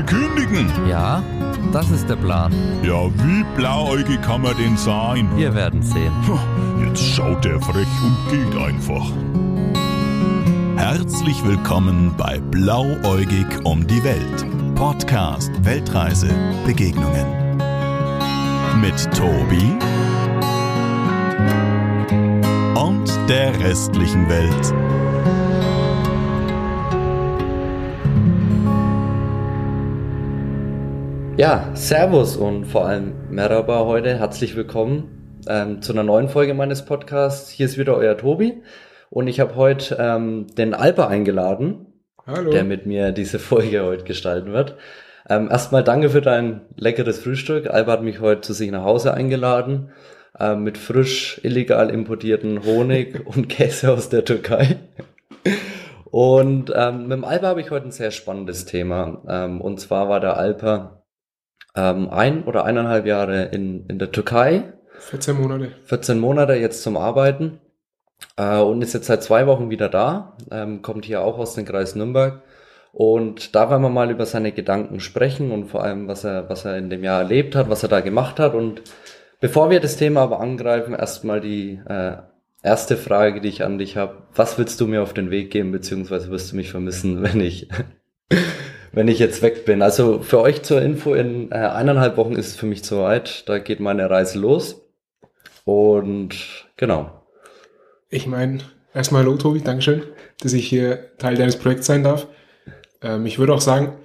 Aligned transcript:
will 0.00 0.06
kündigen. 0.06 0.70
Ja, 0.88 1.22
das 1.72 1.90
ist 1.90 2.08
der 2.08 2.16
Plan. 2.16 2.52
Ja, 2.82 3.06
wie 3.06 3.44
blauäugig 3.56 4.20
kann 4.22 4.42
man 4.42 4.56
denn 4.56 4.76
sein? 4.76 5.28
Wir 5.36 5.54
werden 5.54 5.82
sehen. 5.82 6.12
Jetzt 6.84 7.02
schaut 7.02 7.44
er 7.46 7.60
frech 7.60 7.86
und 8.02 8.30
geht 8.30 8.60
einfach. 8.60 9.10
Herzlich 10.76 11.44
willkommen 11.44 12.14
bei 12.16 12.38
Blauäugig 12.38 13.46
um 13.64 13.86
die 13.86 14.02
Welt. 14.02 14.46
Podcast 14.74 15.50
Weltreise 15.64 16.30
Begegnungen. 16.64 17.26
Mit 18.80 19.10
Tobi 19.14 19.76
und 22.74 23.10
der 23.28 23.58
restlichen 23.60 24.28
Welt. 24.28 25.09
Ja, 31.40 31.70
Servus 31.72 32.36
und 32.36 32.66
vor 32.66 32.84
allem 32.84 33.14
Merhaba 33.30 33.86
heute. 33.86 34.18
Herzlich 34.18 34.56
willkommen 34.56 35.38
ähm, 35.48 35.80
zu 35.80 35.94
einer 35.94 36.02
neuen 36.02 36.28
Folge 36.28 36.52
meines 36.52 36.84
Podcasts. 36.84 37.48
Hier 37.48 37.64
ist 37.64 37.78
wieder 37.78 37.96
euer 37.96 38.18
Tobi 38.18 38.62
und 39.08 39.26
ich 39.26 39.40
habe 39.40 39.56
heute 39.56 39.96
ähm, 39.98 40.48
den 40.58 40.74
Alper 40.74 41.08
eingeladen, 41.08 41.86
Hallo. 42.26 42.50
der 42.50 42.64
mit 42.64 42.84
mir 42.84 43.12
diese 43.12 43.38
Folge 43.38 43.82
heute 43.82 44.04
gestalten 44.04 44.52
wird. 44.52 44.76
Ähm, 45.30 45.48
erstmal 45.50 45.82
danke 45.82 46.10
für 46.10 46.20
dein 46.20 46.60
leckeres 46.76 47.20
Frühstück. 47.20 47.70
Alper 47.70 47.92
hat 47.92 48.02
mich 48.02 48.20
heute 48.20 48.42
zu 48.42 48.52
sich 48.52 48.70
nach 48.70 48.84
Hause 48.84 49.14
eingeladen 49.14 49.92
ähm, 50.38 50.62
mit 50.62 50.76
frisch 50.76 51.40
illegal 51.42 51.88
importierten 51.88 52.66
Honig 52.66 53.18
und 53.24 53.48
Käse 53.48 53.90
aus 53.90 54.10
der 54.10 54.26
Türkei. 54.26 54.76
Und 56.04 56.70
ähm, 56.76 57.04
mit 57.04 57.12
dem 57.12 57.24
Alper 57.24 57.46
habe 57.46 57.62
ich 57.62 57.70
heute 57.70 57.86
ein 57.86 57.92
sehr 57.92 58.10
spannendes 58.10 58.66
Thema. 58.66 59.22
Ähm, 59.26 59.62
und 59.62 59.80
zwar 59.80 60.10
war 60.10 60.20
der 60.20 60.36
Alper 60.36 60.99
ähm, 61.74 62.08
ein 62.10 62.44
oder 62.44 62.64
eineinhalb 62.64 63.06
Jahre 63.06 63.44
in, 63.44 63.86
in 63.86 63.98
der 63.98 64.10
Türkei, 64.10 64.72
14 64.98 65.40
Monate. 65.40 65.72
14 65.84 66.18
Monate 66.18 66.54
jetzt 66.54 66.82
zum 66.82 66.96
Arbeiten 66.96 67.60
äh, 68.36 68.58
und 68.58 68.82
ist 68.82 68.92
jetzt 68.92 69.06
seit 69.06 69.22
zwei 69.22 69.46
Wochen 69.46 69.70
wieder 69.70 69.88
da, 69.88 70.36
ähm, 70.50 70.82
kommt 70.82 71.04
hier 71.04 71.22
auch 71.22 71.38
aus 71.38 71.54
dem 71.54 71.64
Kreis 71.64 71.94
Nürnberg. 71.94 72.42
Und 72.92 73.54
da 73.54 73.70
wollen 73.70 73.82
wir 73.82 73.88
mal 73.88 74.10
über 74.10 74.26
seine 74.26 74.52
Gedanken 74.52 74.98
sprechen 74.98 75.52
und 75.52 75.66
vor 75.66 75.84
allem, 75.84 76.08
was 76.08 76.24
er, 76.24 76.48
was 76.48 76.64
er 76.64 76.76
in 76.76 76.90
dem 76.90 77.04
Jahr 77.04 77.20
erlebt 77.20 77.54
hat, 77.54 77.70
was 77.70 77.84
er 77.84 77.88
da 77.88 78.00
gemacht 78.00 78.40
hat. 78.40 78.54
Und 78.54 78.82
bevor 79.38 79.70
wir 79.70 79.80
das 79.80 79.96
Thema 79.96 80.22
aber 80.22 80.40
angreifen, 80.40 80.94
erstmal 80.94 81.40
die 81.40 81.80
äh, 81.88 82.16
erste 82.62 82.96
Frage, 82.96 83.40
die 83.40 83.48
ich 83.48 83.64
an 83.64 83.78
dich 83.78 83.96
habe. 83.96 84.22
Was 84.34 84.58
willst 84.58 84.80
du 84.80 84.86
mir 84.86 85.02
auf 85.02 85.14
den 85.14 85.30
Weg 85.30 85.50
geben, 85.50 85.72
beziehungsweise 85.72 86.30
wirst 86.30 86.52
du 86.52 86.56
mich 86.56 86.70
vermissen, 86.70 87.22
wenn 87.22 87.40
ich 87.40 87.68
wenn 88.92 89.08
ich 89.08 89.18
jetzt 89.18 89.42
weg 89.42 89.64
bin. 89.64 89.82
Also 89.82 90.20
für 90.20 90.40
euch 90.40 90.62
zur 90.62 90.82
Info, 90.82 91.14
in 91.14 91.50
äh, 91.52 91.54
eineinhalb 91.54 92.16
Wochen 92.16 92.32
ist 92.34 92.48
es 92.48 92.56
für 92.56 92.66
mich 92.66 92.82
soweit. 92.84 93.48
Da 93.48 93.58
geht 93.58 93.80
meine 93.80 94.08
Reise 94.10 94.38
los. 94.38 94.82
Und 95.64 96.66
genau. 96.76 97.22
Ich 98.08 98.26
meine, 98.26 98.58
erstmal 98.94 99.22
hallo 99.22 99.36
Tobi, 99.36 99.60
Dankeschön, 99.60 100.02
dass 100.40 100.52
ich 100.52 100.66
hier 100.68 101.16
Teil 101.18 101.36
deines 101.36 101.56
Projekts 101.56 101.86
sein 101.86 102.02
darf. 102.02 102.26
Ähm, 103.02 103.26
ich 103.26 103.38
würde 103.38 103.54
auch 103.54 103.60
sagen, 103.60 103.98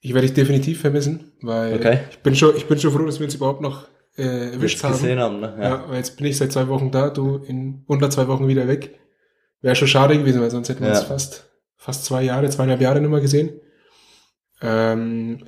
ich 0.00 0.14
werde 0.14 0.26
dich 0.26 0.34
definitiv 0.34 0.80
vermissen, 0.80 1.32
weil 1.42 1.74
Okay. 1.74 1.98
ich 2.10 2.18
bin 2.20 2.34
schon, 2.34 2.56
ich 2.56 2.66
bin 2.66 2.78
schon 2.78 2.90
froh, 2.92 3.04
dass 3.04 3.18
wir 3.20 3.26
uns 3.26 3.34
überhaupt 3.34 3.60
noch 3.60 3.86
äh, 4.16 4.52
erwischt 4.52 4.76
Jetzt 4.76 4.84
haben. 4.84 4.92
gesehen 4.92 5.18
haben, 5.18 5.40
ne? 5.40 5.54
Ja. 5.60 5.84
weil 5.88 5.98
jetzt 5.98 6.16
bin 6.16 6.26
ich 6.26 6.38
seit 6.38 6.52
zwei 6.52 6.68
Wochen 6.68 6.90
da, 6.90 7.10
du 7.10 7.36
in 7.46 7.84
unter 7.86 8.08
zwei 8.08 8.26
Wochen 8.28 8.48
wieder 8.48 8.66
weg. 8.66 8.98
Wäre 9.60 9.76
schon 9.76 9.88
schade 9.88 10.16
gewesen, 10.16 10.40
weil 10.40 10.50
sonst 10.50 10.70
hätten 10.70 10.80
wir 10.80 10.88
Ja. 10.88 10.98
uns 10.98 11.04
fast, 11.04 11.50
fast 11.76 12.06
zwei 12.06 12.22
Jahre, 12.22 12.48
zweieinhalb 12.48 12.80
Jahre 12.80 13.00
nicht 13.00 13.10
mehr 13.10 13.20
gesehen. 13.20 13.60
Ähm, 14.62 15.38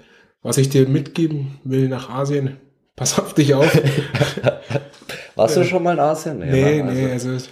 was 0.42 0.58
ich 0.58 0.68
dir 0.70 0.88
mitgeben 0.88 1.58
will 1.64 1.88
nach 1.88 2.08
Asien, 2.10 2.58
pass 2.96 3.18
auf 3.18 3.34
dich 3.34 3.54
auf. 3.54 3.66
Warst 5.34 5.56
du 5.56 5.64
schon 5.64 5.82
mal 5.82 5.92
in 5.94 6.00
Asien? 6.00 6.38
nee, 6.38 6.82
ne? 6.82 6.92
nee, 6.92 7.10
also 7.12 7.32
das 7.32 7.48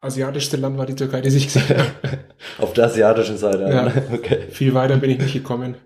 asiatischste 0.00 0.56
Land 0.56 0.78
war 0.78 0.86
die 0.86 0.94
Türkei, 0.94 1.20
das 1.20 1.34
ich 1.34 1.46
gesehen 1.52 1.68
habe. 1.78 1.90
Auf 2.58 2.72
der 2.72 2.84
asiatischen 2.86 3.36
Seite. 3.36 3.62
Ja. 3.62 3.82
ne? 3.84 4.02
Okay. 4.12 4.38
Viel 4.50 4.74
weiter 4.74 4.96
bin 4.96 5.10
ich 5.10 5.18
nicht 5.18 5.32
gekommen. 5.32 5.76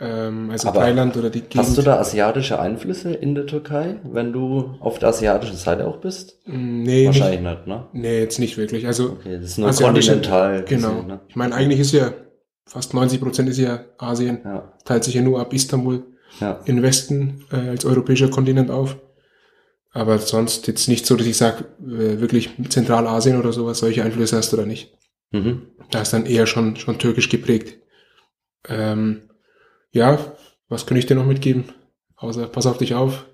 Ähm, 0.00 0.50
also 0.50 0.68
Aber 0.68 0.80
Thailand 0.80 1.16
oder 1.16 1.28
die 1.30 1.42
Gegend. 1.42 1.58
Hast 1.58 1.76
du 1.76 1.82
da 1.82 1.98
asiatische 1.98 2.58
Einflüsse 2.58 3.12
in 3.12 3.34
der 3.34 3.46
Türkei, 3.46 3.96
wenn 4.04 4.32
du 4.32 4.74
auf 4.80 4.98
der 4.98 5.10
asiatischen 5.10 5.56
Seite 5.56 5.86
auch 5.86 5.98
bist? 5.98 6.38
Mm, 6.46 6.82
Nee, 6.82 7.06
Wahrscheinlich 7.06 7.40
nicht, 7.40 7.50
nicht, 7.50 7.66
ne? 7.68 7.86
nee, 7.92 8.20
jetzt 8.20 8.38
nicht 8.38 8.56
wirklich. 8.56 8.86
Also 8.86 9.10
Okay, 9.10 9.34
das 9.36 9.44
ist 9.50 9.58
nur 9.58 9.70
kontinental. 9.70 10.64
Genau. 10.64 10.88
gesehen, 10.88 11.06
ne? 11.06 11.20
Ich 11.28 11.36
meine, 11.36 11.54
eigentlich 11.54 11.78
ist 11.80 11.92
ja 11.92 12.12
fast 12.72 12.94
90 12.94 13.20
Prozent 13.20 13.50
ist 13.50 13.58
ja 13.58 13.84
Asien. 13.98 14.40
Ja, 14.44 14.72
Teilt 14.86 15.04
sich 15.04 15.14
ja 15.14 15.20
nur 15.20 15.40
ab 15.40 15.52
Istanbul 15.52 16.04
ja. 16.40 16.60
in 16.64 16.82
Westen 16.82 17.44
äh, 17.52 17.68
als 17.68 17.84
europäischer 17.84 18.30
Kontinent 18.30 18.70
auf. 18.70 18.96
Aber 19.90 20.18
sonst 20.18 20.66
jetzt 20.68 20.88
nicht 20.88 21.04
so, 21.04 21.14
dass 21.16 21.26
ich 21.26 21.36
sage, 21.36 21.66
äh, 21.82 22.18
wirklich 22.20 22.48
Zentralasien 22.70 23.38
oder 23.38 23.52
sowas, 23.52 23.78
solche 23.78 24.02
Einflüsse 24.02 24.38
hast 24.38 24.54
du 24.54 24.56
da 24.56 24.64
nicht. 24.64 24.96
Mhm. 25.32 25.66
Da 25.90 26.00
ist 26.00 26.14
dann 26.14 26.24
eher 26.24 26.46
schon, 26.46 26.76
schon 26.76 26.98
türkisch 26.98 27.28
geprägt. 27.28 27.78
Ähm, 28.66 29.28
ja, 29.90 30.18
was 30.70 30.86
kann 30.86 30.96
ich 30.96 31.04
dir 31.04 31.14
noch 31.14 31.26
mitgeben? 31.26 31.64
Außer 32.16 32.46
pass 32.46 32.66
auf 32.66 32.78
dich 32.78 32.94
auf. 32.94 33.26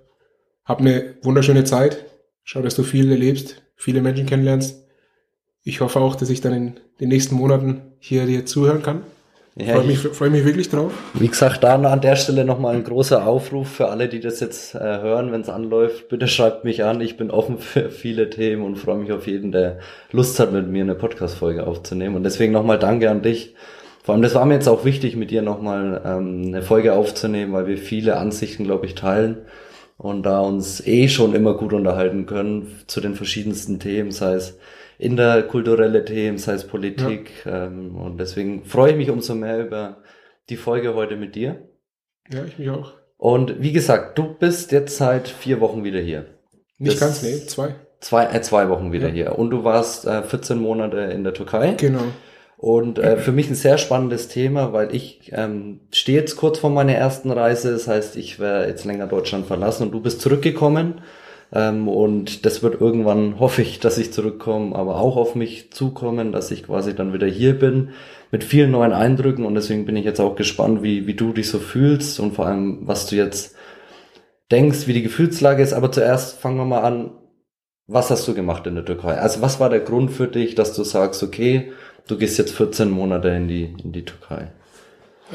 Hab 0.64 0.80
eine 0.80 1.14
wunderschöne 1.22 1.62
Zeit. 1.62 2.06
Schau, 2.42 2.60
dass 2.60 2.74
du 2.74 2.82
viel 2.82 3.08
erlebst, 3.08 3.62
viele 3.76 4.02
Menschen 4.02 4.26
kennenlernst. 4.26 4.84
Ich 5.62 5.80
hoffe 5.80 6.00
auch, 6.00 6.16
dass 6.16 6.30
ich 6.30 6.40
dann 6.40 6.54
in 6.54 6.80
den 6.98 7.08
nächsten 7.08 7.36
Monaten 7.36 7.82
hier 8.00 8.26
dir 8.26 8.46
zuhören 8.46 8.82
kann. 8.82 9.02
Ja, 9.60 9.74
Freue 9.74 9.90
ich- 9.90 10.04
mich, 10.04 10.16
freu 10.16 10.30
mich 10.30 10.44
wirklich 10.44 10.68
drauf. 10.68 10.92
Wie 11.14 11.26
gesagt, 11.26 11.64
da 11.64 11.74
an 11.74 12.00
der 12.00 12.14
Stelle 12.14 12.44
nochmal 12.44 12.76
ein 12.76 12.84
großer 12.84 13.26
Aufruf 13.26 13.68
für 13.68 13.88
alle, 13.88 14.08
die 14.08 14.20
das 14.20 14.38
jetzt 14.38 14.74
äh, 14.76 14.78
hören, 14.78 15.32
wenn 15.32 15.40
es 15.40 15.48
anläuft. 15.48 16.08
Bitte 16.08 16.28
schreibt 16.28 16.64
mich 16.64 16.84
an. 16.84 17.00
Ich 17.00 17.16
bin 17.16 17.30
offen 17.32 17.58
für 17.58 17.90
viele 17.90 18.30
Themen 18.30 18.62
und 18.62 18.76
freue 18.76 18.98
mich 18.98 19.10
auf 19.10 19.26
jeden, 19.26 19.50
der 19.50 19.78
Lust 20.12 20.38
hat, 20.38 20.52
mit 20.52 20.68
mir 20.68 20.84
eine 20.84 20.94
Podcast-Folge 20.94 21.66
aufzunehmen. 21.66 22.14
Und 22.14 22.22
deswegen 22.22 22.52
nochmal 22.52 22.78
danke 22.78 23.10
an 23.10 23.22
dich. 23.22 23.54
Vor 24.04 24.14
allem, 24.14 24.22
das 24.22 24.34
war 24.36 24.46
mir 24.46 24.54
jetzt 24.54 24.68
auch 24.68 24.84
wichtig, 24.84 25.16
mit 25.16 25.30
dir 25.32 25.42
nochmal 25.42 26.00
ähm, 26.04 26.44
eine 26.46 26.62
Folge 26.62 26.94
aufzunehmen, 26.94 27.52
weil 27.52 27.66
wir 27.66 27.78
viele 27.78 28.16
Ansichten, 28.16 28.62
glaube 28.64 28.86
ich, 28.86 28.94
teilen 28.94 29.38
und 29.98 30.22
da 30.24 30.40
uns 30.40 30.86
eh 30.86 31.08
schon 31.08 31.34
immer 31.34 31.54
gut 31.54 31.72
unterhalten 31.72 32.26
können 32.26 32.76
zu 32.86 33.00
den 33.00 33.16
verschiedensten 33.16 33.80
Themen, 33.80 34.12
sei 34.12 34.34
es 34.34 34.56
interkulturelle 34.98 36.04
Themen, 36.04 36.38
sei 36.38 36.54
es 36.54 36.66
Politik. 36.66 37.30
Ähm, 37.46 37.96
und 37.96 38.18
deswegen 38.18 38.64
freue 38.64 38.92
ich 38.92 38.96
mich 38.96 39.10
umso 39.10 39.34
mehr 39.34 39.60
über 39.64 39.98
die 40.48 40.56
Folge 40.56 40.94
heute 40.94 41.16
mit 41.16 41.34
dir. 41.34 41.62
Ja, 42.30 42.44
ich 42.44 42.58
mich 42.58 42.70
auch. 42.70 42.92
Und 43.16 43.62
wie 43.62 43.72
gesagt, 43.72 44.18
du 44.18 44.34
bist 44.34 44.70
jetzt 44.72 44.96
seit 44.96 45.28
vier 45.28 45.60
Wochen 45.60 45.84
wieder 45.84 46.00
hier. 46.00 46.26
Nicht 46.78 46.94
Das- 46.94 47.00
ganz, 47.00 47.22
nee, 47.22 47.46
zwei. 47.46 47.74
Zwei, 48.00 48.26
äh, 48.26 48.40
zwei 48.42 48.68
Wochen 48.68 48.92
wieder 48.92 49.08
Ja. 49.08 49.14
hier. 49.14 49.38
Und 49.38 49.50
du 49.50 49.64
warst 49.64 50.06
äh, 50.06 50.22
14 50.22 50.58
Monate 50.58 50.98
in 50.98 51.24
der 51.24 51.34
Türkei. 51.34 51.74
Genau. 51.76 52.02
Und 52.56 52.98
äh, 52.98 53.16
für 53.16 53.32
mich 53.32 53.48
ein 53.50 53.54
sehr 53.56 53.76
spannendes 53.78 54.28
Thema, 54.28 54.72
weil 54.72 54.94
ich 54.94 55.30
ähm, 55.34 55.80
stehe 55.92 56.18
jetzt 56.20 56.36
kurz 56.36 56.58
vor 56.58 56.70
meiner 56.70 56.92
ersten 56.94 57.30
Reise. 57.32 57.72
Das 57.72 57.88
heißt, 57.88 58.16
ich 58.16 58.38
werde 58.38 58.68
jetzt 58.68 58.84
länger 58.84 59.06
Deutschland 59.08 59.46
verlassen 59.46 59.84
und 59.84 59.92
du 59.92 60.00
bist 60.00 60.20
zurückgekommen. 60.20 61.00
Ähm, 61.52 61.88
und 61.88 62.44
das 62.44 62.62
wird 62.62 62.80
irgendwann, 62.80 63.38
hoffe 63.40 63.62
ich, 63.62 63.80
dass 63.80 63.98
ich 63.98 64.12
zurückkomme, 64.12 64.76
aber 64.76 64.96
auch 64.96 65.16
auf 65.16 65.34
mich 65.34 65.72
zukommen, 65.72 66.32
dass 66.32 66.50
ich 66.50 66.64
quasi 66.64 66.94
dann 66.94 67.12
wieder 67.12 67.26
hier 67.26 67.58
bin 67.58 67.90
mit 68.30 68.44
vielen 68.44 68.70
neuen 68.70 68.92
Eindrücken. 68.92 69.44
Und 69.44 69.54
deswegen 69.54 69.86
bin 69.86 69.96
ich 69.96 70.04
jetzt 70.04 70.20
auch 70.20 70.36
gespannt, 70.36 70.82
wie, 70.82 71.06
wie 71.06 71.14
du 71.14 71.32
dich 71.32 71.48
so 71.48 71.58
fühlst 71.58 72.20
und 72.20 72.34
vor 72.34 72.46
allem, 72.46 72.86
was 72.86 73.06
du 73.06 73.16
jetzt 73.16 73.56
denkst, 74.50 74.86
wie 74.86 74.92
die 74.92 75.02
Gefühlslage 75.02 75.62
ist. 75.62 75.72
Aber 75.72 75.90
zuerst 75.90 76.38
fangen 76.38 76.58
wir 76.58 76.64
mal 76.64 76.82
an. 76.82 77.10
Was 77.90 78.10
hast 78.10 78.28
du 78.28 78.34
gemacht 78.34 78.66
in 78.66 78.74
der 78.74 78.84
Türkei? 78.84 79.14
Also 79.14 79.40
was 79.40 79.60
war 79.60 79.70
der 79.70 79.80
Grund 79.80 80.10
für 80.10 80.28
dich, 80.28 80.54
dass 80.54 80.74
du 80.74 80.84
sagst, 80.84 81.22
okay, 81.22 81.72
du 82.06 82.18
gehst 82.18 82.36
jetzt 82.36 82.52
14 82.52 82.90
Monate 82.90 83.28
in 83.28 83.48
die, 83.48 83.74
in 83.82 83.92
die 83.92 84.04
Türkei? 84.04 84.52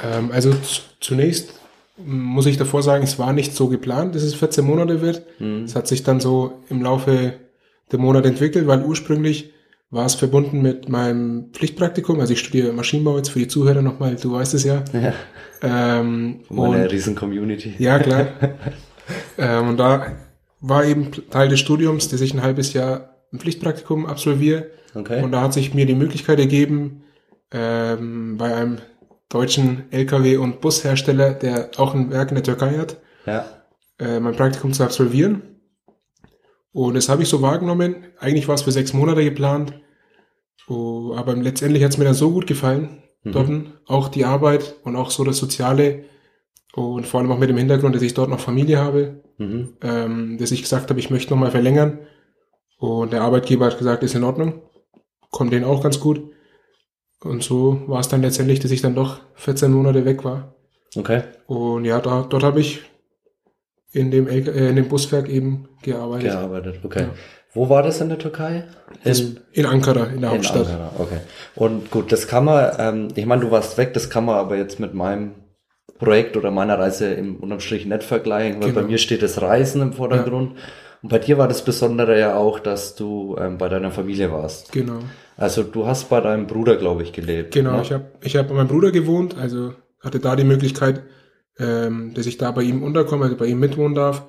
Ähm, 0.04 0.30
also 0.32 0.54
zunächst 1.00 1.60
muss 1.98 2.46
ich 2.46 2.58
davor 2.58 2.82
sagen, 2.82 3.04
es 3.04 3.20
war 3.20 3.34
nicht 3.34 3.56
so 3.56 3.68
geplant, 3.68 4.16
dass 4.16 4.24
es 4.24 4.34
14 4.36 4.66
Monate 4.66 5.02
wird. 5.02 5.24
Mhm. 5.40 5.64
Es 5.64 5.76
hat 5.76 5.88
sich 5.88 6.04
dann 6.04 6.20
so 6.20 6.60
im 6.70 6.82
Laufe 6.82 7.34
der 7.92 8.00
Monate 8.00 8.28
entwickelt, 8.28 8.68
weil 8.68 8.84
ursprünglich 8.84 9.54
war 9.92 10.06
es 10.08 10.16
verbunden 10.16 10.62
mit 10.64 10.90
meinem 10.90 11.52
Pflichtpraktikum. 11.54 12.20
Also 12.20 12.34
ich 12.34 12.40
studiere 12.40 12.74
Maschinenbau 12.74 13.18
jetzt 13.18 13.30
für 13.30 13.40
die 13.40 13.48
Zuhörer 13.48 13.84
nochmal, 13.84 14.16
du 14.16 14.34
weißt 14.34 14.56
es 14.56 14.64
ja. 14.64 14.84
Ja, 14.92 15.14
Ähm, 15.62 16.40
meine 16.50 16.84
und, 16.84 16.92
riesen 16.92 17.16
Community. 17.16 17.76
ja, 17.78 18.00
klar. 18.00 18.28
ähm, 19.38 19.70
und 19.70 19.78
da 19.78 20.14
war 20.62 20.84
eben 20.86 21.12
Teil 21.30 21.50
des 21.50 21.60
Studiums, 21.60 22.10
dass 22.10 22.22
ich 22.22 22.34
ein 22.34 22.42
halbes 22.42 22.74
Jahr 22.74 23.18
ein 23.32 23.40
Pflichtpraktikum 23.40 24.06
absolviere. 24.08 24.68
Okay. 24.96 25.24
Und 25.24 25.32
da 25.32 25.42
hat 25.42 25.54
sich 25.54 25.74
mir 25.74 25.86
die 25.86 25.96
Möglichkeit 25.96 26.40
ergeben, 26.40 27.04
ähm, 27.52 28.38
bei 28.38 28.56
einem 28.56 28.80
deutschen 29.34 29.86
LKW- 29.92 30.38
und 30.38 30.62
Bushersteller, 30.62 31.34
der 31.34 31.72
auch 31.78 31.94
ein 31.96 32.12
Werk 32.12 32.30
in 32.30 32.36
der 32.36 32.44
Türkei 32.44 32.78
hat, 32.78 32.98
ja. 33.26 33.46
äh, 34.00 34.20
mein 34.20 34.36
Praktikum 34.36 34.74
zu 34.74 34.84
absolvieren. 34.84 35.42
Und 36.72 36.96
das 36.96 37.10
habe 37.10 37.24
ich 37.24 37.30
so 37.30 37.42
wahrgenommen. 37.42 37.96
Eigentlich 38.20 38.48
war 38.48 38.56
es 38.56 38.64
für 38.64 38.72
sechs 38.72 38.94
Monate 38.94 39.24
geplant. 39.24 39.74
Oh, 40.68 41.14
aber 41.16 41.36
letztendlich 41.36 41.84
hat 41.84 41.92
es 41.92 41.98
mir 41.98 42.06
dann 42.06 42.14
so 42.14 42.32
gut 42.32 42.48
gefallen, 42.48 43.00
Mhm. 43.26 43.32
dort 43.32 43.50
auch 43.88 44.10
die 44.10 44.26
Arbeit 44.26 44.76
und 44.84 44.96
auch 44.98 45.10
so 45.12 45.24
das 45.24 45.38
Soziale, 45.38 46.06
Und 46.76 47.06
vor 47.06 47.20
allem 47.20 47.32
auch 47.32 47.38
mit 47.38 47.50
dem 47.52 47.58
Hintergrund, 47.58 47.94
dass 47.94 48.02
ich 48.02 48.16
dort 48.16 48.32
noch 48.32 48.40
Familie 48.40 48.80
habe, 48.80 49.22
Mhm. 49.38 49.78
ähm, 49.84 50.38
dass 50.40 50.50
ich 50.52 50.64
gesagt 50.64 50.90
habe, 50.90 51.00
ich 51.00 51.12
möchte 51.12 51.32
nochmal 51.32 51.52
verlängern. 51.52 52.00
Und 52.80 53.14
der 53.14 53.22
Arbeitgeber 53.22 53.68
hat 53.68 53.78
gesagt, 53.78 54.02
ist 54.02 54.16
in 54.16 54.24
Ordnung. 54.24 54.64
Kommt 55.30 55.54
denen 55.54 55.66
auch 55.66 55.84
ganz 55.84 56.00
gut. 56.00 56.32
Und 57.24 57.44
so 57.44 57.82
war 57.88 58.00
es 58.00 58.10
dann 58.10 58.22
letztendlich, 58.22 58.60
dass 58.60 58.72
ich 58.72 58.82
dann 58.82 58.96
doch 58.96 59.20
14 59.36 59.72
Monate 59.72 60.06
weg 60.06 60.24
war. 60.24 60.56
Okay. 60.96 61.24
Und 61.48 61.86
ja, 61.86 62.00
da, 62.00 62.26
dort 62.30 62.44
habe 62.44 62.60
ich 62.60 62.82
in 63.92 64.12
dem, 64.12 64.28
LK 64.28 64.48
äh, 64.48 64.70
in 64.70 64.76
dem 64.76 64.90
Buswerk 64.90 65.30
eben 65.30 65.68
gearbeitet. 65.82 66.32
Gearbeitet, 66.32 66.80
okay. 66.84 67.02
Ja. 67.04 67.10
Wo 67.54 67.70
war 67.70 67.84
das 67.84 68.02
in 68.02 68.10
der 68.10 68.18
Türkei? 68.18 68.66
In, 69.04 69.40
In 69.52 69.66
Ankara, 69.68 70.06
in 70.06 70.22
der 70.22 70.30
in 70.32 70.36
Hauptstadt. 70.38 70.68
Ankara, 70.68 70.92
okay. 70.98 71.20
Und 71.56 71.92
gut, 71.92 72.12
das 72.12 72.28
kann 72.28 72.46
man, 72.46 72.72
ähm, 72.80 73.08
ich 73.16 73.26
meine, 73.28 73.42
du 73.44 73.52
warst 73.52 73.78
weg, 73.78 73.94
das 73.94 74.10
kann 74.10 74.26
man 74.26 74.36
aber 74.36 74.58
jetzt 74.58 74.80
mit 74.80 74.94
meinem 74.96 75.36
Projekt 76.00 76.36
oder 76.36 76.50
meiner 76.52 76.80
Reise 76.80 77.14
im 77.14 77.36
unterm 77.38 77.60
Strich 77.60 77.86
nicht 77.86 78.04
vergleichen, 78.04 78.62
weil 78.62 78.70
Genau. 78.70 78.82
bei 78.82 78.88
mir 78.88 78.98
steht 78.98 79.22
das 79.22 79.42
Reisen 79.42 79.82
im 79.82 79.94
Vordergrund. 79.94 80.54
Und 81.04 81.10
bei 81.10 81.20
dir 81.20 81.38
war 81.38 81.48
das 81.48 81.64
Besondere 81.64 82.20
ja 82.20 82.36
auch, 82.36 82.60
dass 82.60 82.96
du 82.96 83.36
ähm, 83.40 83.58
bei 83.60 83.70
deiner 83.70 83.92
Familie 83.92 84.32
warst. 84.32 84.72
Genau. 84.72 85.00
Also 85.38 85.64
du 85.64 85.86
hast 85.86 86.10
bei 86.10 86.22
deinem 86.22 86.48
Bruder, 86.48 86.76
glaube 86.78 87.04
ich, 87.04 87.12
gelebt. 87.12 87.54
Genau, 87.54 87.78
ne? 87.78 87.82
ich 87.82 87.92
habe 87.92 88.06
ich 88.22 88.36
hab 88.36 88.48
bei 88.50 88.54
meinem 88.56 88.68
Bruder 88.68 88.92
gewohnt, 88.92 89.36
also 89.38 89.74
hatte 90.00 90.20
da 90.20 90.36
die 90.36 90.44
Möglichkeit, 90.44 91.02
ähm, 91.60 92.14
dass 92.14 92.26
ich 92.26 92.38
da 92.38 92.52
bei 92.52 92.64
ihm 92.64 92.84
unterkomme, 92.84 93.26
also 93.26 93.36
bei 93.38 93.46
ihm 93.46 93.60
mitwohnen 93.60 93.96
darf, 93.96 94.26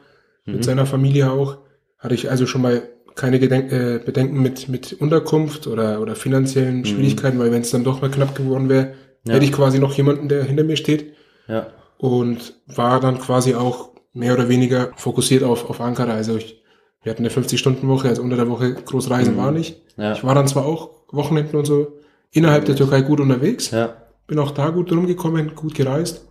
Mhm. 0.47 0.53
mit 0.55 0.65
seiner 0.65 0.85
Familie 0.87 1.31
auch. 1.31 1.59
Hatte 1.99 2.15
ich 2.15 2.31
also 2.31 2.45
schon 2.47 2.61
mal 2.63 2.83
keine 3.15 3.39
Gedenk 3.39 3.73
äh, 3.73 3.99
Bedenken 4.05 4.43
mit, 4.43 4.69
mit 4.69 4.93
Unterkunft 5.01 5.67
oder, 5.67 6.01
oder 6.03 6.15
finanziellen 6.17 6.85
Schwierigkeiten, 6.85 7.39
weil 7.39 7.51
wenn 7.53 7.63
es 7.63 7.71
dann 7.71 7.85
doch 7.85 8.03
mal 8.03 8.11
knapp 8.11 8.35
geworden 8.35 8.69
wäre, 8.69 8.87
Mhm. 8.87 9.31
Ja. 9.31 9.35
hätte 9.37 9.47
ich 9.47 9.53
quasi 9.53 9.79
noch 9.79 9.95
jemanden, 9.95 10.29
der 10.29 10.45
hinter 10.45 10.65
mir 10.65 10.77
steht 10.77 11.15
Ja. 11.49 11.69
und 11.97 12.55
war 12.67 13.01
dann 13.01 13.19
quasi 13.19 13.55
auch 13.55 13.91
mehr 14.13 14.35
oder 14.35 14.51
weniger 14.51 14.91
fokussiert 14.97 15.43
auf, 15.45 15.71
auf 15.71 15.81
Ankara. 15.81 16.13
Also 16.13 16.37
ich, 16.37 16.63
wir 17.05 17.11
hatten 17.13 17.23
eine 17.25 17.31
50-Stunden-Woche, 17.33 18.09
also 18.09 18.23
unter 18.23 18.37
der 18.37 18.49
Woche 18.49 18.75
groß 18.75 19.11
reisen 19.11 19.35
Mhm. 19.35 19.39
war 19.39 19.53
nicht. 19.53 19.81
Ja. 19.97 20.13
Ich 20.15 20.25
war 20.25 20.35
dann 20.35 20.49
zwar 20.49 20.67
auch 20.67 20.91
Wochenenden 21.13 21.57
und 21.57 21.65
so 21.67 21.93
innerhalb 22.33 22.65
der 22.65 22.75
Türkei 22.77 23.03
gut 23.03 23.21
unterwegs, 23.21 23.71
Ja. 23.71 23.95
bin 24.27 24.39
auch 24.41 24.51
da 24.51 24.71
gut 24.71 24.91
rumgekommen, 24.91 25.55
gut 25.55 25.75
gereist, 25.77 26.25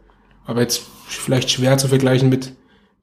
aber 0.46 0.60
jetzt 0.62 0.82
vielleicht 1.08 1.50
schwer 1.50 1.78
zu 1.78 1.88
vergleichen 1.88 2.28
mit, 2.30 2.52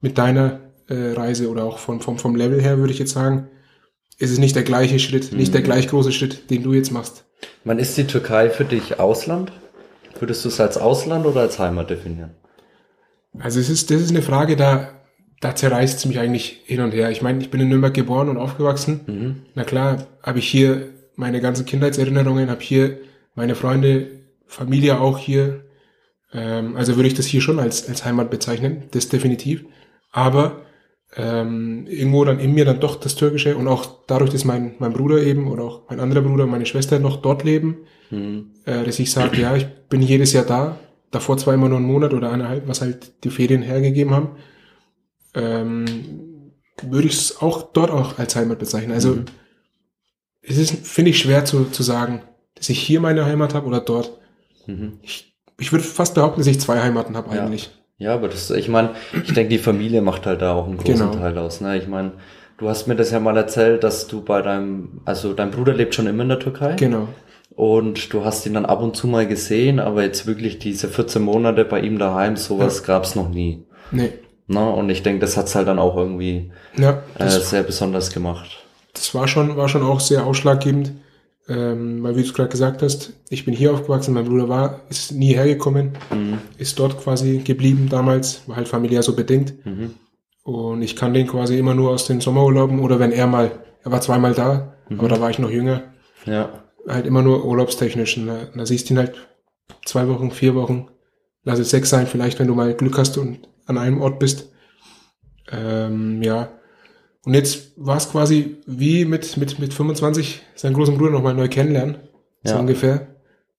mit 0.01 0.17
deiner 0.19 0.59
äh, 0.87 1.13
Reise 1.13 1.49
oder 1.49 1.63
auch 1.63 1.79
vom, 1.79 2.01
vom, 2.01 2.19
vom 2.19 2.35
Level 2.35 2.61
her 2.61 2.77
würde 2.77 2.93
ich 2.93 2.99
jetzt 2.99 3.13
sagen, 3.13 3.47
ist 4.19 4.29
es 4.31 4.37
nicht 4.37 4.55
der 4.55 4.63
gleiche 4.63 4.99
Schritt, 4.99 5.31
nicht 5.33 5.47
Mhm. 5.49 5.53
der 5.53 5.61
gleich 5.63 5.87
große 5.87 6.11
Schritt, 6.11 6.49
den 6.51 6.61
du 6.63 6.73
jetzt 6.73 6.91
machst. 6.91 7.25
Man 7.63 7.79
ist 7.79 7.97
die 7.97 8.05
Türkei 8.05 8.49
für 8.51 8.65
dich 8.65 8.99
Ausland? 8.99 9.51
Würdest 10.19 10.43
du 10.45 10.49
es 10.49 10.59
als 10.59 10.77
Ausland 10.77 11.25
oder 11.25 11.41
als 11.41 11.57
Heimat 11.57 11.89
definieren? 11.89 12.31
Also 13.39 13.59
es 13.59 13.69
ist, 13.69 13.89
das 13.89 14.01
ist 14.01 14.09
eine 14.11 14.21
Frage, 14.21 14.55
da, 14.55 14.89
da 15.41 15.55
zerreißt 15.55 15.97
es 15.97 16.05
mich 16.05 16.19
eigentlich 16.19 16.61
hin 16.65 16.79
und 16.81 16.91
her. 16.91 17.11
Ich 17.11 17.21
meine, 17.21 17.41
ich 17.41 17.49
bin 17.51 17.59
in 17.59 17.67
Nürnberg 17.69 17.93
geboren 17.93 18.29
und 18.29 18.37
aufgewachsen. 18.37 19.01
Mhm. 19.07 19.35
Na 19.55 19.63
klar, 19.63 20.07
habe 20.23 20.39
ich 20.39 20.47
hier 20.47 20.87
meine 21.15 21.41
ganzen 21.41 21.65
Kindheitserinnerungen, 21.65 22.49
habe 22.49 22.61
hier 22.61 22.97
meine 23.35 23.55
Freunde, 23.55 24.07
Familie 24.47 24.99
auch 24.99 25.17
hier. 25.17 25.65
Ähm, 26.33 26.75
also 26.77 26.95
würde 26.95 27.07
ich 27.07 27.13
das 27.15 27.25
hier 27.25 27.41
schon 27.41 27.59
als, 27.59 27.89
als 27.89 28.05
Heimat 28.05 28.29
bezeichnen, 28.29 28.83
das 28.91 29.09
definitiv. 29.09 29.65
Aber 30.11 30.61
ähm, 31.17 31.87
irgendwo 31.89 32.23
dann 32.23 32.39
in 32.39 32.53
mir 32.53 32.63
dann 32.63 32.79
doch 32.79 32.95
das 32.97 33.15
Türkische 33.15 33.57
und 33.57 33.67
auch 33.67 34.05
dadurch, 34.07 34.29
dass 34.29 34.45
mein, 34.45 34.75
mein 34.79 34.93
Bruder 34.93 35.21
eben 35.21 35.47
oder 35.51 35.63
auch 35.63 35.81
mein 35.89 35.99
anderer 35.99 36.21
Bruder 36.21 36.45
und 36.45 36.51
meine 36.51 36.65
Schwester 36.65 36.99
noch 36.99 37.21
dort 37.21 37.43
leben, 37.43 37.77
Mhm. 38.11 38.51
äh, 38.65 38.83
dass 38.83 38.99
ich 38.99 39.09
sage, 39.09 39.39
ja, 39.41 39.55
ich 39.55 39.65
bin 39.89 40.01
jedes 40.01 40.33
Jahr 40.33 40.43
da, 40.43 40.77
davor 41.11 41.37
zwar 41.37 41.53
immer 41.53 41.69
nur 41.69 41.77
einen 41.77 41.87
Monat 41.87 42.13
oder 42.13 42.29
eineinhalb, 42.31 42.67
was 42.67 42.81
halt 42.81 43.23
die 43.23 43.29
Ferien 43.29 43.61
hergegeben 43.61 44.13
haben, 44.13 44.31
ähm, 45.35 46.51
würde 46.83 47.07
ich 47.07 47.13
es 47.13 47.41
auch 47.41 47.71
dort 47.73 47.91
auch 47.91 48.17
als 48.17 48.35
Heimat 48.35 48.59
bezeichnen. 48.59 48.91
Also 48.93 49.15
Mhm. 49.15 49.25
es 50.41 50.57
ist, 50.57 50.85
finde 50.87 51.11
ich, 51.11 51.19
schwer 51.19 51.45
zu, 51.45 51.65
zu 51.65 51.83
sagen, 51.83 52.21
dass 52.55 52.69
ich 52.69 52.79
hier 52.79 52.99
meine 52.99 53.25
Heimat 53.25 53.53
habe 53.53 53.67
oder 53.67 53.79
dort. 53.81 54.19
Mhm. 54.67 54.99
Ich, 55.01 55.35
ich 55.59 55.71
würde 55.71 55.83
fast 55.83 56.15
behaupten, 56.15 56.39
dass 56.39 56.47
ich 56.47 56.59
zwei 56.59 56.79
Heimaten 56.81 57.15
habe 57.15 57.35
Ja. 57.35 57.43
eigentlich. 57.45 57.71
Ja, 57.97 58.15
aber 58.15 58.29
das, 58.29 58.49
ich 58.49 58.67
meine, 58.67 58.95
ich 59.23 59.33
denke, 59.33 59.49
die 59.49 59.59
Familie 59.59 60.01
macht 60.01 60.25
halt 60.25 60.41
da 60.41 60.53
auch 60.55 60.65
einen 60.65 60.77
großen 60.77 60.95
Genau. 60.95 61.11
Teil 61.13 61.37
aus. 61.37 61.61
Ne? 61.61 61.77
Ich 61.77 61.87
meine, 61.87 62.13
du 62.57 62.67
hast 62.67 62.87
mir 62.87 62.95
das 62.95 63.11
ja 63.11 63.19
mal 63.19 63.37
erzählt, 63.37 63.83
dass 63.83 64.07
du 64.07 64.23
bei 64.23 64.41
deinem, 64.41 65.01
also 65.05 65.33
dein 65.33 65.51
Bruder 65.51 65.73
lebt 65.75 65.93
schon 65.93 66.07
immer 66.07 66.23
in 66.23 66.29
der 66.29 66.39
Türkei 66.39 66.73
Genau. 66.77 67.09
und 67.51 68.11
du 68.11 68.25
hast 68.25 68.43
ihn 68.47 68.55
dann 68.55 68.65
ab 68.65 68.81
und 68.81 68.95
zu 68.95 69.05
mal 69.05 69.27
gesehen, 69.27 69.79
aber 69.79 70.01
jetzt 70.01 70.25
wirklich 70.25 70.57
diese 70.57 70.87
14 70.87 71.21
Monate 71.21 71.63
bei 71.63 71.79
ihm 71.79 71.99
daheim, 71.99 72.37
sowas 72.37 72.83
gab's 72.83 73.13
noch 73.15 73.29
nie. 73.29 73.65
Nee. 73.91 74.13
Ne? 74.47 74.69
Und 74.69 74.89
ich 74.89 75.03
denke, 75.03 75.19
das 75.21 75.37
hat's 75.37 75.55
halt 75.55 75.67
dann 75.67 75.79
auch 75.79 75.95
irgendwie 75.95 76.51
Ja, 76.77 77.03
äh, 77.17 77.29
sehr 77.29 77.63
besonders 77.63 78.11
gemacht. 78.11 78.63
das 78.93 79.13
war 79.15 79.27
schon, 79.27 79.55
war 79.57 79.69
schon 79.69 79.83
auch 79.83 79.99
sehr 79.99 80.25
ausschlaggebend. 80.25 80.93
Ähm, 81.49 82.03
weil 82.03 82.15
wie 82.15 82.21
du 82.21 82.27
es 82.27 82.33
gerade 82.33 82.49
gesagt 82.49 82.81
hast, 82.83 83.13
ich 83.29 83.45
bin 83.45 83.53
hier 83.53 83.73
aufgewachsen, 83.73 84.13
mein 84.13 84.25
Bruder 84.25 84.47
war, 84.47 84.81
ist 84.89 85.11
nie 85.11 85.33
hergekommen, 85.33 85.93
Mhm. 86.11 86.37
ist 86.57 86.77
dort 86.79 86.99
quasi 87.01 87.39
geblieben 87.39 87.87
damals, 87.89 88.47
war 88.47 88.57
halt 88.57 88.67
familiär 88.67 89.01
so 89.03 89.15
bedingt. 89.15 89.53
Mhm. 89.65 89.95
Und 90.43 90.81
ich 90.83 90.95
kann 90.95 91.13
den 91.15 91.27
quasi 91.27 91.57
immer 91.57 91.73
nur 91.73 91.89
aus 91.91 92.05
den 92.05 92.21
Sommerurlauben 92.21 92.79
oder 92.79 92.99
wenn 92.99 93.11
er 93.11 93.25
mal, 93.27 93.51
er 93.83 93.91
war 93.91 94.01
zweimal 94.01 94.33
da, 94.33 94.75
aber 94.89 95.07
da 95.09 95.19
war 95.19 95.29
ich 95.31 95.39
noch 95.39 95.49
jünger, 95.49 95.81
Ja. 96.25 96.49
halt 96.87 97.05
immer 97.07 97.21
nur 97.23 97.43
urlaubstechnisch. 97.43 98.17
Und 98.17 98.27
da, 98.27 98.37
da 98.55 98.65
siehst 98.65 98.89
du 98.89 98.93
ihn 98.93 98.99
halt 98.99 99.13
zwei 99.83 100.07
Wochen, 100.07 100.29
vier 100.31 100.53
Wochen, 100.55 100.87
lass 101.43 101.57
es 101.59 101.71
sechs 101.71 101.89
sein, 101.89 102.05
vielleicht, 102.07 102.39
wenn 102.39 102.47
du 102.47 102.55
mal 102.55 102.73
Glück 102.75 102.97
hast 102.99 103.17
und 103.17 103.39
an 103.71 103.77
einem 103.77 104.01
Ort 104.01 104.19
bist. 104.19 104.49
Ähm, 105.51 106.21
ja. 106.21 106.49
Und 107.25 107.33
jetzt 107.33 107.73
war 107.77 107.97
es 107.97 108.09
quasi 108.09 108.57
wie 108.65 109.05
mit, 109.05 109.37
mit, 109.37 109.59
mit 109.59 109.73
25 109.73 110.41
seinen 110.55 110.73
großen 110.73 110.97
Bruder 110.97 111.11
nochmal 111.11 111.33
neu 111.35 111.47
kennenlernen, 111.49 111.97
so 112.43 112.53
Ja. 112.53 112.59
ungefähr. 112.59 113.07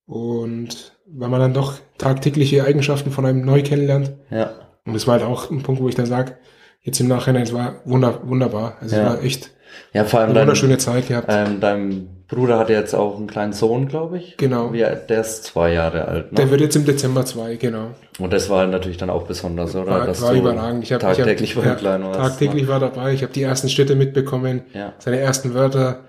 Und 0.05 0.93
weil 1.07 1.29
man 1.29 1.39
dann 1.39 1.53
doch 1.53 1.75
tagtägliche 1.97 2.63
Eigenschaften 2.65 3.11
von 3.11 3.25
einem 3.25 3.45
neu 3.45 3.61
kennenlernt. 3.63 4.13
Ja. 4.29 4.51
Und 4.85 4.93
das 4.93 5.07
war 5.07 5.13
halt 5.19 5.23
auch 5.23 5.49
ein 5.49 5.63
Punkt, 5.63 5.81
wo 5.81 5.87
ich 5.87 5.95
dann 5.95 6.05
sage, 6.07 6.37
jetzt 6.81 6.99
im 6.99 7.07
Nachhinein, 7.07 7.43
es 7.43 7.53
war 7.53 7.75
wunder, 7.85 8.21
wunderbar. 8.27 8.77
Also 8.81 8.95
Ja. 8.95 9.03
es 9.03 9.09
war 9.09 9.23
echt 9.23 9.51
Ja, 9.93 10.05
vor 10.05 10.19
allem 10.19 10.29
eine 10.29 10.35
dein, 10.39 10.47
wunderschöne 10.47 10.77
Zeit 10.77 11.07
gehabt. 11.07 11.27
ähm, 11.29 11.59
dein 11.59 12.07
Bruder 12.27 12.57
hat 12.57 12.69
jetzt 12.69 12.95
auch 12.95 13.17
einen 13.17 13.27
kleinen 13.27 13.53
Sohn, 13.53 13.87
glaube 13.87 14.17
ich. 14.17 14.37
Genau. 14.37 14.69
Alt- 14.71 15.09
der 15.09 15.21
ist 15.21 15.43
zwei 15.43 15.71
Jahre 15.73 16.07
alt. 16.07 16.31
Ne? 16.31 16.37
Der 16.37 16.49
wird 16.51 16.61
jetzt 16.61 16.75
im 16.75 16.85
Dezember 16.85 17.25
zwei, 17.25 17.55
genau. 17.57 17.91
Und 18.19 18.33
das 18.33 18.49
war 18.49 18.59
halt 18.59 18.71
natürlich 18.71 18.97
dann 18.97 19.09
auch 19.11 19.23
besonders, 19.27 19.75
oder? 19.75 19.91
War, 19.91 20.05
Dass 20.07 20.21
war 20.21 20.33
überragend. 20.33 20.83
Ich 20.83 20.93
hab, 20.93 21.01
tagtäglich 21.01 21.51
ich 21.51 21.55
hab, 21.57 21.63
dem 21.63 21.77
Kleinen 21.77 22.05
warst. 22.05 22.19
Tagtäglich 22.19 22.67
war 22.67 22.79
dabei. 22.79 23.13
Ich 23.13 23.21
habe 23.21 23.33
die 23.33 23.43
ersten 23.43 23.69
Schritte 23.69 23.95
mitbekommen, 23.95 24.63
Ne? 24.73 24.79
Ja. 24.79 24.93
seine 24.99 25.19
ersten 25.19 25.53
Wörter. 25.53 26.05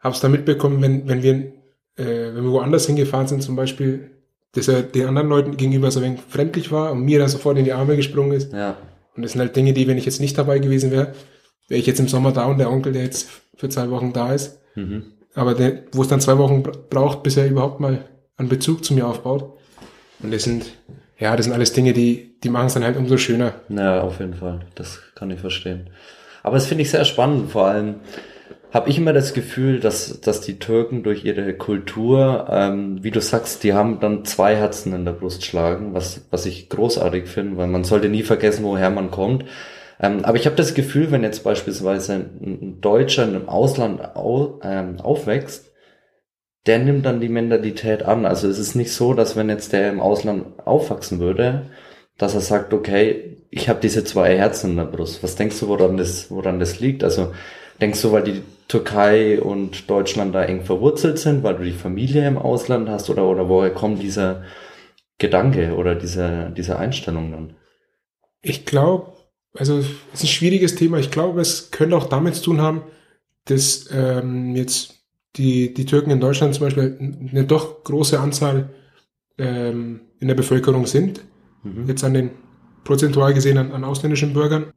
Habe 0.00 0.14
es 0.14 0.20
dann 0.20 0.32
mitbekommen, 0.32 0.80
wenn, 0.82 1.06
wenn 1.08 1.22
wir 1.22 1.34
äh, 1.96 2.34
wenn 2.34 2.42
wir 2.44 2.52
woanders 2.52 2.86
hingefahren 2.86 3.26
sind, 3.26 3.42
zum 3.42 3.54
Beispiel, 3.54 4.10
dass 4.54 4.66
er 4.68 4.82
den 4.82 5.06
anderen 5.06 5.28
Leuten 5.28 5.56
gegenüber 5.58 5.90
so 5.90 6.00
ein 6.00 6.04
wenig 6.06 6.20
fremdlich 6.28 6.72
war 6.72 6.92
und 6.92 7.02
mir 7.02 7.18
da 7.18 7.28
sofort 7.28 7.58
in 7.58 7.64
die 7.64 7.72
Arme 7.74 7.96
gesprungen 7.96 8.32
ist. 8.32 8.52
Ja. 8.52 8.76
Und 9.14 9.22
das 9.22 9.32
sind 9.32 9.40
halt 9.42 9.54
Dinge, 9.54 9.74
die, 9.74 9.86
wenn 9.86 9.98
ich 9.98 10.06
jetzt 10.06 10.20
nicht 10.20 10.38
dabei 10.38 10.58
gewesen 10.58 10.90
wäre, 10.90 11.12
wäre 11.68 11.80
ich 11.80 11.86
jetzt 11.86 12.00
im 12.00 12.08
Sommer 12.08 12.32
da 12.32 12.44
und 12.46 12.58
der 12.58 12.70
Onkel, 12.70 12.92
der 12.92 13.02
jetzt 13.04 13.28
für 13.56 13.68
zwei 13.68 13.90
Wochen 13.90 14.12
da 14.12 14.32
ist, 14.32 14.58
Mhm. 14.74 15.04
aber 15.34 15.54
der, 15.54 15.82
wo 15.92 16.02
es 16.02 16.08
dann 16.08 16.20
zwei 16.20 16.38
Wochen 16.38 16.62
bra- 16.62 16.72
braucht, 16.90 17.22
bis 17.22 17.36
er 17.36 17.46
überhaupt 17.46 17.80
mal 17.80 18.04
einen 18.36 18.48
Bezug 18.48 18.84
zu 18.84 18.94
mir 18.94 19.06
aufbaut. 19.06 19.58
Und 20.22 20.32
das 20.32 20.44
sind, 20.44 20.66
ja, 21.18 21.36
das 21.36 21.44
sind 21.46 21.54
alles 21.54 21.72
Dinge, 21.72 21.92
die, 21.92 22.34
die 22.42 22.48
machen 22.48 22.66
es 22.66 22.74
dann 22.74 22.84
halt 22.84 22.96
umso 22.96 23.16
schöner. 23.18 23.54
Ja, 23.68 24.00
auf 24.02 24.18
jeden 24.20 24.34
Fall. 24.34 24.60
Das 24.74 25.00
kann 25.14 25.30
ich 25.30 25.40
verstehen. 25.40 25.90
Aber 26.42 26.54
das 26.56 26.66
finde 26.66 26.82
ich 26.82 26.90
sehr 26.90 27.04
spannend. 27.04 27.50
Vor 27.52 27.66
allem 27.66 27.96
habe 28.72 28.88
ich 28.88 28.96
immer 28.98 29.12
das 29.12 29.34
Gefühl, 29.34 29.78
dass, 29.80 30.20
dass 30.22 30.40
die 30.40 30.58
Türken 30.58 31.02
durch 31.02 31.24
ihre 31.24 31.52
Kultur, 31.54 32.46
ähm, 32.50 33.04
wie 33.04 33.10
du 33.10 33.20
sagst, 33.20 33.62
die 33.64 33.74
haben 33.74 34.00
dann 34.00 34.24
zwei 34.24 34.56
Herzen 34.56 34.94
in 34.94 35.04
der 35.04 35.12
Brust 35.12 35.44
schlagen, 35.44 35.92
was, 35.92 36.22
was 36.30 36.46
ich 36.46 36.68
großartig 36.70 37.26
finde, 37.28 37.58
weil 37.58 37.66
man 37.68 37.84
sollte 37.84 38.08
nie 38.08 38.22
vergessen, 38.22 38.64
woher 38.64 38.88
man 38.90 39.10
kommt. 39.10 39.44
Ähm, 40.02 40.24
aber 40.24 40.36
ich 40.36 40.46
habe 40.46 40.56
das 40.56 40.74
Gefühl, 40.74 41.10
wenn 41.12 41.22
jetzt 41.22 41.44
beispielsweise 41.44 42.14
ein, 42.14 42.80
Deutscher 42.80 43.22
einem 43.22 43.48
Ausland 43.48 44.16
au, 44.16 44.60
ähm, 44.62 45.00
aufwächst, 45.00 45.70
der 46.66 46.80
nimmt 46.80 47.06
dann 47.06 47.20
die 47.20 47.28
Mentalität 47.28 48.02
an. 48.02 48.26
Also 48.26 48.48
es 48.48 48.58
ist 48.58 48.74
nicht 48.74 48.92
so, 48.92 49.14
dass 49.14 49.36
wenn 49.36 49.48
jetzt 49.48 49.72
der 49.72 49.90
im 49.90 50.00
Ausland 50.00 50.58
aufwachsen 50.66 51.20
würde, 51.20 51.70
dass 52.18 52.34
er 52.34 52.40
sagt, 52.40 52.72
okay, 52.74 53.38
ich 53.50 53.68
habe 53.68 53.80
diese 53.80 54.04
zwei 54.04 54.36
Herzen 54.36 54.72
in 54.72 54.76
der 54.76 54.84
Brust. 54.84 55.22
Was 55.22 55.36
denkst 55.36 55.58
du, 55.60 55.68
woran 55.68 55.96
das, 55.96 56.30
woran 56.30 56.58
das 56.60 56.80
liegt? 56.80 57.04
Also 57.04 57.32
denkst 57.80 58.02
du, 58.02 58.12
weil 58.12 58.22
die 58.22 58.42
Türkei 58.68 59.40
und 59.40 59.90
Deutschland 59.90 60.34
da 60.34 60.44
eng 60.44 60.62
verwurzelt 60.64 61.18
sind, 61.18 61.42
weil 61.42 61.56
du 61.56 61.64
die 61.64 61.72
Familie 61.72 62.26
im 62.26 62.38
Ausland 62.38 62.88
hast 62.88 63.10
oder, 63.10 63.28
oder 63.28 63.48
woher 63.48 63.70
kommt 63.70 64.02
dieser 64.02 64.44
Gedanke 65.18 65.74
oder 65.74 65.94
diese, 65.94 66.52
diese 66.56 66.78
Einstellung 66.78 67.32
dann? 67.32 67.56
Ich 68.40 68.64
glaube, 68.64 69.11
also 69.54 69.78
es 69.78 69.86
ist 70.14 70.24
ein 70.24 70.28
schwieriges 70.28 70.74
Thema. 70.74 70.98
Ich 70.98 71.10
glaube, 71.10 71.40
es 71.40 71.70
könnte 71.70 71.96
auch 71.96 72.08
damit 72.08 72.34
zu 72.36 72.44
tun 72.44 72.60
haben, 72.60 72.82
dass 73.44 73.88
ähm, 73.92 74.54
jetzt 74.56 75.02
die, 75.36 75.74
die 75.74 75.86
Türken 75.86 76.10
in 76.10 76.20
Deutschland 76.20 76.54
zum 76.54 76.66
Beispiel 76.66 76.96
eine 77.30 77.44
doch 77.44 77.84
große 77.84 78.18
Anzahl 78.18 78.70
ähm, 79.38 80.00
in 80.20 80.28
der 80.28 80.34
Bevölkerung 80.34 80.86
sind. 80.86 81.22
Mhm. 81.62 81.88
Jetzt 81.88 82.04
an 82.04 82.14
den 82.14 82.30
prozentual 82.84 83.34
gesehen 83.34 83.58
an, 83.58 83.72
an 83.72 83.84
ausländischen 83.84 84.32
Bürgern. 84.32 84.72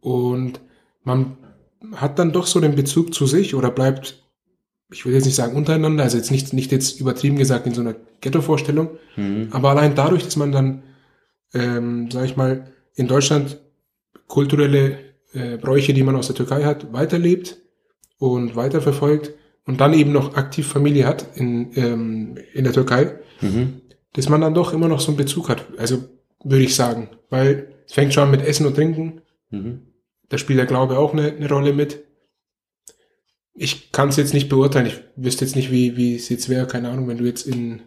Und 0.00 0.60
man 1.02 1.36
hat 1.92 2.18
dann 2.18 2.32
doch 2.32 2.46
so 2.46 2.60
den 2.60 2.76
Bezug 2.76 3.14
zu 3.14 3.26
sich 3.26 3.54
oder 3.54 3.70
bleibt, 3.70 4.22
ich 4.92 5.04
will 5.04 5.14
jetzt 5.14 5.24
nicht 5.24 5.34
sagen 5.34 5.56
untereinander, 5.56 6.04
also 6.04 6.16
jetzt 6.16 6.30
nicht, 6.30 6.52
nicht 6.52 6.72
jetzt 6.72 7.00
übertrieben 7.00 7.36
gesagt 7.36 7.66
in 7.66 7.74
so 7.74 7.80
einer 7.80 7.96
Ghetto-Vorstellung, 8.20 8.90
Mhm. 9.16 9.48
aber 9.50 9.70
allein 9.70 9.94
dadurch, 9.94 10.24
dass 10.24 10.36
man 10.36 10.52
dann, 10.52 10.82
ähm, 11.52 12.10
sag 12.10 12.24
ich 12.24 12.36
mal, 12.36 12.72
in 12.94 13.08
Deutschland 13.08 13.58
kulturelle 14.26 14.98
äh, 15.32 15.56
Bräuche, 15.58 15.92
die 15.94 16.02
man 16.02 16.16
aus 16.16 16.26
der 16.28 16.36
Türkei 16.36 16.64
hat, 16.64 16.92
weiterlebt 16.92 17.58
und 18.18 18.56
weiterverfolgt 18.56 19.32
und 19.66 19.80
dann 19.80 19.94
eben 19.94 20.12
noch 20.12 20.34
aktiv 20.36 20.66
Familie 20.66 21.06
hat 21.06 21.36
in, 21.36 21.70
ähm, 21.76 22.38
in 22.52 22.64
der 22.64 22.72
Türkei, 22.72 23.18
Mhm. 23.40 23.80
dass 24.12 24.28
man 24.28 24.40
dann 24.40 24.54
doch 24.54 24.72
immer 24.72 24.88
noch 24.88 25.00
so 25.00 25.08
einen 25.08 25.16
Bezug 25.16 25.48
hat. 25.48 25.66
Also 25.76 26.04
würde 26.44 26.64
ich 26.64 26.74
sagen, 26.76 27.08
weil 27.30 27.74
es 27.86 27.94
fängt 27.94 28.14
schon 28.14 28.24
an 28.24 28.30
mit 28.30 28.42
Essen 28.42 28.66
und 28.66 28.74
Trinken, 28.74 29.20
Mhm. 29.50 29.80
da 30.28 30.38
spielt 30.38 30.58
der 30.58 30.66
Glaube 30.66 30.98
auch 30.98 31.12
eine, 31.12 31.32
eine 31.32 31.48
Rolle 31.48 31.72
mit. 31.72 32.04
Ich 33.54 33.92
kann 33.92 34.08
es 34.08 34.16
jetzt 34.16 34.34
nicht 34.34 34.48
beurteilen. 34.48 34.86
Ich 34.86 35.00
wüsste 35.16 35.44
jetzt 35.44 35.54
nicht, 35.54 35.70
wie, 35.70 35.96
wie 35.96 36.16
es 36.16 36.28
jetzt 36.28 36.48
wäre. 36.48 36.66
Keine 36.66 36.88
Ahnung, 36.90 37.06
wenn 37.08 37.18
du 37.18 37.24
jetzt 37.24 37.46
in, 37.46 37.82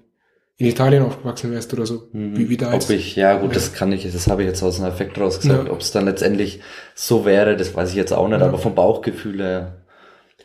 in 0.59 0.65
Italien 0.65 1.03
aufgewachsen 1.03 1.51
wärst 1.51 1.71
oder 1.73 1.85
so. 1.85 2.07
Wie, 2.13 2.49
wie 2.49 2.57
da 2.57 2.67
Ob 2.69 2.73
jetzt. 2.73 2.89
ich, 2.89 3.15
ja 3.15 3.37
gut, 3.37 3.55
das 3.55 3.73
kann 3.73 3.91
ich, 3.91 4.11
das 4.11 4.27
habe 4.27 4.41
ich 4.41 4.47
jetzt 4.47 4.63
aus 4.63 4.77
dem 4.77 4.85
Effekt 4.85 5.19
raus 5.19 5.39
gesagt. 5.39 5.67
Ja. 5.67 5.71
Ob 5.71 5.81
es 5.81 5.91
dann 5.91 6.05
letztendlich 6.05 6.61
so 6.95 7.25
wäre, 7.25 7.55
das 7.55 7.75
weiß 7.75 7.91
ich 7.91 7.95
jetzt 7.95 8.11
auch 8.11 8.27
nicht, 8.27 8.39
Ja. 8.39 8.47
aber 8.47 8.57
vom 8.57 8.73
Bauchgefühl 8.73 9.39
her 9.39 9.85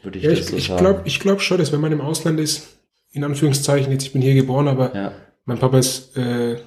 würde 0.02 0.19
ich 0.19 0.25
ja, 0.25 0.31
das 0.31 0.40
ich, 0.40 0.47
so 0.47 0.57
ich 0.57 0.66
sagen. 0.66 0.81
glaube 0.81 1.02
ich 1.04 1.19
glaub 1.21 1.40
schon, 1.40 1.59
dass 1.59 1.73
wenn 1.73 1.81
man 1.81 1.92
im 1.92 2.02
Ausland 2.02 2.38
ist, 2.40 2.76
in 3.11 3.25
Anführungszeichen, 3.25 3.90
jetzt 3.92 4.04
ich 4.04 4.12
bin 4.12 4.21
hier 4.21 4.35
geboren, 4.35 4.69
aber 4.69 4.95
ja. 4.95 5.12
mein 5.47 5.59
Papa 5.59 5.78
ist, 5.78 6.14
äh, 6.16 6.59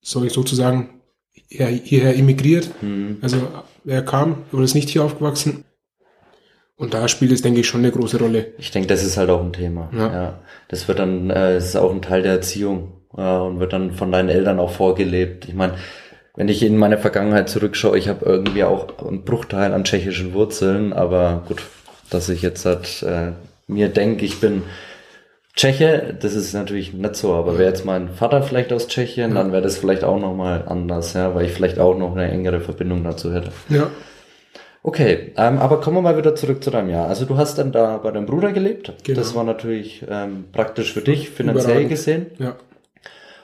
soll 0.00 0.26
ich 0.26 0.32
sozusagen, 0.32 1.00
hierher, 1.30 1.68
hierher 1.68 2.16
emigriert. 2.16 2.70
Mhm. 2.82 3.18
Also 3.22 3.36
er 3.84 4.02
kam 4.02 4.44
oder 4.52 4.64
ist 4.64 4.74
nicht 4.74 4.88
hier 4.88 5.04
aufgewachsen. 5.04 5.64
Und 6.76 6.92
da 6.92 7.08
spielt 7.08 7.32
es, 7.32 7.42
denke 7.42 7.60
ich, 7.60 7.66
schon 7.66 7.80
eine 7.80 7.90
große 7.90 8.18
Rolle. 8.18 8.48
Ich 8.58 8.70
denke, 8.70 8.88
das 8.88 9.02
ist 9.02 9.16
halt 9.16 9.30
auch 9.30 9.42
ein 9.42 9.52
Thema. 9.52 9.88
Ja. 9.92 10.12
Ja. 10.12 10.38
Das 10.68 10.88
wird 10.88 10.98
dann, 10.98 11.30
äh, 11.30 11.54
das 11.54 11.66
ist 11.66 11.76
auch 11.76 11.92
ein 11.92 12.02
Teil 12.02 12.22
der 12.22 12.32
Erziehung 12.32 12.92
äh, 13.16 13.22
und 13.22 13.60
wird 13.60 13.72
dann 13.72 13.92
von 13.92 14.12
deinen 14.12 14.28
Eltern 14.28 14.60
auch 14.60 14.72
vorgelebt. 14.72 15.48
Ich 15.48 15.54
meine, 15.54 15.74
wenn 16.34 16.48
ich 16.48 16.62
in 16.62 16.76
meine 16.76 16.98
Vergangenheit 16.98 17.48
zurückschaue, 17.48 17.96
ich 17.96 18.08
habe 18.08 18.26
irgendwie 18.26 18.64
auch 18.64 18.88
einen 19.06 19.24
Bruchteil 19.24 19.72
an 19.72 19.84
tschechischen 19.84 20.34
Wurzeln, 20.34 20.92
aber 20.92 21.44
gut, 21.48 21.62
dass 22.10 22.28
ich 22.28 22.42
jetzt 22.42 22.66
halt, 22.66 23.02
äh, 23.02 23.32
mir 23.66 23.88
denke, 23.88 24.26
ich 24.26 24.38
bin 24.38 24.62
Tscheche, 25.54 26.14
das 26.20 26.34
ist 26.34 26.52
natürlich 26.52 26.92
nicht 26.92 27.16
so, 27.16 27.32
aber 27.32 27.56
wäre 27.56 27.70
jetzt 27.70 27.86
mein 27.86 28.10
Vater 28.10 28.42
vielleicht 28.42 28.74
aus 28.74 28.88
Tschechien, 28.88 29.34
dann 29.34 29.52
wäre 29.52 29.62
das 29.62 29.78
vielleicht 29.78 30.04
auch 30.04 30.20
nochmal 30.20 30.64
anders, 30.66 31.14
ja, 31.14 31.34
weil 31.34 31.46
ich 31.46 31.52
vielleicht 31.52 31.78
auch 31.78 31.96
noch 31.96 32.12
eine 32.12 32.30
engere 32.30 32.60
Verbindung 32.60 33.02
dazu 33.02 33.32
hätte. 33.32 33.50
Ja, 33.70 33.90
Okay, 34.88 35.32
ähm, 35.36 35.58
aber 35.58 35.80
kommen 35.80 35.96
wir 35.96 36.00
mal 36.02 36.16
wieder 36.16 36.36
zurück 36.36 36.62
zu 36.62 36.70
deinem 36.70 36.90
Jahr. 36.90 37.08
Also 37.08 37.24
du 37.24 37.36
hast 37.36 37.58
dann 37.58 37.72
da 37.72 37.96
bei 37.98 38.12
deinem 38.12 38.26
Bruder 38.26 38.52
gelebt. 38.52 38.92
Genau. 39.02 39.18
Das 39.18 39.34
war 39.34 39.42
natürlich 39.42 40.04
ähm, 40.08 40.44
praktisch 40.52 40.92
für 40.92 41.00
dich, 41.00 41.28
finanziell 41.30 41.64
Überragend. 41.70 41.90
gesehen. 41.90 42.26
ja. 42.38 42.54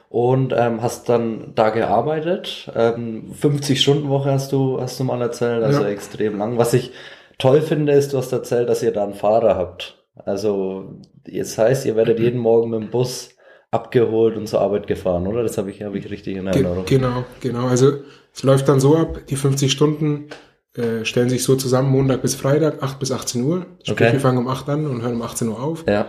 Und 0.09 0.53
ähm, 0.57 0.83
hast 0.83 1.09
dann 1.09 1.53
da 1.57 1.71
gearbeitet. 1.71 2.71
Ähm, 2.77 3.33
50-Stunden-Woche 3.43 4.31
hast 4.31 4.53
du, 4.53 4.81
hast 4.81 5.01
du 5.01 5.05
mal 5.05 5.21
erzählt, 5.21 5.65
also 5.65 5.83
Ja. 5.83 5.89
extrem 5.89 6.39
lang. 6.39 6.59
Was 6.59 6.75
ich 6.75 6.93
toll 7.39 7.61
finde, 7.61 7.93
ist, 7.93 8.13
du 8.13 8.19
hast 8.19 8.31
erzählt, 8.31 8.69
dass 8.69 8.83
ihr 8.85 8.93
da 8.93 9.03
einen 9.03 9.15
Fahrer 9.15 9.57
habt. 9.57 9.97
Also 10.25 10.93
jetzt 11.27 11.59
heißt, 11.59 11.87
ihr 11.87 11.97
werdet 11.97 12.21
jeden 12.21 12.39
Morgen 12.39 12.71
mit 12.71 12.81
dem 12.83 12.91
Bus 12.91 13.31
abgeholt 13.73 14.37
und 14.37 14.47
zur 14.47 14.61
Arbeit 14.61 14.87
gefahren, 14.87 15.27
oder? 15.27 15.43
Das 15.43 15.59
habe 15.59 15.71
ich, 15.71 15.83
habe 15.83 15.99
ich 15.99 16.09
richtig 16.11 16.37
in 16.37 16.45
Ge 16.45 16.53
Erinnerung. 16.53 16.85
genau, 16.85 17.25
genau. 17.41 17.67
Also 17.67 17.95
es 18.33 18.43
läuft 18.45 18.69
dann 18.69 18.79
so 18.81 18.97
ab, 18.97 19.23
die 19.29 19.37
50 19.37 19.73
Stunden 19.73 20.27
äh, 20.75 21.05
stellen 21.05 21.29
sich 21.29 21.43
so 21.45 21.55
zusammen, 21.57 21.91
Montag 21.91 22.23
bis 22.23 22.35
Freitag, 22.35 22.83
8 22.83 22.99
bis 22.99 23.13
18 23.13 23.43
Uhr. 23.45 23.67
Sprich, 23.83 23.93
Okay. 23.93 24.13
wir 24.15 24.21
fangen 24.21 24.39
um 24.39 24.49
8 24.49 24.69
an 24.71 24.87
und 24.87 25.03
hören 25.03 25.15
um 25.17 25.23
18 25.23 25.49
Uhr 25.49 25.61
auf. 25.63 25.85
Ja. 25.87 26.07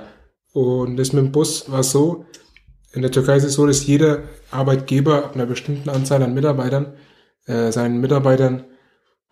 Und 0.53 0.97
das 0.97 1.13
mit 1.13 1.23
dem 1.25 1.31
Bus 1.31 1.69
war 1.71 1.83
so, 1.83 2.25
in 2.93 3.01
der 3.01 3.11
Türkei 3.11 3.37
ist 3.37 3.43
es 3.43 3.53
so, 3.53 3.65
dass 3.65 3.85
jeder 3.87 4.19
Arbeitgeber 4.51 5.25
ab 5.25 5.35
einer 5.35 5.47
bestimmten 5.47 5.89
Anzahl 5.89 6.21
an 6.21 6.33
Mitarbeitern 6.33 6.93
äh, 7.45 7.71
seinen 7.71 7.99
Mitarbeitern 7.99 8.63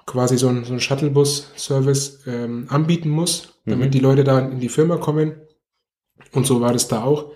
quasi 0.05 0.37
so 0.37 0.47
einen, 0.49 0.63
so 0.65 0.71
einen 0.71 0.81
Shuttlebus-Service 0.81 2.21
ähm, 2.27 2.65
anbieten 2.69 3.09
muss, 3.09 3.53
damit 3.65 3.87
Mhm. 3.87 3.91
die 3.91 3.99
Leute 3.99 4.23
da 4.23 4.39
in 4.39 4.59
die 4.59 4.67
Firma 4.69 4.97
kommen. 4.97 5.33
Und 6.33 6.45
so 6.47 6.59
war 6.61 6.73
das 6.73 6.87
da 6.87 7.03
auch. 7.03 7.31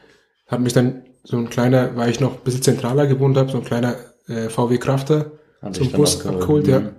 Hat 0.47 0.59
mich 0.59 0.73
dann 0.73 1.03
so 1.23 1.37
ein 1.37 1.49
kleiner, 1.49 1.95
weil 1.95 2.09
ich 2.09 2.19
noch 2.19 2.33
ein 2.37 2.43
bisschen 2.43 2.61
zentraler 2.63 3.07
gewohnt 3.07 3.37
habe, 3.37 3.51
so 3.51 3.57
ein 3.59 3.63
kleiner 3.63 3.95
äh, 4.27 4.49
VW 4.49 4.77
Crafter 4.79 5.31
Hat 5.61 5.75
zum 5.75 5.91
Bus 5.91 6.17
abgeholt. 6.17 6.41
abgeholt, 6.41 6.67
ja. 6.67 6.91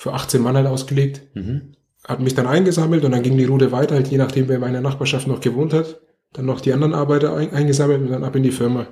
Für 0.00 0.14
18 0.14 0.40
Mann 0.40 0.56
halt 0.56 0.66
ausgelegt. 0.66 1.20
Mhm. 1.34 1.74
Hat 2.08 2.20
mich 2.20 2.34
dann 2.34 2.46
eingesammelt 2.46 3.04
und 3.04 3.12
dann 3.12 3.22
ging 3.22 3.36
die 3.36 3.44
Route 3.44 3.70
weiter, 3.70 3.96
halt 3.96 4.08
je 4.08 4.16
nachdem, 4.16 4.48
wer 4.48 4.54
in 4.54 4.62
meiner 4.62 4.80
Nachbarschaft 4.80 5.26
noch 5.26 5.42
gewohnt 5.42 5.74
hat. 5.74 6.00
Dann 6.32 6.46
noch 6.46 6.62
die 6.62 6.72
anderen 6.72 6.94
Arbeiter 6.94 7.36
ein, 7.36 7.52
eingesammelt 7.52 8.00
und 8.00 8.10
dann 8.10 8.24
ab 8.24 8.34
in 8.34 8.42
die 8.42 8.50
Firma. 8.50 8.86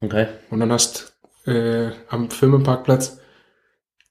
Okay. 0.00 0.28
Und 0.50 0.60
dann 0.60 0.70
hast 0.70 1.18
äh, 1.46 1.88
am 2.08 2.30
Firmenparkplatz 2.30 3.18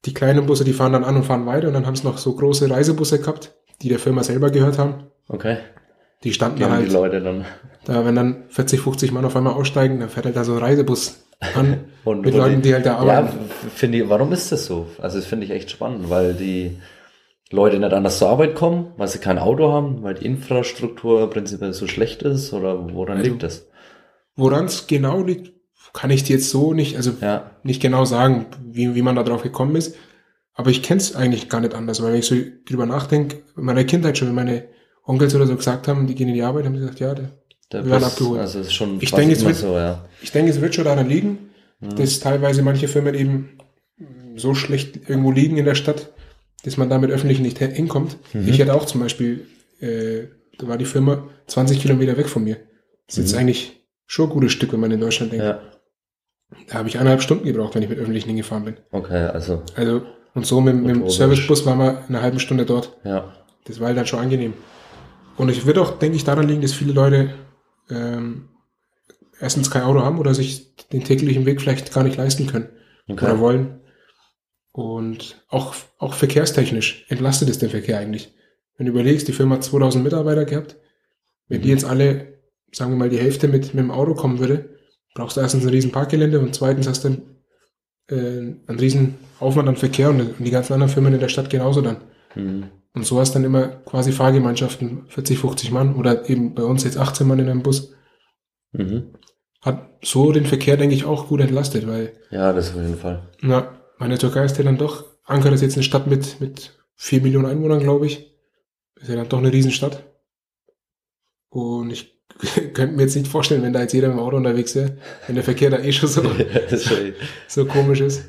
die 0.04 0.12
kleinen 0.12 0.44
Busse, 0.44 0.64
die 0.64 0.74
fahren 0.74 0.92
dann 0.92 1.04
an 1.04 1.16
und 1.16 1.24
fahren 1.24 1.46
weiter 1.46 1.68
und 1.68 1.72
dann 1.72 1.86
haben 1.86 1.94
es 1.94 2.04
noch 2.04 2.18
so 2.18 2.34
große 2.36 2.68
Reisebusse 2.68 3.18
gehabt, 3.18 3.54
die 3.80 3.88
der 3.88 3.98
Firma 3.98 4.22
selber 4.22 4.50
gehört 4.50 4.76
haben. 4.76 5.04
Okay. 5.28 5.56
Die 6.22 6.34
standen 6.34 6.56
Die 6.56 6.64
dann 6.64 6.72
halt, 6.72 6.86
die 6.86 6.92
Leute 6.92 7.22
dann. 7.22 7.46
da 7.86 8.04
wenn 8.04 8.14
dann 8.14 8.44
40, 8.50 8.78
50 8.78 9.10
Mann 9.12 9.24
auf 9.24 9.36
einmal 9.36 9.54
aussteigen, 9.54 10.00
dann 10.00 10.10
fährt 10.10 10.26
halt 10.26 10.36
da 10.36 10.44
so 10.44 10.52
ein 10.52 10.58
Reisebus 10.58 11.24
an 11.54 11.84
Und 12.04 12.22
mit 12.22 12.34
Leuten, 12.34 12.62
die 12.62 12.74
halt 12.74 12.84
da 12.84 13.04
Ja, 13.04 13.18
arbeiten. 13.18 13.38
f- 13.48 13.72
finde 13.74 13.98
ich, 13.98 14.08
warum 14.08 14.32
ist 14.32 14.50
das 14.50 14.66
so? 14.66 14.86
Also, 15.00 15.18
das 15.18 15.26
finde 15.26 15.44
ich 15.46 15.52
echt 15.52 15.70
spannend, 15.70 16.10
weil 16.10 16.34
die 16.34 16.78
Leute 17.50 17.78
nicht 17.78 17.92
anders 17.92 18.18
zur 18.18 18.28
Arbeit 18.28 18.54
kommen, 18.56 18.88
weil 18.96 19.06
sie 19.08 19.18
kein 19.20 19.38
Auto 19.38 19.70
haben, 19.72 20.02
weil 20.02 20.14
die 20.14 20.26
Infrastruktur 20.26 21.30
prinzipiell 21.30 21.72
so 21.74 21.86
schlecht 21.86 22.22
ist 22.22 22.52
oder 22.52 22.92
woran 22.94 23.18
Also- 23.18 23.30
liegt 23.30 23.42
das? 23.44 23.68
Woran 24.34 24.64
es 24.64 24.86
genau 24.88 25.22
liegt, 25.22 25.52
kann 25.92 26.10
ich 26.10 26.24
dir 26.24 26.36
jetzt 26.36 26.48
so 26.50 26.72
nicht, 26.72 26.96
also 26.96 27.12
Ja, 27.20 27.50
nicht 27.62 27.82
genau 27.82 28.04
sagen, 28.06 28.46
wie, 28.64 28.94
wie 28.94 29.02
man 29.02 29.14
da 29.14 29.22
drauf 29.22 29.42
gekommen 29.42 29.76
ist. 29.76 29.94
Aber 30.54 30.70
ich 30.70 30.82
kenne 30.82 31.00
es 31.00 31.14
eigentlich 31.14 31.48
gar 31.50 31.60
nicht 31.60 31.74
anders, 31.74 32.02
weil 32.02 32.12
wenn 32.12 32.18
ich 32.20 32.26
so 32.26 32.34
drüber 32.68 32.86
nachdenke, 32.86 33.42
in 33.56 33.64
meiner 33.64 33.84
Kindheit 33.84 34.16
schon, 34.18 34.28
wenn 34.28 34.34
meine 34.34 34.64
Onkels 35.04 35.34
oder 35.34 35.46
so 35.46 35.54
gesagt 35.54 35.86
haben, 35.86 36.06
die 36.06 36.14
gehen 36.14 36.28
in 36.28 36.34
die 36.34 36.42
Arbeit, 36.42 36.64
haben 36.64 36.74
sie 36.74 36.80
gesagt, 36.80 37.00
ja, 37.00 37.14
der, 37.14 37.30
der 37.72 37.84
werden 37.86 38.00
Bus, 38.02 38.12
abgeholt. 38.12 38.40
also 38.40 38.60
ist 38.60 38.72
schon 38.72 38.98
Ich 39.00 39.10
denke, 39.12 39.34
es 39.34 39.44
wird- 39.44 39.56
so, 39.56 39.74
ja. 39.76 40.04
Ich 40.22 40.32
denke, 40.32 40.50
es 40.50 40.60
wird 40.60 40.74
schon 40.74 40.84
daran 40.84 41.08
liegen, 41.08 41.50
dass 41.80 42.20
teilweise 42.20 42.62
manche 42.62 42.86
Firmen 42.88 43.14
eben 43.14 43.58
so 44.36 44.54
schlecht 44.54 45.08
irgendwo 45.08 45.30
liegen 45.32 45.56
in 45.56 45.64
der 45.64 45.74
Stadt, 45.74 46.10
dass 46.64 46.76
man 46.76 46.88
da 46.88 46.98
mit 46.98 47.10
Öffentlichen 47.10 47.42
nicht 47.42 47.58
hinkommt. 47.58 48.16
Mhm. 48.32 48.48
Ich 48.48 48.60
hatte 48.60 48.74
auch 48.74 48.84
zum 48.86 49.00
Beispiel, 49.00 49.46
äh, 49.80 50.24
da 50.58 50.68
war 50.68 50.78
die 50.78 50.84
Firma 50.84 51.28
20 51.48 51.80
Kilometer 51.80 52.16
weg 52.16 52.28
von 52.28 52.44
mir. 52.44 52.56
Das 53.08 53.18
ist 53.18 53.32
jetzt 53.32 53.40
eigentlich 53.40 53.82
schon 54.06 54.28
ein 54.28 54.32
gutes 54.32 54.52
Stück, 54.52 54.72
wenn 54.72 54.80
man 54.80 54.90
in 54.90 55.00
Deutschland 55.00 55.32
denkt. 55.32 55.44
Mhm. 55.44 55.50
Ja, 55.50 55.60
Da 56.68 56.74
habe 56.78 56.88
ich 56.88 56.96
eineinhalb 56.98 57.22
Stunden 57.22 57.44
gebraucht, 57.46 57.74
wenn 57.74 57.82
ich 57.82 57.88
mit 57.88 57.98
Öffentlichen 57.98 58.28
hingefahren 58.28 58.64
bin. 58.64 58.76
okay, 58.92 59.26
also, 59.32 59.62
Also, 59.74 60.02
und 60.34 60.46
so 60.46 60.60
mit, 60.60 60.76
mit 60.76 60.94
dem. 60.96 61.08
Servicebus 61.10 61.66
waren 61.66 61.78
wir 61.78 62.04
in 62.08 62.14
einer 62.14 62.22
halben 62.22 62.38
Stunde 62.40 62.64
dort. 62.66 62.96
ja. 63.04 63.32
Das 63.64 63.78
war 63.78 63.86
halt 63.88 63.96
dann 63.96 64.06
schon 64.06 64.18
angenehm. 64.18 64.54
Und 65.36 65.48
es 65.48 65.64
wird 65.66 65.78
auch, 65.78 65.98
denke 65.98 66.16
ich, 66.16 66.24
daran 66.24 66.48
liegen, 66.48 66.62
dass 66.62 66.72
viele 66.72 66.92
Leute 66.92 67.30
ähm, 67.92 68.48
erstens 69.38 69.70
kein 69.70 69.82
Auto 69.82 70.00
haben 70.00 70.18
oder 70.18 70.34
sich 70.34 70.74
den 70.92 71.04
täglichen 71.04 71.46
Weg 71.46 71.60
vielleicht 71.60 71.92
gar 71.92 72.04
nicht 72.04 72.16
leisten 72.16 72.46
können 72.46 72.68
Okay. 73.08 73.24
oder 73.24 73.40
wollen. 73.40 73.80
Und 74.72 75.44
auch, 75.48 75.74
auch 75.98 76.14
verkehrstechnisch 76.14 77.04
entlastet 77.08 77.50
es 77.50 77.58
den 77.58 77.70
Verkehr 77.70 77.98
eigentlich. 77.98 78.32
Wenn 78.76 78.86
du 78.86 78.92
überlegst, 78.92 79.28
die 79.28 79.32
Firma 79.32 79.56
hat 79.56 79.64
2000 79.64 80.02
Mitarbeiter 80.02 80.44
gehabt, 80.44 80.76
wenn 81.48 81.60
die 81.60 81.68
jetzt 81.68 81.84
alle, 81.84 82.38
sagen 82.72 82.92
wir 82.92 82.96
mal, 82.96 83.10
die 83.10 83.18
Hälfte 83.18 83.48
mit, 83.48 83.74
mit 83.74 83.84
dem 83.84 83.90
Auto 83.90 84.14
kommen 84.14 84.38
würde, 84.38 84.78
brauchst 85.14 85.36
du 85.36 85.42
erstens 85.42 85.64
ein 85.64 85.68
riesen 85.68 85.92
Parkgelände 85.92 86.40
und 86.40 86.54
zweitens 86.54 86.88
hast 86.88 87.04
du 87.04 87.08
äh, 88.08 88.14
einen 88.14 88.78
riesen 88.78 89.18
Aufwand 89.40 89.68
an 89.68 89.76
Verkehr 89.76 90.08
und, 90.08 90.20
und 90.20 90.44
die 90.44 90.50
ganzen 90.50 90.72
anderen 90.72 90.92
Firmen 90.92 91.12
in 91.12 91.20
der 91.20 91.28
Stadt 91.28 91.50
genauso 91.50 91.82
dann. 91.82 91.98
Mhm. 92.34 92.70
Und 92.94 93.06
so 93.06 93.18
hast 93.18 93.34
dann 93.34 93.44
immer 93.44 93.68
quasi 93.68 94.12
Fahrgemeinschaften, 94.12 95.06
40, 95.08 95.38
50 95.38 95.70
Mann 95.70 95.94
oder 95.94 96.28
eben 96.28 96.54
bei 96.54 96.62
uns 96.62 96.84
jetzt 96.84 96.98
18 96.98 97.26
Mann 97.26 97.38
in 97.38 97.48
einem 97.48 97.62
Bus. 97.62 97.94
Mhm. 98.72 99.14
Hat 99.62 99.88
so 100.02 100.32
den 100.32 100.44
Verkehr, 100.44 100.76
denke 100.76 100.94
ich, 100.94 101.04
auch 101.04 101.28
gut 101.28 101.40
entlastet, 101.40 101.86
weil, 101.86 102.12
Ja, 102.30 102.52
das 102.52 102.70
auf 102.70 102.76
jeden 102.76 102.98
Fall. 102.98 103.30
na, 103.40 103.78
meine 103.98 104.18
Türkei 104.18 104.44
ist 104.44 104.58
ja 104.58 104.64
dann 104.64 104.78
doch, 104.78 105.04
Ankara 105.24 105.54
ist 105.54 105.62
jetzt 105.62 105.74
eine 105.76 105.84
Stadt 105.84 106.06
mit, 106.06 106.40
mit 106.40 106.76
4 106.96 107.22
Millionen 107.22 107.46
Einwohnern, 107.46 107.80
glaube 107.80 108.06
ich. 108.06 108.34
Ist 108.96 109.08
ja 109.08 109.16
dann 109.16 109.28
doch 109.28 109.38
eine 109.38 109.52
Riesenstadt. 109.52 110.04
Und 111.48 111.90
ich 111.90 112.20
könnte 112.74 112.96
mir 112.96 113.02
jetzt 113.02 113.14
nicht 113.16 113.28
vorstellen, 113.28 113.62
wenn 113.62 113.72
da 113.72 113.80
jetzt 113.80 113.92
jeder 113.92 114.08
mit 114.08 114.16
dem 114.18 114.22
Auto 114.22 114.36
unterwegs 114.36 114.74
wäre, 114.74 114.98
wenn 115.26 115.34
der 115.36 115.44
Verkehr 115.44 115.70
da 115.70 115.78
eh 115.78 115.92
schon 115.92 116.08
so, 116.08 116.22
schon, 116.68 117.14
so 117.48 117.64
komisch 117.66 118.00
ist. 118.00 118.24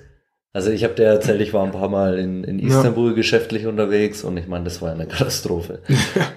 Also 0.55 0.69
ich 0.69 0.83
habe 0.83 0.93
dir 0.93 1.05
erzählt, 1.05 1.41
ich 1.41 1.51
war 1.51 1.65
ein 1.65 1.71
paar 1.71 1.89
Mal 1.89 2.19
in, 2.19 2.43
in 2.43 2.59
Istanbul 2.59 3.09
ja. 3.09 3.15
geschäftlich 3.15 3.65
unterwegs 3.65 4.23
und 4.23 4.37
ich 4.37 4.47
meine, 4.47 4.65
das 4.65 4.83
war 4.83 4.91
eine 4.91 5.07
Katastrophe. 5.07 5.79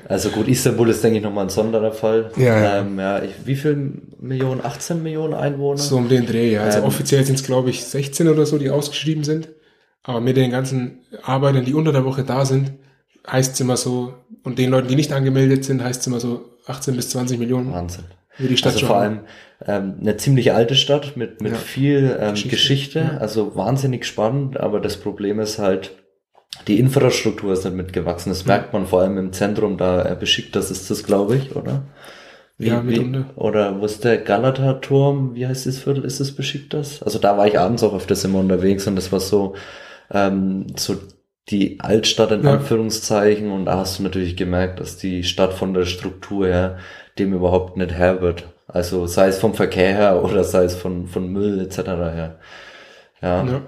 also 0.09 0.31
gut, 0.31 0.49
Istanbul 0.49 0.89
ist, 0.89 1.05
denke 1.05 1.19
ich, 1.19 1.23
nochmal 1.23 1.45
ein 1.45 1.51
sonderer 1.51 1.93
Fall. 1.93 2.31
Ja, 2.39 2.59
ja. 2.59 2.81
Ähm, 2.81 2.99
ja 2.99 3.23
ich, 3.23 3.33
wie 3.45 3.57
viel 3.57 3.93
Millionen? 4.19 4.65
18 4.65 5.03
Millionen 5.03 5.35
Einwohner? 5.35 5.77
So 5.77 5.99
um 5.99 6.09
den 6.09 6.25
Dreh, 6.25 6.53
ja. 6.53 6.63
Also 6.63 6.79
ähm, 6.79 6.85
offiziell 6.85 7.27
sind 7.27 7.35
es, 7.35 7.45
glaube 7.45 7.69
ich, 7.69 7.85
16 7.85 8.27
oder 8.29 8.47
so, 8.47 8.57
die 8.57 8.71
ausgeschrieben 8.71 9.23
sind. 9.23 9.51
Aber 10.03 10.23
mit 10.23 10.39
den 10.39 10.51
ganzen 10.51 11.01
Arbeitern, 11.23 11.67
die 11.67 11.75
unter 11.75 11.93
der 11.93 12.07
Woche 12.07 12.25
da 12.25 12.47
sind, 12.47 12.73
heißt 13.31 13.53
es 13.53 13.61
immer 13.61 13.77
so, 13.77 14.15
und 14.45 14.59
den 14.59 14.71
Leuten, 14.71 14.89
die 14.89 14.97
nicht 14.97 15.13
angemeldet 15.13 15.67
sind, 15.67 15.85
heißt 15.85 16.01
es 16.01 16.07
immer 16.07 16.21
so 16.21 16.57
18 16.67 16.97
bis 16.97 17.11
20 17.11 17.39
Millionen. 17.39 17.71
Wahnsinn. 17.71 18.05
Die 18.39 18.57
Stadt 18.57 18.75
also 18.75 18.87
vor 18.87 18.97
allem 18.97 19.21
ähm, 19.67 19.97
eine 20.01 20.17
ziemlich 20.17 20.53
alte 20.53 20.75
Stadt 20.75 21.17
mit, 21.17 21.41
mit 21.41 21.53
ja. 21.53 21.59
viel 21.59 22.17
ähm, 22.21 22.31
Geschichte, 22.33 22.49
Geschichte 22.51 22.99
ja. 22.99 23.19
also 23.19 23.57
wahnsinnig 23.57 24.05
spannend, 24.05 24.59
aber 24.59 24.81
das 24.81 24.99
Problem 24.99 25.41
ist 25.41 25.59
halt, 25.59 25.93
die 26.69 26.79
Infrastruktur 26.79 27.53
ist 27.53 27.65
nicht 27.65 27.77
mitgewachsen. 27.77 28.31
Das 28.31 28.47
merkt 28.47 28.73
man 28.73 28.87
vor 28.87 29.03
allem 29.03 29.19
im 29.19 29.33
Zentrum, 29.33 29.77
da 29.77 30.15
beschickt 30.15 30.57
das 30.57 30.71
ist 30.71 30.91
das, 30.91 31.05
glaube 31.05 31.37
ich, 31.37 31.55
oder? 31.55 31.83
Wie, 32.59 32.69
ja, 32.69 32.87
wie, 32.87 33.25
oder 33.37 33.81
wo 33.81 33.85
ist 33.85 34.05
der 34.05 34.17
Galata-Turm? 34.17 35.35
Wie 35.35 35.47
heißt 35.47 35.67
das 35.67 35.79
Viertel? 35.79 36.05
Ist 36.05 36.21
es 36.21 36.35
beschickt 36.35 36.73
das? 36.73 37.03
Also 37.03 37.19
da 37.19 37.37
war 37.37 37.47
ich 37.47 37.59
abends 37.59 37.83
auch 37.83 37.95
öfters 37.95 38.25
immer 38.25 38.39
unterwegs 38.39 38.87
und 38.87 38.97
das 38.97 39.13
war 39.13 39.21
so, 39.21 39.55
ähm, 40.11 40.67
so 40.77 40.97
die 41.51 41.79
Altstadt 41.81 42.33
in 42.33 42.45
ja. 42.45 42.55
Anführungszeichen 42.55 43.51
und 43.51 43.67
da 43.67 43.77
hast 43.77 43.99
du 43.99 44.03
natürlich 44.03 44.37
gemerkt, 44.37 44.81
dass 44.81 44.97
die 44.97 45.23
Stadt 45.23 45.53
von 45.53 45.75
der 45.75 45.85
Struktur 45.85 46.47
her 46.47 46.79
dem 47.19 47.33
überhaupt 47.33 47.77
nicht 47.77 47.93
her 47.93 48.21
wird. 48.21 48.45
Also 48.67 49.07
sei 49.07 49.29
es 49.29 49.39
vom 49.39 49.55
Verkehr 49.55 49.95
her 49.95 50.25
oder 50.25 50.45
sei 50.45 50.65
es 50.65 50.75
von, 50.75 51.07
von 51.07 51.33
Müll 51.33 51.61
etc. 51.61 51.79
her. 51.79 52.39
Ja. 53.23 53.45
ja. 53.45 53.63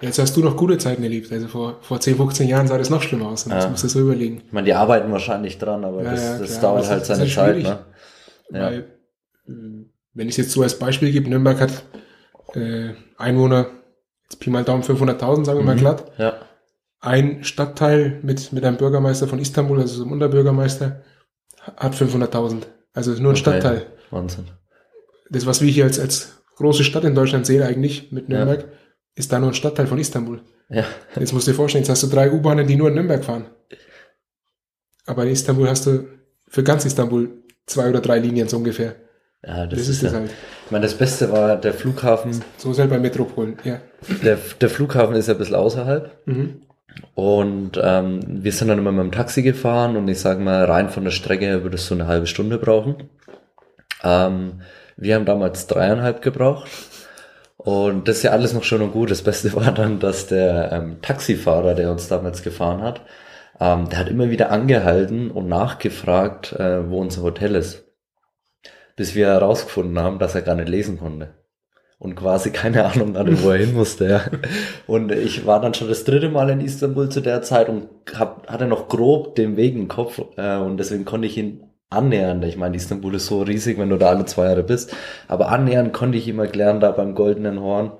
Jetzt 0.00 0.18
hast 0.18 0.36
du 0.36 0.40
noch 0.40 0.56
gute 0.56 0.78
Zeiten 0.78 1.02
erlebt. 1.02 1.32
Also 1.32 1.48
vor, 1.48 1.78
vor 1.80 2.00
10, 2.00 2.16
15 2.16 2.48
Jahren 2.48 2.68
sah 2.68 2.78
das 2.78 2.90
noch 2.90 3.02
schlimmer 3.02 3.28
aus. 3.28 3.46
Ja. 3.46 3.56
Das 3.56 3.70
musst 3.70 3.84
du 3.84 3.88
so 3.88 4.00
überlegen. 4.00 4.42
Ich 4.46 4.52
meine, 4.52 4.66
die 4.66 4.74
arbeiten 4.74 5.10
wahrscheinlich 5.10 5.58
dran, 5.58 5.84
aber 5.84 6.02
ja, 6.02 6.10
das, 6.10 6.38
das 6.40 6.60
dauert 6.60 6.82
das 6.82 6.90
halt 6.90 7.06
seine 7.06 7.26
Zeit. 7.26 7.62
Ne? 7.62 7.78
Weil, 8.50 8.84
wenn 9.46 10.28
ich 10.28 10.34
es 10.34 10.36
jetzt 10.36 10.52
so 10.52 10.62
als 10.62 10.78
Beispiel 10.78 11.10
gebe, 11.10 11.28
Nürnberg 11.28 11.60
hat 11.60 11.84
äh, 12.54 12.90
Einwohner, 13.16 13.66
jetzt 14.24 14.40
Pi 14.40 14.50
mal 14.50 14.64
Daumen 14.64 14.82
500.000, 14.82 15.44
sagen 15.44 15.58
wir 15.58 15.62
mhm. 15.62 15.66
mal 15.66 15.76
glatt. 15.76 16.12
Ja. 16.18 16.34
Ein 17.00 17.44
Stadtteil 17.44 18.20
mit, 18.22 18.52
mit 18.52 18.64
einem 18.64 18.76
Bürgermeister 18.76 19.26
von 19.26 19.38
Istanbul, 19.38 19.80
also 19.80 19.94
so 19.96 20.02
einem 20.02 20.12
Unterbürgermeister, 20.12 21.02
hat 21.76 21.94
500.000. 21.94 22.62
Also 22.94 23.10
nur 23.12 23.20
ein 23.20 23.26
okay. 23.26 23.36
Stadtteil. 23.36 23.86
Wahnsinn. 24.10 24.46
Das, 25.28 25.44
was 25.44 25.60
wir 25.60 25.70
hier 25.70 25.84
als, 25.84 25.98
als 25.98 26.42
große 26.56 26.84
Stadt 26.84 27.04
in 27.04 27.14
Deutschland 27.14 27.44
sehen 27.44 27.62
eigentlich 27.62 28.12
mit 28.12 28.28
Nürnberg, 28.28 28.60
ja. 28.60 28.66
ist 29.16 29.32
da 29.32 29.38
nur 29.38 29.50
ein 29.50 29.54
Stadtteil 29.54 29.86
von 29.86 29.98
Istanbul. 29.98 30.40
Ja. 30.70 30.84
Jetzt 31.18 31.32
musst 31.32 31.46
du 31.46 31.50
dir 31.50 31.56
vorstellen, 31.56 31.82
jetzt 31.82 31.90
hast 31.90 32.04
du 32.04 32.06
drei 32.06 32.30
U-Bahnen, 32.30 32.66
die 32.66 32.76
nur 32.76 32.88
in 32.88 32.94
Nürnberg 32.94 33.24
fahren. 33.24 33.46
Aber 35.06 35.24
in 35.24 35.32
Istanbul 35.32 35.68
hast 35.68 35.86
du 35.86 36.06
für 36.48 36.62
ganz 36.62 36.84
Istanbul 36.84 37.42
zwei 37.66 37.90
oder 37.90 38.00
drei 38.00 38.18
Linien 38.18 38.48
so 38.48 38.56
ungefähr. 38.56 38.94
Ja, 39.46 39.66
das, 39.66 39.78
das 39.78 39.80
ist, 39.80 39.88
ist 39.88 40.02
das 40.04 40.12
ja. 40.12 40.18
halt. 40.20 40.30
Ich 40.64 40.70
meine, 40.70 40.86
das 40.86 40.94
Beste 40.94 41.30
war 41.30 41.56
der 41.56 41.74
Flughafen. 41.74 42.42
So 42.56 42.70
ist 42.70 42.78
halt 42.78 42.88
bei 42.88 42.98
Metropolen, 42.98 43.58
ja. 43.64 43.80
Der, 44.22 44.38
der 44.60 44.70
Flughafen 44.70 45.16
ist 45.16 45.28
ja 45.28 45.34
ein 45.34 45.38
bisschen 45.38 45.56
außerhalb. 45.56 46.26
Mhm. 46.26 46.62
Und 47.14 47.80
ähm, 47.82 48.20
wir 48.26 48.52
sind 48.52 48.68
dann 48.68 48.78
immer 48.78 48.92
mit 48.92 49.04
dem 49.04 49.12
Taxi 49.12 49.42
gefahren 49.42 49.96
und 49.96 50.08
ich 50.08 50.20
sage 50.20 50.40
mal, 50.40 50.64
rein 50.64 50.88
von 50.88 51.04
der 51.04 51.10
Strecke 51.10 51.44
her 51.44 51.62
würdest 51.62 51.88
du 51.90 51.94
eine 51.94 52.06
halbe 52.06 52.26
Stunde 52.26 52.58
brauchen. 52.58 53.08
Ähm, 54.02 54.62
wir 54.96 55.14
haben 55.14 55.24
damals 55.24 55.66
dreieinhalb 55.66 56.22
gebraucht. 56.22 56.68
Und 57.56 58.08
das 58.08 58.18
ist 58.18 58.22
ja 58.24 58.32
alles 58.32 58.52
noch 58.52 58.64
schön 58.64 58.82
und 58.82 58.92
gut. 58.92 59.10
Das 59.10 59.22
Beste 59.22 59.52
war 59.54 59.72
dann, 59.72 60.00
dass 60.00 60.26
der 60.26 60.72
ähm, 60.72 61.00
Taxifahrer, 61.02 61.74
der 61.74 61.90
uns 61.90 62.08
damals 62.08 62.42
gefahren 62.42 62.82
hat, 62.82 63.02
ähm, 63.60 63.88
der 63.88 64.00
hat 64.00 64.08
immer 64.08 64.30
wieder 64.30 64.50
angehalten 64.50 65.30
und 65.30 65.48
nachgefragt, 65.48 66.52
äh, 66.52 66.90
wo 66.90 67.00
unser 67.00 67.22
Hotel 67.22 67.54
ist. 67.54 67.84
Bis 68.96 69.14
wir 69.14 69.28
herausgefunden 69.28 69.98
haben, 69.98 70.18
dass 70.18 70.34
er 70.34 70.42
gar 70.42 70.56
nicht 70.56 70.68
lesen 70.68 70.98
konnte 70.98 71.34
und 72.04 72.16
quasi 72.16 72.50
keine 72.50 72.84
Ahnung 72.84 73.16
hatte, 73.16 73.42
wo 73.42 73.50
er 73.50 73.58
hin 73.58 73.74
musste. 73.74 74.08
Ja. 74.08 74.20
Und 74.86 75.10
ich 75.10 75.46
war 75.46 75.60
dann 75.60 75.72
schon 75.72 75.88
das 75.88 76.04
dritte 76.04 76.28
Mal 76.28 76.50
in 76.50 76.60
Istanbul 76.60 77.08
zu 77.08 77.22
der 77.22 77.40
Zeit 77.40 77.70
und 77.70 77.88
hab, 78.14 78.46
hatte 78.46 78.66
noch 78.66 78.88
grob 78.88 79.34
den 79.36 79.56
Weg 79.56 79.74
im 79.74 79.88
Kopf 79.88 80.20
äh, 80.36 80.58
und 80.58 80.76
deswegen 80.76 81.06
konnte 81.06 81.26
ich 81.26 81.38
ihn 81.38 81.64
annähern. 81.88 82.42
Ich 82.42 82.58
meine, 82.58 82.76
Istanbul 82.76 83.14
ist 83.14 83.26
so 83.26 83.40
riesig, 83.40 83.78
wenn 83.78 83.88
du 83.88 83.96
da 83.96 84.10
alle 84.10 84.26
zwei 84.26 84.44
Jahre 84.46 84.62
bist, 84.62 84.94
aber 85.28 85.48
annähern 85.48 85.92
konnte 85.92 86.18
ich 86.18 86.28
ihm 86.28 86.38
erklären, 86.38 86.78
da 86.78 86.90
beim 86.90 87.14
Goldenen 87.14 87.58
Horn, 87.58 87.92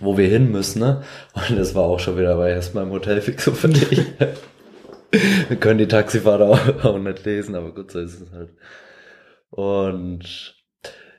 wo 0.00 0.16
wir 0.16 0.28
hin 0.28 0.50
müssen. 0.50 0.80
Ne? 0.80 1.02
Und 1.34 1.58
das 1.58 1.74
war 1.74 1.84
auch 1.84 2.00
schon 2.00 2.16
wieder, 2.16 2.38
weil 2.38 2.54
erstmal 2.54 2.84
im 2.84 2.90
Hotel 2.90 3.20
fix 3.20 3.44
so 3.44 3.52
für 3.52 3.68
dich. 3.68 4.00
wir 5.48 5.56
können 5.58 5.78
die 5.78 5.88
Taxifahrer 5.88 6.48
auch, 6.48 6.84
auch 6.84 6.98
nicht 6.98 7.22
lesen, 7.26 7.54
aber 7.54 7.74
gut, 7.74 7.90
so 7.90 8.00
ist 8.00 8.18
es 8.18 8.32
halt. 8.32 8.54
Und 9.50 10.55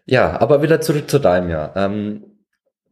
ja, 0.07 0.39
aber 0.39 0.61
wieder 0.61 0.79
zurück 0.79 1.09
zu 1.09 1.19
deinem 1.19 1.49
Jahr. 1.49 1.73
Ähm, 1.75 2.23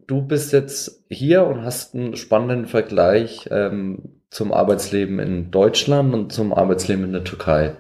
du 0.05 0.21
bist 0.21 0.51
jetzt 0.51 1.05
hier 1.09 1.45
und 1.45 1.63
hast 1.63 1.95
einen 1.95 2.17
spannenden 2.17 2.65
Vergleich 2.65 3.47
ähm, 3.51 4.21
zum 4.29 4.53
Arbeitsleben 4.53 5.19
in 5.19 5.49
Deutschland 5.49 6.13
und 6.13 6.33
zum 6.33 6.53
Arbeitsleben 6.53 7.05
in 7.05 7.13
der 7.13 7.23
Türkei. 7.23 7.77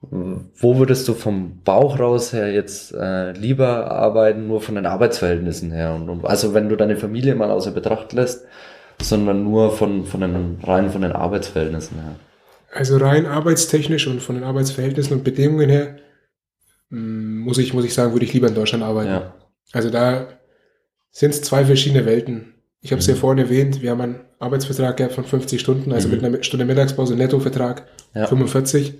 Wo 0.00 0.78
würdest 0.78 1.06
du 1.08 1.14
vom 1.14 1.62
Bauch 1.62 1.98
raus 1.98 2.32
her 2.32 2.50
jetzt 2.52 2.94
äh, 2.94 3.32
lieber 3.32 3.90
arbeiten, 3.90 4.46
nur 4.46 4.62
von 4.62 4.76
den 4.76 4.86
Arbeitsverhältnissen 4.86 5.70
her? 5.70 5.94
Und, 5.94 6.08
und, 6.08 6.24
also 6.24 6.54
wenn 6.54 6.70
du 6.70 6.76
deine 6.76 6.96
Familie 6.96 7.34
mal 7.34 7.50
außer 7.50 7.72
Betracht 7.72 8.14
lässt, 8.14 8.46
sondern 9.02 9.44
nur 9.44 9.72
von, 9.72 10.06
von 10.06 10.20
den 10.20 10.58
rein 10.62 10.90
von 10.90 11.02
den 11.02 11.12
Arbeitsverhältnissen 11.12 12.00
her. 12.00 12.14
Also 12.72 12.96
rein 12.96 13.26
arbeitstechnisch 13.26 14.06
und 14.06 14.22
von 14.22 14.36
den 14.36 14.44
Arbeitsverhältnissen 14.44 15.18
und 15.18 15.24
Bedingungen 15.24 15.68
her 15.68 15.96
Mm, 16.90 17.27
muss 17.48 17.56
ich, 17.56 17.72
muss 17.72 17.86
ich 17.86 17.94
sagen, 17.94 18.12
würde 18.12 18.26
ich 18.26 18.34
lieber 18.34 18.48
in 18.48 18.54
Deutschland 18.54 18.84
arbeiten. 18.84 19.10
Ja. 19.10 19.34
Also 19.72 19.88
da 19.88 20.28
sind 21.10 21.30
es 21.30 21.40
zwei 21.40 21.64
verschiedene 21.64 22.04
Welten. 22.04 22.52
Ich 22.82 22.92
habe 22.92 23.00
es 23.00 23.08
mhm. 23.08 23.14
ja 23.14 23.20
vorhin 23.20 23.42
erwähnt, 23.42 23.80
wir 23.80 23.90
haben 23.90 24.02
einen 24.02 24.20
Arbeitsvertrag 24.38 24.98
gehabt 24.98 25.14
von 25.14 25.24
50 25.24 25.58
Stunden, 25.58 25.92
also 25.92 26.08
mhm. 26.08 26.14
mit 26.14 26.24
einer 26.24 26.42
Stunde 26.42 26.66
Mittagspause, 26.66 27.16
Nettovertrag 27.16 27.86
ja. 28.14 28.26
45. 28.26 28.98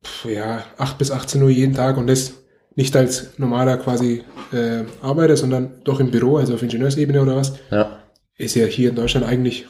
Puh, 0.00 0.28
ja, 0.28 0.64
8 0.78 0.96
bis 0.96 1.10
18 1.10 1.42
Uhr 1.42 1.50
jeden 1.50 1.74
Tag 1.74 1.96
und 1.96 2.06
das 2.06 2.34
nicht 2.76 2.94
als 2.94 3.36
normaler 3.36 3.78
quasi 3.78 4.22
äh, 4.52 4.84
Arbeiter, 5.02 5.36
sondern 5.36 5.82
doch 5.82 5.98
im 5.98 6.12
Büro, 6.12 6.36
also 6.36 6.54
auf 6.54 6.62
Ingenieursebene 6.62 7.20
oder 7.20 7.34
was. 7.34 7.54
Ja. 7.72 7.98
Ist 8.36 8.54
ja 8.54 8.66
hier 8.66 8.90
in 8.90 8.96
Deutschland 8.96 9.26
eigentlich 9.26 9.66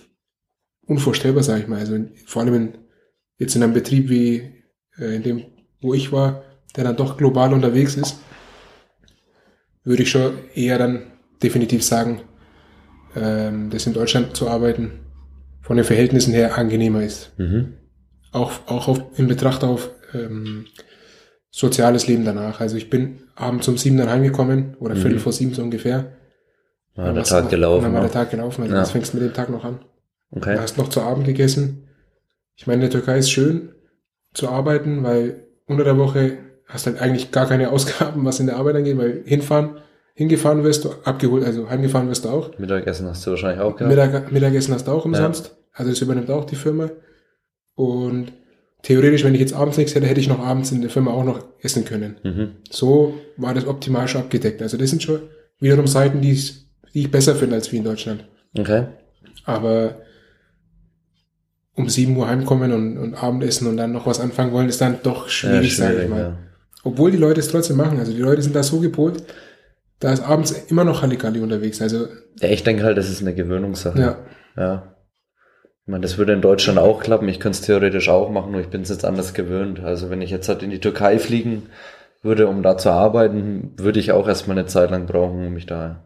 unvorstellbar, 0.87 1.43
sage 1.43 1.63
ich 1.63 1.69
mal. 1.69 1.79
Also 1.79 1.99
vor 2.27 2.43
allem 2.43 2.55
in, 2.55 2.79
jetzt 3.39 3.57
in 3.57 3.63
einem 3.63 3.73
Betrieb 3.73 4.11
wie 4.11 4.53
äh, 4.99 5.17
in 5.17 5.23
dem, 5.23 5.45
wo 5.81 5.95
ich 5.95 6.13
war, 6.13 6.43
der 6.77 6.85
dann 6.85 6.97
doch 6.97 7.17
global 7.17 7.53
unterwegs 7.53 7.95
ist, 7.97 8.19
würde 9.85 10.03
ich 10.03 10.11
schon 10.11 10.39
eher 10.55 10.79
dann 10.79 11.03
definitiv 11.43 11.85
sagen, 11.85 12.23
ähm, 13.15 13.71
dass 13.71 13.87
in 13.87 13.93
Deutschland 13.93 14.37
zu 14.37 14.49
arbeiten 14.49 15.01
von 15.61 15.77
den 15.77 15.85
Verhältnissen 15.85 16.33
her 16.35 16.59
angenehmer 16.59 17.03
ist. 17.03 17.33
Mhm. 17.39 17.75
Auch, 18.33 18.53
auch 18.67 18.89
auf, 18.89 19.03
in 19.17 19.29
Betracht 19.29 19.63
auf 19.63 19.91
ähm, 20.13 20.67
soziales 21.51 22.07
Leben 22.07 22.25
danach. 22.25 22.61
Also 22.61 22.77
ich 22.77 22.91
bin 22.91 23.21
abends 23.37 23.69
um 23.69 23.79
sieben 23.79 23.97
dann 23.97 24.11
heimgekommen 24.11 24.77
oder 24.81 24.95
mhm. 24.95 25.01
viertel 25.01 25.19
vor 25.21 25.33
sieben 25.33 25.55
so 25.55 25.63
ungefähr. 25.63 26.13
War 26.97 27.13
der 27.13 27.25
Tag 27.25 27.45
noch, 27.45 27.51
gelaufen. 27.51 27.85
Dann 27.85 27.95
war 27.95 28.01
der 28.03 28.11
Tag 28.11 28.31
gelaufen, 28.31 28.63
also 28.63 28.75
ja. 28.75 28.81
das 28.81 28.91
fängst 28.93 29.15
mit 29.15 29.23
dem 29.23 29.33
Tag 29.33 29.51
noch 29.51 29.65
an. 29.65 29.81
Okay. 30.31 30.55
Du 30.55 30.61
hast 30.61 30.79
noch 30.79 30.89
zu 30.89 31.01
Abend 31.01 31.27
gegessen. 31.27 31.89
Ich 32.57 32.67
meine, 32.67 32.85
in 32.85 32.91
der 32.91 33.01
Türkei 33.01 33.19
ist 33.19 33.31
schön 33.31 33.71
zu 34.33 34.49
arbeiten, 34.49 35.03
weil 35.03 35.45
unter 35.67 35.85
der 35.85 35.97
Woche 35.97 36.39
hast 36.67 36.87
halt 36.87 37.01
eigentlich 37.01 37.31
gar 37.31 37.47
keine 37.47 37.71
Ausgaben, 37.73 38.25
was 38.25 38.41
in 38.41 38.47
der 38.47 38.57
Arbeit 38.57 38.77
angeht, 38.77 38.99
weil 38.99 39.23
hinfahren, 39.25 39.79
hingefahren 40.15 40.65
wirst 40.65 40.85
du, 40.85 40.91
abgeholt, 41.05 41.45
also 41.45 41.69
heimgefahren 41.69 42.09
wirst 42.09 42.25
du 42.25 42.29
auch. 42.29 42.59
Mittagessen 42.59 43.09
hast 43.09 43.27
du 43.27 43.31
wahrscheinlich 43.31 43.61
auch 43.61 43.77
gehabt. 43.77 43.95
Mittag, 43.95 44.33
Mittagessen 44.33 44.75
hast 44.75 44.87
du 44.87 44.93
auch 44.93 45.05
umsonst. 45.05 45.47
Ja. 45.47 45.53
Also 45.73 45.91
das 45.91 46.01
übernimmt 46.01 46.31
auch 46.31 46.45
die 46.45 46.57
Firma. 46.57 46.91
Und 47.75 48.33
theoretisch, 48.83 49.25
wenn 49.25 49.35
ich 49.35 49.41
jetzt 49.41 49.55
abends 49.55 49.77
nichts 49.77 49.95
hätte, 49.95 50.07
hätte 50.07 50.21
ich 50.21 50.29
noch 50.29 50.39
abends 50.39 50.71
in 50.71 50.81
der 50.81 50.91
Firma 50.91 51.11
auch 51.11 51.25
noch 51.25 51.45
essen 51.61 51.85
können. 51.85 52.17
Mhm. 52.23 52.51
So 52.71 53.15
war 53.37 53.55
das 53.55 53.67
optimal 53.67 54.07
schon 54.07 54.23
abgedeckt. 54.23 54.63
Also 54.63 54.77
das 54.77 54.91
sind 54.91 55.03
schon 55.03 55.21
wiederum 55.59 55.87
Seiten, 55.89 56.21
die 56.21 56.33
ich, 56.33 56.67
die 56.93 57.01
ich 57.01 57.11
besser 57.11 57.35
finde 57.35 57.57
als 57.57 57.73
wie 57.73 57.79
in 57.79 57.85
Deutschland. 57.85 58.25
Okay. 58.57 58.87
Aber 59.45 59.97
um 61.75 61.89
7 61.89 62.17
Uhr 62.17 62.29
heimkommen 62.29 62.73
und, 62.73 62.99
und 62.99 63.15
Abendessen 63.15 63.67
und 63.67 63.77
dann 63.77 63.93
noch 63.93 64.07
was 64.07 64.21
anfangen 64.21 64.53
wollen, 64.53 64.69
ist 64.69 64.81
dann 64.81 64.99
doch 65.03 65.29
schwierig, 65.29 65.57
ja, 65.57 65.61
schwierig 65.63 65.77
sage 65.77 66.03
ich 66.05 66.09
mal. 66.09 66.21
Ja. 66.21 66.39
Obwohl 66.85 67.11
die 67.11 67.17
Leute 67.17 67.41
es 67.41 67.49
trotzdem 67.49 67.77
machen. 67.79 67.99
Also 67.99 68.13
die 68.13 68.21
Leute 68.21 68.43
sind 68.43 68.55
da 68.55 68.63
so 68.63 68.81
gepolt, 68.81 69.25
da 70.01 70.13
ist 70.13 70.23
abends 70.23 70.53
immer 70.69 70.85
noch 70.85 71.03
Halligalli 71.03 71.41
unterwegs. 71.41 71.81
Also 71.81 72.07
ja, 72.41 72.49
ich 72.49 72.63
denke 72.63 72.83
halt, 72.85 72.99
das 72.99 73.09
ist 73.09 73.23
eine 73.23 73.35
Gewöhnungssache. 73.35 73.99
Ja. 73.99 74.17
Ja. 74.57 74.95
Ich 75.87 75.91
meine, 75.91 76.03
das 76.03 76.19
würde 76.19 76.33
in 76.33 76.41
Deutschland 76.41 76.79
auch 76.79 77.03
klappen. 77.03 77.29
Ich 77.29 77.41
könnte 77.41 77.59
es 77.59 77.65
theoretisch 77.67 78.09
auch 78.09 78.31
machen, 78.31 78.53
nur 78.53 78.61
ich 78.61 78.69
bin 78.69 78.83
es 78.83 78.89
jetzt 78.89 79.05
anders 79.05 79.35
gewöhnt. 79.35 79.81
Also 79.81 80.11
wenn 80.11 80.23
ich 80.23 80.31
jetzt 80.31 80.49
halt 80.49 80.63
in 80.63 80.71
die 80.71 80.81
Türkei 80.81 81.19
fliegen 81.19 81.65
würde, 82.23 82.47
um 82.49 82.63
da 82.63 82.79
zu 82.79 82.91
arbeiten, 82.91 83.73
würde 83.77 84.01
ich 84.01 84.13
auch 84.13 84.27
erstmal 84.27 84.59
eine 84.59 84.67
Zeit 84.67 84.91
lang 84.91 85.07
brauchen, 85.07 85.47
um 85.47 85.53
mich 85.53 85.67
da 85.67 86.05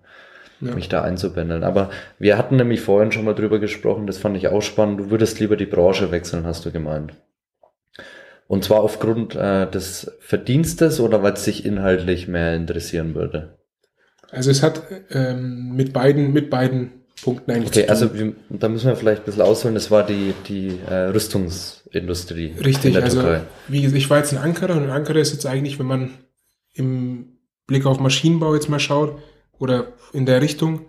Ja. 0.60 0.74
mich 0.74 0.88
da 0.88 1.02
einzupendeln. 1.02 1.62
Aber 1.62 1.90
wir 2.18 2.36
hatten 2.36 2.56
nämlich 2.56 2.80
vorhin 2.80 3.12
schon 3.12 3.24
mal 3.24 3.34
drüber 3.34 3.60
gesprochen, 3.60 4.08
das 4.08 4.18
fand 4.18 4.36
ich 4.36 4.48
auch 4.48 4.62
spannend. 4.62 4.98
Du 4.98 5.10
würdest 5.10 5.38
lieber 5.38 5.56
die 5.56 5.66
Branche 5.66 6.10
wechseln, 6.10 6.44
hast 6.44 6.64
du 6.66 6.72
gemeint. 6.72 7.12
Und 8.48 8.64
zwar 8.64 8.80
aufgrund 8.80 9.34
äh, 9.36 9.70
des 9.70 10.10
Verdienstes 10.20 10.98
oder 11.00 11.22
weil 11.22 11.34
es 11.34 11.44
dich 11.44 11.64
inhaltlich 11.64 12.26
mehr 12.28 12.56
interessieren 12.56 13.14
würde? 13.14 13.58
Also 14.30 14.50
es 14.50 14.62
hat 14.62 14.82
ähm, 15.10 15.74
mit 15.76 15.92
beiden, 15.92 16.32
mit 16.32 16.50
beiden 16.50 16.92
Punkten 17.22 17.50
eigentlich 17.50 17.68
Okay, 17.68 17.80
zu 17.80 17.86
tun. 17.86 17.90
also 17.90 18.14
wir, 18.14 18.32
da 18.58 18.68
müssen 18.68 18.86
wir 18.88 18.96
vielleicht 18.96 19.22
ein 19.22 19.24
bisschen 19.26 19.42
ausholen. 19.42 19.74
Das 19.74 19.90
war 19.90 20.04
die, 20.04 20.32
die 20.48 20.78
äh, 20.88 20.94
Rüstungsindustrie 21.10 22.48
in 22.56 22.58
Richtig, 22.64 22.94
der 22.94 23.04
also 23.04 23.20
Türkei. 23.20 23.42
wie 23.68 23.82
gesagt, 23.82 23.98
ich 23.98 24.08
war 24.10 24.18
jetzt 24.18 24.32
in 24.32 24.38
Ankara 24.38 24.74
und 24.74 24.84
in 24.84 24.90
Ankara 24.90 25.18
ist 25.18 25.32
jetzt 25.32 25.46
eigentlich, 25.46 25.78
wenn 25.78 25.86
man 25.86 26.10
im 26.72 27.38
Blick 27.66 27.84
auf 27.86 28.00
Maschinenbau 28.00 28.54
jetzt 28.54 28.68
mal 28.70 28.78
schaut 28.80 29.18
oder 29.58 29.88
in 30.12 30.24
der 30.26 30.40
Richtung, 30.40 30.86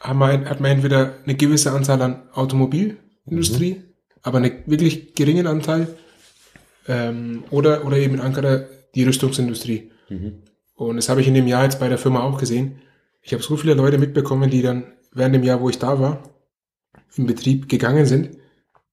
hat 0.00 0.16
man, 0.16 0.48
hat 0.48 0.60
man 0.60 0.72
entweder 0.72 1.14
eine 1.24 1.34
gewisse 1.36 1.70
Anzahl 1.72 2.00
an 2.02 2.22
Automobilindustrie, 2.32 3.74
Mhm. 3.74 3.84
aber 4.22 4.38
einen 4.38 4.52
wirklich 4.66 5.14
geringen 5.14 5.46
Anteil 5.46 5.86
ähm, 6.90 7.44
oder, 7.50 7.86
oder 7.86 7.96
eben 7.96 8.14
in 8.14 8.20
Ankara 8.20 8.64
die 8.94 9.04
Rüstungsindustrie. 9.04 9.90
Mhm. 10.08 10.42
Und 10.74 10.96
das 10.96 11.08
habe 11.08 11.20
ich 11.20 11.28
in 11.28 11.34
dem 11.34 11.46
Jahr 11.46 11.64
jetzt 11.64 11.78
bei 11.80 11.88
der 11.88 11.98
Firma 11.98 12.22
auch 12.22 12.38
gesehen. 12.38 12.80
Ich 13.22 13.32
habe 13.32 13.42
so 13.42 13.56
viele 13.56 13.74
Leute 13.74 13.98
mitbekommen, 13.98 14.50
die 14.50 14.62
dann 14.62 14.84
während 15.12 15.34
dem 15.34 15.42
Jahr, 15.44 15.60
wo 15.60 15.68
ich 15.68 15.78
da 15.78 16.00
war, 16.00 16.22
im 17.16 17.26
Betrieb 17.26 17.68
gegangen 17.68 18.06
sind 18.06 18.30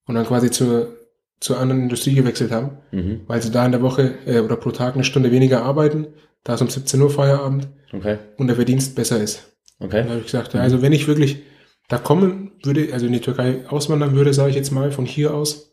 und 0.05 0.15
dann 0.15 0.25
quasi 0.25 0.51
zur, 0.51 0.95
zur 1.39 1.59
anderen 1.59 1.83
Industrie 1.83 2.13
gewechselt 2.15 2.51
haben, 2.51 2.77
Mhm. 2.91 3.21
weil 3.27 3.41
sie 3.41 3.51
da 3.51 3.65
in 3.65 3.71
der 3.71 3.81
Woche 3.81 4.15
äh, 4.25 4.39
oder 4.39 4.55
pro 4.57 4.71
Tag 4.71 4.95
eine 4.95 5.03
Stunde 5.03 5.31
weniger 5.31 5.63
arbeiten, 5.63 6.07
da 6.43 6.53
ist 6.55 6.61
um 6.61 6.69
17 6.69 7.01
Uhr 7.01 7.09
Feierabend 7.09 7.67
Okay, 7.93 8.17
und 8.37 8.47
der 8.47 8.55
Verdienst 8.57 8.95
besser 8.95 9.21
ist. 9.21 9.53
okay. 9.79 10.01
Dann 10.01 10.09
habe 10.09 10.19
ich 10.19 10.25
gesagt, 10.25 10.53
ja, 10.53 10.61
also 10.61 10.81
wenn 10.81 10.91
ich 10.93 11.07
wirklich 11.07 11.43
da 11.87 11.97
kommen 11.97 12.51
würde, 12.63 12.89
also 12.91 13.05
in 13.05 13.13
die 13.13 13.21
Türkei 13.21 13.65
auswandern 13.69 14.13
würde, 14.13 14.33
sage 14.33 14.49
ich 14.49 14.55
jetzt 14.57 14.71
mal, 14.71 14.91
von 14.91 15.05
hier 15.05 15.33
aus, 15.33 15.71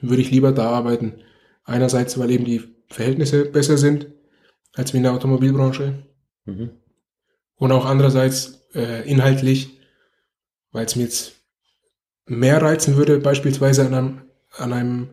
würde 0.00 0.22
ich 0.22 0.30
lieber 0.30 0.52
da 0.52 0.70
arbeiten. 0.70 1.14
Einerseits, 1.64 2.18
weil 2.18 2.30
eben 2.30 2.44
die 2.44 2.62
Verhältnisse 2.88 3.44
besser 3.46 3.78
sind 3.78 4.08
als 4.74 4.92
wie 4.92 4.98
in 4.98 5.02
der 5.04 5.12
Automobilbranche 5.12 6.04
Mhm. 6.46 6.70
und 7.56 7.72
auch 7.72 7.86
andererseits 7.86 8.66
äh, 8.74 9.08
inhaltlich, 9.08 9.80
weil 10.72 10.84
es 10.84 10.94
mir 10.96 11.04
jetzt 11.04 11.36
mehr 12.26 12.60
reizen 12.60 12.96
würde, 12.96 13.18
beispielsweise 13.18 13.86
an 13.86 13.94
einem, 13.94 14.22
an 14.56 14.72
einem 14.72 15.08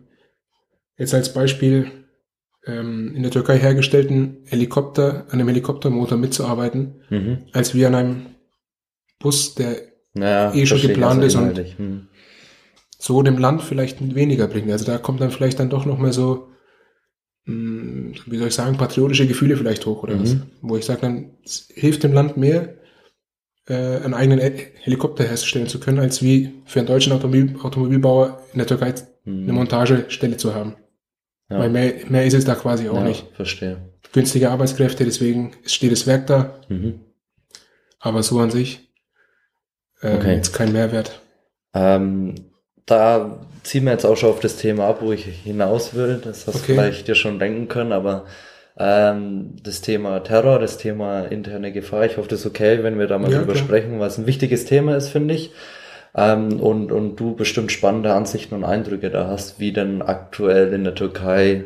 jetzt 0.97 1.13
als 1.13 1.33
Beispiel 1.33 1.89
ähm, 2.65 3.15
in 3.15 3.21
der 3.23 3.31
Türkei 3.31 3.57
hergestellten 3.57 4.43
Helikopter, 4.45 5.25
an 5.29 5.33
einem 5.39 5.47
Helikoptermotor 5.47 6.17
mitzuarbeiten, 6.17 7.01
Mhm. 7.09 7.45
als 7.53 7.73
wie 7.75 7.85
an 7.85 7.95
einem 7.95 8.25
Bus, 9.19 9.55
der 9.55 9.77
Naja, 10.13 10.53
Eh 10.53 10.65
schon 10.65 10.81
geplant 10.81 11.23
ist 11.23 11.35
und- 11.35 11.41
inhaltlich. 11.57 11.77
So 13.03 13.23
dem 13.23 13.39
Land 13.39 13.63
vielleicht 13.63 13.97
weniger 14.13 14.47
bringt. 14.47 14.69
Also 14.71 14.85
da 14.85 14.99
kommt 14.99 15.21
dann 15.21 15.31
vielleicht 15.31 15.59
dann 15.59 15.71
doch 15.71 15.85
noch 15.85 15.97
mal 15.97 16.13
so, 16.13 16.49
mh, 17.45 18.15
wie 18.27 18.37
soll 18.37 18.49
ich 18.49 18.53
sagen, 18.53 18.77
patriotische 18.77 19.27
Gefühle 19.27 19.57
vielleicht 19.57 19.85
hoch 19.87 20.03
oder 20.03 20.15
Mhm. 20.15 20.21
was. 20.21 20.37
Wo 20.61 20.77
ich 20.77 20.85
sage, 20.85 21.01
dann 21.01 21.31
hilft 21.73 22.03
dem 22.03 22.13
Land 22.13 22.37
mehr, 22.37 22.75
äh, 23.67 23.73
einen 24.03 24.13
eigenen 24.13 24.39
He- 24.39 24.67
Helikopter 24.81 25.23
herstellen 25.23 25.67
zu 25.67 25.79
können, 25.79 25.97
als 25.99 26.21
wie 26.21 26.61
für 26.65 26.79
einen 26.79 26.87
deutschen 26.87 27.11
Automobil 27.13 27.55
Automobilbauer 27.63 28.39
in 28.53 28.59
der 28.59 28.67
Türkei 28.67 28.93
eine 29.25 29.33
Mhm. 29.33 29.53
Montagestelle 29.55 30.37
zu 30.37 30.53
haben. 30.53 30.75
Ja. 31.49 31.57
Weil 31.59 31.69
mehr, 31.71 31.93
mehr 32.07 32.25
ist 32.25 32.33
es 32.35 32.45
da 32.45 32.53
quasi 32.55 32.87
auch 32.87 32.95
ja, 32.97 33.03
nicht. 33.03 33.25
Verstehe. 33.33 33.77
Günstige 34.13 34.51
Arbeitskräfte, 34.51 35.05
deswegen 35.05 35.53
steht 35.65 35.91
das 35.91 36.05
Werk 36.05 36.27
da, 36.27 36.59
Mhm. 36.69 36.99
aber 37.99 38.21
so 38.23 38.39
an 38.39 38.51
sich 38.51 38.89
äh, 40.01 40.15
Okay. 40.17 40.35
jetzt 40.35 40.53
kein 40.53 40.71
Mehrwert. 40.71 41.21
Ähm, 41.73 42.35
da 42.91 43.39
ziehen 43.63 43.85
wir 43.85 43.91
jetzt 43.93 44.05
auch 44.05 44.17
schon 44.17 44.29
auf 44.31 44.39
das 44.39 44.57
Thema 44.57 44.87
ab, 44.87 44.99
wo 45.01 45.11
ich 45.11 45.25
hinaus 45.25 45.93
will. 45.93 46.21
Das 46.23 46.47
hast 46.47 46.55
du 46.55 46.59
Okay. 46.59 46.73
vielleicht 46.75 47.07
dir 47.07 47.15
schon 47.15 47.39
denken 47.39 47.67
können, 47.67 47.91
aber 47.91 48.25
ähm, 48.77 49.55
das 49.63 49.81
Thema 49.81 50.19
Terror, 50.21 50.59
das 50.59 50.77
Thema 50.77 51.21
interne 51.25 51.71
Gefahr, 51.71 52.05
ich 52.05 52.17
hoffe, 52.17 52.29
das 52.29 52.41
ist 52.41 52.45
okay, 52.45 52.83
wenn 52.83 52.99
wir 52.99 53.07
da 53.07 53.17
mal 53.19 53.31
Ja, 53.31 53.39
drüber 53.39 53.53
klar. 53.53 53.65
sprechen, 53.65 53.99
weil 53.99 54.07
es 54.07 54.17
ein 54.17 54.27
wichtiges 54.27 54.65
Thema 54.65 54.95
ist, 54.95 55.09
finde 55.09 55.33
ich. 55.35 55.51
Ähm, 56.15 56.59
und, 56.59 56.91
und 56.91 57.17
du 57.17 57.35
bestimmt 57.35 57.71
spannende 57.71 58.13
Ansichten 58.13 58.55
und 58.55 58.63
Eindrücke 58.65 59.09
da 59.09 59.27
hast, 59.27 59.59
wie 59.59 59.73
denn 59.73 60.01
aktuell 60.01 60.73
in 60.73 60.83
der 60.83 60.95
Türkei 60.95 61.65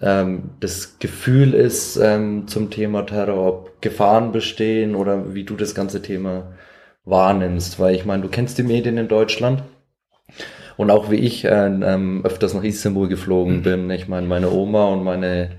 ähm, 0.00 0.50
das 0.60 0.98
Gefühl 0.98 1.54
ist 1.54 1.96
ähm, 1.96 2.48
zum 2.48 2.70
Thema 2.70 3.02
Terror, 3.06 3.46
ob 3.46 3.82
Gefahren 3.82 4.32
bestehen 4.32 4.94
oder 4.94 5.34
wie 5.34 5.44
du 5.44 5.56
das 5.56 5.74
ganze 5.74 6.02
Thema 6.02 6.52
wahrnimmst. 7.04 7.78
Weil 7.78 7.94
ich 7.94 8.04
meine, 8.04 8.22
du 8.22 8.28
kennst 8.28 8.58
die 8.58 8.62
Medien 8.62 8.98
in 8.98 9.08
Deutschland 9.08 9.62
und 10.76 10.90
auch 10.90 11.10
wie 11.10 11.16
ich 11.16 11.44
äh, 11.44 11.66
ähm, 11.66 12.24
öfters 12.24 12.54
nach 12.54 12.64
Istanbul 12.64 13.08
geflogen 13.08 13.62
bin. 13.62 13.90
Ich 13.90 14.08
meine, 14.08 14.26
meine 14.26 14.50
Oma 14.50 14.86
und 14.88 15.04
meine 15.04 15.50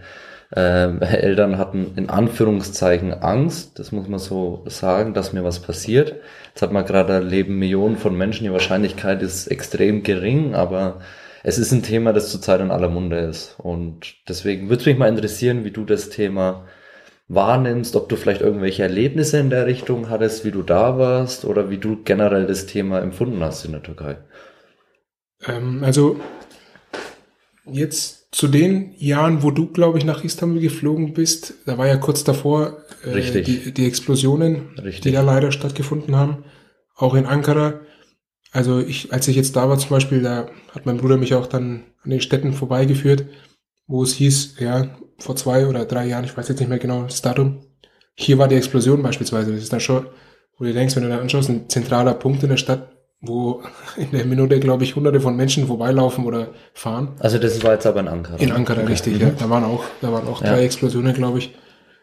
ähm, 0.56 1.02
Eltern 1.02 1.58
hatten 1.58 1.94
in 1.96 2.10
Anführungszeichen 2.10 3.14
Angst, 3.14 3.80
das 3.80 3.92
muss 3.92 4.08
man 4.08 4.20
so 4.20 4.64
sagen, 4.68 5.14
dass 5.14 5.34
mir 5.34 5.44
was 5.44 5.60
passiert. 5.60 6.16
Jetzt 6.50 6.62
hat 6.62 6.72
man 6.72 6.86
gerade, 6.86 7.14
da 7.14 7.20
leben 7.20 7.58
Millionen 7.58 7.98
von 7.98 8.18
Menschen, 8.18 8.46
die 8.46 8.52
Wahrscheinlichkeit 8.52 9.22
ist 9.22 9.48
extrem 9.48 10.04
gering, 10.04 10.54
aber 10.56 11.00
es 11.44 11.58
ist 11.58 11.72
ein 11.72 11.84
Thema, 11.84 12.12
das 12.14 12.32
zurzeit 12.32 12.62
in 12.62 12.72
aller 12.72 12.90
Munde 12.90 13.20
ist. 13.20 13.56
Und 13.60 14.16
deswegen 14.28 14.70
würde 14.70 14.82
es 14.82 14.86
mich 14.86 14.98
mal 14.98 15.10
interessieren, 15.10 15.64
wie 15.64 15.72
du 15.72 15.86
das 15.86 16.10
Thema 16.10 16.66
wahrnimmst, 17.28 17.96
ob 17.96 18.10
du 18.10 18.16
vielleicht 18.16 18.42
irgendwelche 18.42 18.84
Erlebnisse 18.84 19.40
in 19.40 19.50
der 19.50 19.66
Richtung 19.66 20.10
hattest, 20.10 20.46
wie 20.46 20.52
du 20.52 20.62
da 20.62 20.98
warst 20.98 21.46
oder 21.46 21.70
wie 21.70 21.78
du 21.78 22.04
generell 22.04 22.46
das 22.46 22.66
Thema 22.68 23.00
empfunden 23.00 23.44
hast 23.44 23.66
in 23.66 23.72
der 23.72 23.84
Türkei. 23.84 24.18
Ähm, 25.48 25.84
also 25.84 26.20
jetzt 27.66 28.34
zu 28.36 28.48
den 28.48 28.94
Jahren, 28.98 29.44
wo 29.44 29.52
du, 29.52 29.68
glaube 29.68 29.98
ich, 29.98 30.06
nach 30.06 30.24
Istanbul 30.24 30.60
geflogen 30.60 31.14
bist, 31.14 31.54
da 31.66 31.78
war 31.78 31.88
ja 31.88 31.98
kurz 31.98 32.24
davor 32.24 32.78
äh. 33.04 33.42
Die, 33.42 33.72
die 33.72 33.88
Explosionen, 33.88 34.78
Richtig. 34.78 35.02
die 35.02 35.12
da 35.12 35.22
leider 35.22 35.52
stattgefunden 35.52 36.16
haben, 36.16 36.44
auch 36.96 37.14
in 37.14 37.26
Ankara. 37.26 37.82
Also 38.52 38.80
ich, 38.80 39.14
als 39.14 39.28
ich 39.28 39.36
jetzt 39.36 39.56
da 39.56 39.70
war 39.70 39.78
zum 39.78 39.90
Beispiel, 39.90 40.22
da 40.22 40.50
hat 40.72 40.86
mein 40.86 40.98
Bruder 40.98 41.18
mich 41.18 41.34
auch 41.34 41.48
dann 41.48 41.84
an 42.04 42.10
den 42.10 42.22
Städten 42.22 42.54
vorbeigeführt, 42.54 43.26
wo 43.88 44.04
es 44.04 44.14
hieß, 44.14 44.56
ja, 44.60 44.98
vor 45.18 45.36
zwei 45.36 45.68
oder 45.68 45.86
drei 45.86 46.08
Jahren, 46.08 46.26
ich 46.26 46.36
weiß 46.36 46.48
jetzt 46.50 46.60
nicht 46.60 46.70
mehr 46.70 46.80
genau 46.80 47.04
das 47.04 47.22
Datum, 47.22 47.62
hier 48.16 48.38
war 48.38 48.48
die 48.48 48.56
Explosion 48.56 49.02
beispielsweise. 49.04 49.52
Das 49.52 49.64
ist 49.64 49.74
dann 49.74 49.80
schon, 49.80 50.08
wo 50.58 50.66
du 50.66 50.74
denkst, 50.74 50.96
wenn 50.96 51.04
du 51.04 51.10
da 51.10 51.20
anschaust, 51.20 51.50
ein 51.50 51.70
zentraler 51.70 52.14
Punkt 52.14 52.44
in 52.44 52.50
der 52.50 52.58
Stadt, 52.58 52.95
wo 53.28 53.64
in 53.98 54.12
der 54.12 54.26
Minute, 54.26 54.60
glaube 54.60 54.84
ich, 54.84 54.96
hunderte 54.96 55.20
von 55.22 55.36
Menschen 55.36 55.68
vorbeilaufen 55.68 56.26
oder 56.26 56.54
fahren. 56.74 57.16
Also 57.20 57.38
das 57.38 57.62
war 57.64 57.74
jetzt 57.74 57.86
aber 57.86 58.00
in 58.02 58.08
Ankara. 58.08 58.38
In 58.38 58.52
Ankara, 58.52 58.82
Okay. 58.82 58.90
richtig, 58.92 59.20
ja. 59.20 59.30
Da 59.32 59.50
waren 59.50 59.64
auch, 59.64 59.84
da 60.02 60.12
waren 60.12 60.28
auch 60.28 60.42
Ja. 60.42 60.52
drei 60.54 60.64
Explosionen, 60.64 61.14
glaube 61.14 61.40
ich, 61.40 61.54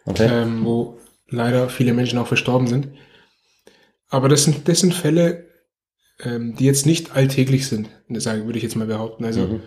Okay. 0.05 0.29
ähm, 0.31 0.65
wo 0.65 0.99
leider 1.29 1.69
viele 1.69 1.93
Menschen 1.95 2.19
auch 2.19 2.27
verstorben 2.27 2.67
sind. 2.67 2.89
Aber 4.09 4.29
das 4.29 4.45
sind, 4.45 4.69
das 4.69 4.81
sind 4.81 4.95
Fälle, 4.95 5.47
ähm, 6.21 6.55
die 6.57 6.67
jetzt 6.67 6.87
nicht 6.87 7.17
alltäglich 7.17 7.67
sind, 7.67 7.89
sagen, 8.09 8.45
würde 8.45 8.59
ich 8.59 8.63
jetzt 8.63 8.77
mal 8.77 8.87
behaupten. 8.87 9.25
Also 9.25 9.41
Mhm. 9.43 9.61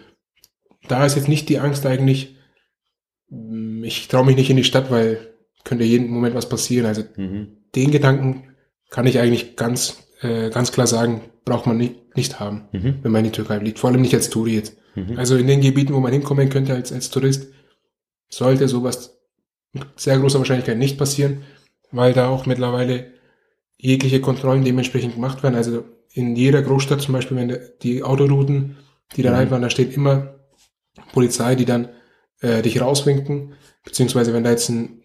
da 0.87 1.05
ist 1.05 1.15
jetzt 1.15 1.27
nicht 1.27 1.49
die 1.49 1.59
Angst 1.59 1.85
eigentlich, 1.85 2.35
mh, 3.29 3.85
ich 3.85 4.07
traue 4.07 4.25
mich 4.25 4.35
nicht 4.35 4.49
in 4.49 4.57
die 4.57 4.63
Stadt, 4.63 4.91
weil 4.91 5.33
könnte 5.63 5.83
jeden 5.83 6.09
Moment 6.09 6.35
was 6.35 6.47
passieren. 6.47 6.85
Also 6.85 7.03
Mhm. 7.17 7.57
den 7.75 7.91
Gedanken 7.91 8.55
kann 8.91 9.07
ich 9.07 9.19
eigentlich 9.19 9.55
ganz, 9.55 10.04
äh, 10.21 10.49
ganz 10.49 10.71
klar 10.71 10.87
sagen, 10.87 11.21
braucht 11.45 11.65
man 11.67 11.77
nicht, 11.77 12.15
nicht 12.15 12.39
haben, 12.39 12.67
Mhm. 12.71 12.99
wenn 13.03 13.11
man 13.11 13.19
in 13.25 13.31
die 13.31 13.35
Türkei 13.35 13.59
fliegt. 13.59 13.79
Vor 13.79 13.89
allem 13.89 14.01
nicht 14.01 14.13
als 14.13 14.29
Touri 14.29 14.55
jetzt. 14.55 14.77
Mhm. 14.95 15.17
Also 15.17 15.35
in 15.37 15.47
den 15.47 15.61
Gebieten, 15.61 15.93
wo 15.93 15.99
man 15.99 16.13
hinkommen 16.13 16.49
könnte 16.49 16.73
als, 16.73 16.91
als 16.91 17.09
Tourist, 17.09 17.47
sollte 18.29 18.67
sowas 18.67 19.17
mit 19.73 19.85
sehr 19.95 20.17
großer 20.19 20.39
Wahrscheinlichkeit 20.39 20.77
nicht 20.77 20.97
passieren, 20.97 21.43
weil 21.91 22.13
da 22.13 22.29
auch 22.29 22.45
mittlerweile 22.45 23.11
jegliche 23.77 24.21
Kontrollen 24.21 24.63
dementsprechend 24.63 25.15
gemacht 25.15 25.43
werden. 25.43 25.55
Also 25.55 25.83
in 26.13 26.35
jeder 26.35 26.61
Großstadt 26.61 27.01
zum 27.01 27.13
Beispiel, 27.13 27.35
wenn 27.37 27.57
die 27.83 28.03
Autorouten, 28.03 28.77
die 29.15 29.21
da 29.21 29.31
Mhm. 29.31 29.35
reinfahren, 29.35 29.61
da 29.61 29.69
steht 29.69 29.93
immer 29.95 30.35
Polizei, 31.13 31.55
die 31.55 31.65
dann 31.65 31.89
äh, 32.41 32.61
dich 32.61 32.81
rauswinken, 32.81 33.53
beziehungsweise 33.83 34.33
wenn 34.33 34.43
da 34.43 34.51
jetzt 34.51 34.69
ein, 34.69 35.01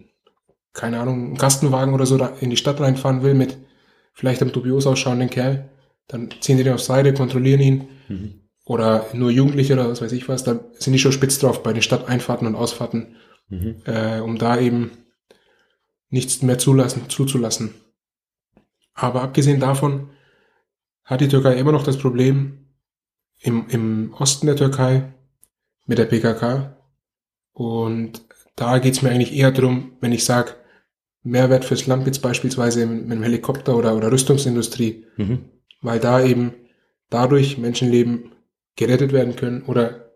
keine 0.73 1.01
Ahnung, 1.01 1.33
ein 1.33 1.37
Kastenwagen 1.39 1.95
oder 1.95 2.07
so 2.07 2.17
da 2.17 2.33
in 2.41 2.51
die 2.51 2.57
Stadt 2.57 2.81
reinfahren 2.81 3.23
will 3.23 3.35
mit 3.35 3.57
vielleicht 4.21 4.43
einem 4.43 4.53
dubios 4.53 4.87
ausschauenden 4.87 5.31
Kerl, 5.31 5.69
dann 6.09 6.29
ziehen 6.41 6.57
die 6.59 6.65
den 6.65 6.75
auf 6.75 6.83
Seite, 6.83 7.13
kontrollieren 7.15 7.61
ihn 7.61 7.89
Mhm. 8.09 8.41
oder 8.65 9.07
nur 9.15 9.31
Jugendliche 9.31 9.73
oder 9.75 9.89
was 9.89 10.01
weiß 10.03 10.13
ich 10.13 10.29
was, 10.29 10.45
da 10.45 10.61
sind 10.79 10.93
die 10.93 10.99
schon 10.99 11.13
spitz 11.13 11.39
drauf 11.39 11.63
bei 11.63 11.73
den 11.73 11.83
Stadteinfahrten 11.83 12.47
und 12.47 12.55
Ausfahrten, 12.55 13.17
Mhm. 13.49 13.83
äh, 13.85 14.21
um 14.21 14.39
da 14.39 14.59
eben 14.61 14.91
nichts 16.09 16.43
mehr 16.43 16.59
zulassen, 16.59 17.09
zuzulassen. 17.09 17.75
Aber 18.95 19.23
abgesehen 19.23 19.61
davon 19.61 20.11
hat 21.05 21.21
die 21.21 21.29
Türkei 21.29 21.55
immer 21.57 21.73
noch 21.73 21.85
das 21.85 21.97
Problem 21.99 22.67
im, 23.41 23.67
im 23.69 24.13
Osten 24.19 24.47
der 24.47 24.57
Türkei 24.57 25.13
mit 25.87 25.99
der 25.99 26.05
PKK. 26.05 26.77
Und 27.53 28.23
da 28.57 28.79
geht's 28.79 29.03
mir 29.03 29.11
eigentlich 29.11 29.35
eher 29.35 29.51
drum, 29.53 29.93
wenn 30.01 30.13
ich 30.13 30.25
sage, 30.25 30.55
Mehrwert 31.23 31.65
fürs 31.65 31.87
Land 31.87 32.07
jetzt 32.07 32.23
beispielsweise 32.23 32.87
mit, 32.87 33.11
einem 33.11 33.23
Helikopter 33.23 33.77
oder, 33.77 33.97
oder 33.97 34.11
Rüstungsindustrie, 34.13 35.05
Mhm. 35.17 35.45
weil 35.83 36.01
da 36.01 36.23
eben 36.25 36.55
dadurch 37.11 37.59
Menschenleben 37.59 38.33
gerettet 38.77 39.13
werden 39.13 39.37
können 39.37 39.63
oder 39.63 40.13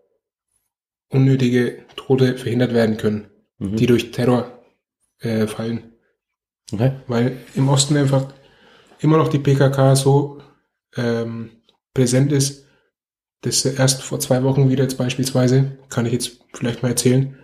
unnötige 1.09 1.83
Tote 1.95 2.37
verhindert 2.37 2.73
werden 2.73 2.97
können, 2.97 3.27
Mhm. 3.59 3.75
die 3.77 3.85
durch 3.85 4.11
Terror 4.11 4.63
äh, 5.19 5.47
fallen. 5.47 5.93
Okay. 6.73 6.93
Weil 7.07 7.37
im 7.53 7.69
Osten 7.69 7.95
einfach 7.97 8.33
immer 8.99 9.17
noch 9.17 9.27
die 9.29 9.39
PKK 9.39 9.95
so 9.95 10.41
ähm, 10.97 11.51
präsent 11.93 12.31
ist, 12.31 12.65
dass 13.41 13.63
erst 13.65 14.01
vor 14.01 14.19
zwei 14.19 14.43
Wochen 14.43 14.69
wieder 14.69 14.83
jetzt 14.83 14.97
beispielsweise, 14.97 15.77
kann 15.89 16.05
ich 16.07 16.13
jetzt 16.13 16.39
vielleicht 16.53 16.81
mal 16.81 16.89
erzählen, 16.89 17.37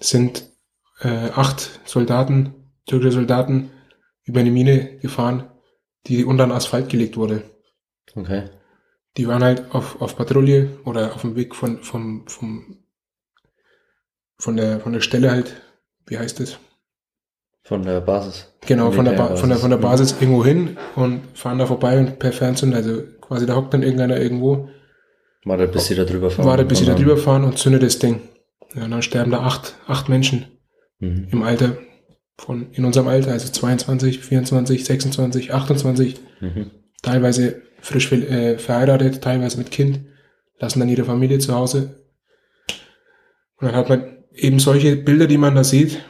sind 0.00 0.48
äh, 1.00 1.08
acht 1.34 1.80
Soldaten, 1.84 2.54
türkische 2.86 3.12
Soldaten, 3.12 3.70
über 4.24 4.40
eine 4.40 4.50
Mine 4.50 4.98
gefahren, 4.98 5.50
die 6.06 6.24
unter 6.24 6.46
den 6.46 6.52
Asphalt 6.52 6.88
gelegt 6.88 7.16
wurde. 7.16 7.42
Okay. 8.14 8.50
Die 9.16 9.28
waren 9.28 9.42
halt 9.44 9.72
auf, 9.74 10.00
auf 10.00 10.16
Patrouille 10.16 10.78
oder 10.84 11.14
auf 11.14 11.20
dem 11.22 11.36
Weg 11.36 11.54
von, 11.54 11.82
vom, 11.82 12.26
vom, 12.26 12.84
von 14.38 14.56
der, 14.56 14.80
von 14.80 14.92
der 14.92 15.00
Stelle 15.00 15.30
halt, 15.30 15.62
wie 16.06 16.18
heißt 16.18 16.40
es? 16.40 16.58
Von 17.62 17.82
der 17.82 18.00
Basis. 18.00 18.52
Genau, 18.66 18.90
von 18.90 19.04
der, 19.06 19.12
ba 19.12 19.36
von, 19.36 19.48
der, 19.48 19.58
von 19.58 19.70
der 19.70 19.78
Militärbasis. 19.78 20.12
Basis 20.12 20.20
irgendwo 20.22 20.44
hin 20.44 20.76
und 20.96 21.22
fahren 21.34 21.58
da 21.58 21.66
vorbei 21.66 21.98
und 21.98 22.18
per 22.18 22.32
Fernzünder, 22.32 22.76
also 22.78 23.02
quasi 23.20 23.46
da 23.46 23.54
hockt 23.56 23.72
dann 23.72 23.82
irgendeiner 23.82 24.18
irgendwo, 24.18 24.68
Wartet, 25.46 25.72
bis 25.72 25.86
sie 25.86 25.94
da 25.94 26.04
drüber 26.04 26.30
fahren. 26.30 26.46
wartet 26.46 26.68
bis 26.68 26.78
sie 26.78 26.86
da 26.86 26.94
drüber 26.94 27.16
fahren 27.18 27.44
und 27.44 27.58
zündet 27.58 27.82
das 27.82 27.98
Ding. 27.98 28.20
Ja, 28.74 28.84
und 28.84 28.90
dann 28.90 29.02
sterben 29.02 29.30
da 29.30 29.40
acht, 29.40 29.74
acht 29.86 30.08
Menschen 30.08 30.46
Mhm. 31.00 31.26
im 31.32 31.42
Alter 31.42 31.76
von, 32.36 32.72
in 32.72 32.84
unserem 32.84 33.08
Alter, 33.08 33.32
also 33.32 33.50
22, 33.50 34.20
24, 34.20 34.84
26, 34.84 35.52
28, 35.52 36.20
Mhm. 36.40 36.70
teilweise 37.02 37.62
frisch 37.80 38.10
äh, 38.12 38.58
verheiratet, 38.58 39.22
teilweise 39.22 39.58
mit 39.58 39.70
Kind, 39.70 40.00
lassen 40.58 40.80
dann 40.80 40.88
ihre 40.88 41.04
Familie 41.04 41.38
zu 41.38 41.54
Hause. 41.54 42.04
Und 43.56 43.68
dann 43.68 43.76
hat 43.76 43.88
man 43.88 44.24
eben 44.32 44.58
solche 44.58 44.96
Bilder, 44.96 45.26
die 45.26 45.38
man 45.38 45.54
da 45.54 45.64
sieht 45.64 46.04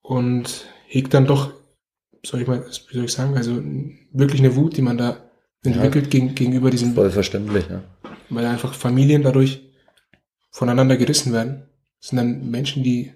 und 0.00 0.66
hegt 0.86 1.14
dann 1.14 1.26
doch, 1.26 1.52
soll 2.24 2.40
ich 2.42 2.46
mal, 2.46 2.64
wie 2.66 2.94
soll 2.94 3.04
ich 3.04 3.12
sagen, 3.12 3.36
also 3.36 3.60
wirklich 4.12 4.40
eine 4.40 4.56
Wut, 4.56 4.76
die 4.76 4.82
man 4.82 4.98
da 4.98 5.30
entwickelt 5.64 6.10
gegen, 6.10 6.34
gegenüber 6.34 6.70
diesen, 6.70 6.94
Voll 6.94 7.10
verständlich, 7.10 7.66
ja. 7.68 7.82
weil 8.30 8.46
einfach 8.46 8.74
Familien 8.74 9.22
dadurch 9.22 9.62
voneinander 10.50 10.96
gerissen 10.96 11.32
werden. 11.32 11.68
Das 12.00 12.08
sind 12.08 12.16
dann 12.16 12.50
Menschen, 12.50 12.82
die, 12.82 13.12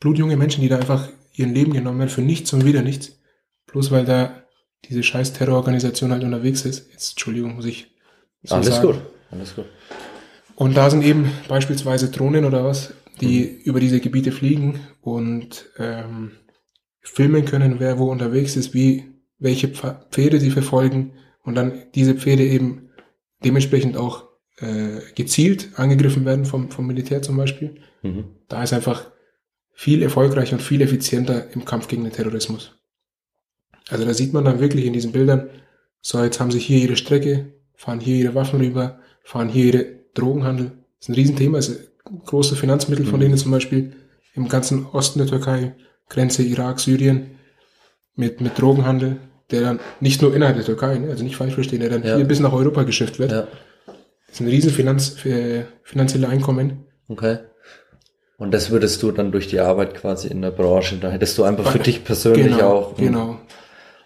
blutjunge 0.00 0.36
Menschen, 0.36 0.60
die 0.62 0.68
da 0.68 0.76
einfach 0.76 1.08
ihren 1.34 1.54
Leben 1.54 1.72
genommen 1.72 1.98
werden 1.98 2.10
für 2.10 2.22
nichts 2.22 2.52
und 2.52 2.64
wieder 2.64 2.82
nichts. 2.82 3.18
Bloß 3.66 3.90
weil 3.90 4.04
da 4.04 4.44
diese 4.88 5.02
scheiß 5.02 5.32
Terrororganisation 5.32 6.12
halt 6.12 6.22
unterwegs 6.22 6.64
ist. 6.64 6.90
Jetzt, 6.92 7.12
Entschuldigung, 7.12 7.56
muss 7.56 7.64
ich 7.64 7.94
so 8.42 8.54
Alles 8.54 8.68
sagen. 8.68 8.86
gut. 8.86 8.96
Alles 9.30 9.54
gut. 9.54 9.64
Und 10.56 10.76
da 10.76 10.90
sind 10.90 11.02
eben 11.02 11.30
beispielsweise 11.48 12.10
Drohnen 12.10 12.44
oder 12.44 12.64
was, 12.64 12.94
die 13.20 13.44
über 13.44 13.80
diese 13.80 14.00
Gebiete 14.00 14.30
fliegen 14.30 14.80
und 15.00 15.70
ähm, 15.78 16.32
filmen 17.00 17.44
können, 17.44 17.80
wer 17.80 17.98
wo 17.98 18.10
unterwegs 18.10 18.56
ist, 18.56 18.74
wie 18.74 19.04
welche 19.38 19.68
Pf- 19.68 19.96
Pferde 20.10 20.38
sie 20.38 20.50
verfolgen 20.50 21.12
und 21.42 21.54
dann 21.54 21.82
diese 21.94 22.14
Pferde 22.14 22.44
eben 22.46 22.90
dementsprechend 23.44 23.96
auch 23.96 24.24
äh, 24.58 25.00
gezielt 25.14 25.70
angegriffen 25.76 26.24
werden 26.24 26.44
vom, 26.44 26.70
vom 26.70 26.86
Militär 26.86 27.22
zum 27.22 27.36
Beispiel. 27.36 27.80
Mhm. 28.02 28.24
Da 28.48 28.62
ist 28.62 28.72
einfach 28.72 29.10
viel 29.74 30.02
erfolgreicher 30.02 30.54
und 30.56 30.62
viel 30.62 30.80
effizienter 30.82 31.50
im 31.52 31.64
Kampf 31.64 31.88
gegen 31.88 32.04
den 32.04 32.12
Terrorismus. 32.12 32.72
Also 33.88 34.04
da 34.04 34.14
sieht 34.14 34.32
man 34.32 34.44
dann 34.44 34.60
wirklich 34.60 34.86
in 34.86 34.92
diesen 34.92 35.12
Bildern, 35.12 35.48
so 36.00 36.22
jetzt 36.22 36.40
haben 36.40 36.50
sie 36.50 36.58
hier 36.58 36.78
ihre 36.78 36.96
Strecke, 36.96 37.52
fahren 37.74 38.00
hier 38.00 38.16
ihre 38.16 38.34
Waffen 38.34 38.60
rüber, 38.60 38.98
fahren 39.22 39.48
hier 39.48 39.64
ihre 39.66 39.86
Drogenhandel. 40.14 40.66
Das 40.98 41.00
ist 41.00 41.08
ein 41.08 41.14
Riesenthema, 41.14 41.58
das 41.58 41.68
ist 41.68 41.90
große 42.24 42.56
Finanzmittel 42.56 43.04
von 43.06 43.18
Mhm. 43.18 43.24
denen 43.24 43.36
zum 43.38 43.50
Beispiel 43.50 43.92
im 44.34 44.48
ganzen 44.48 44.86
Osten 44.86 45.18
der 45.18 45.28
Türkei, 45.28 45.74
Grenze 46.08 46.42
Irak, 46.42 46.80
Syrien, 46.80 47.30
mit, 48.14 48.40
mit 48.40 48.58
Drogenhandel, 48.58 49.16
der 49.50 49.62
dann 49.62 49.80
nicht 50.00 50.22
nur 50.22 50.34
innerhalb 50.34 50.56
der 50.56 50.64
Türkei, 50.64 50.98
ne, 50.98 51.08
also 51.10 51.24
nicht 51.24 51.36
falsch 51.36 51.54
verstehen, 51.54 51.80
der 51.80 51.90
dann 51.90 52.02
Ja. 52.04 52.16
hier 52.16 52.24
bis 52.26 52.40
nach 52.40 52.52
Europa 52.52 52.82
geschifft 52.84 53.18
wird. 53.18 53.32
Ja. 53.32 53.48
Das 53.86 54.34
ist 54.34 54.40
ein 54.40 54.48
riesen 54.48 54.70
Finanz, 54.70 55.24
äh, 55.26 55.64
finanzielle 55.82 56.28
Einkommen. 56.28 56.84
Okay. 57.08 57.38
Und 58.36 58.50
das 58.52 58.70
würdest 58.70 59.02
du 59.02 59.12
dann 59.12 59.30
durch 59.30 59.46
die 59.46 59.60
Arbeit 59.60 59.94
quasi 59.94 60.28
in 60.28 60.42
der 60.42 60.50
Branche, 60.50 60.96
da 60.96 61.10
hättest 61.10 61.38
du 61.38 61.44
einfach 61.44 61.70
für 61.70 61.78
dich 61.78 62.04
persönlich 62.04 62.46
genau, 62.56 62.72
auch 62.72 62.98
ein, 62.98 63.04
genau. 63.04 63.40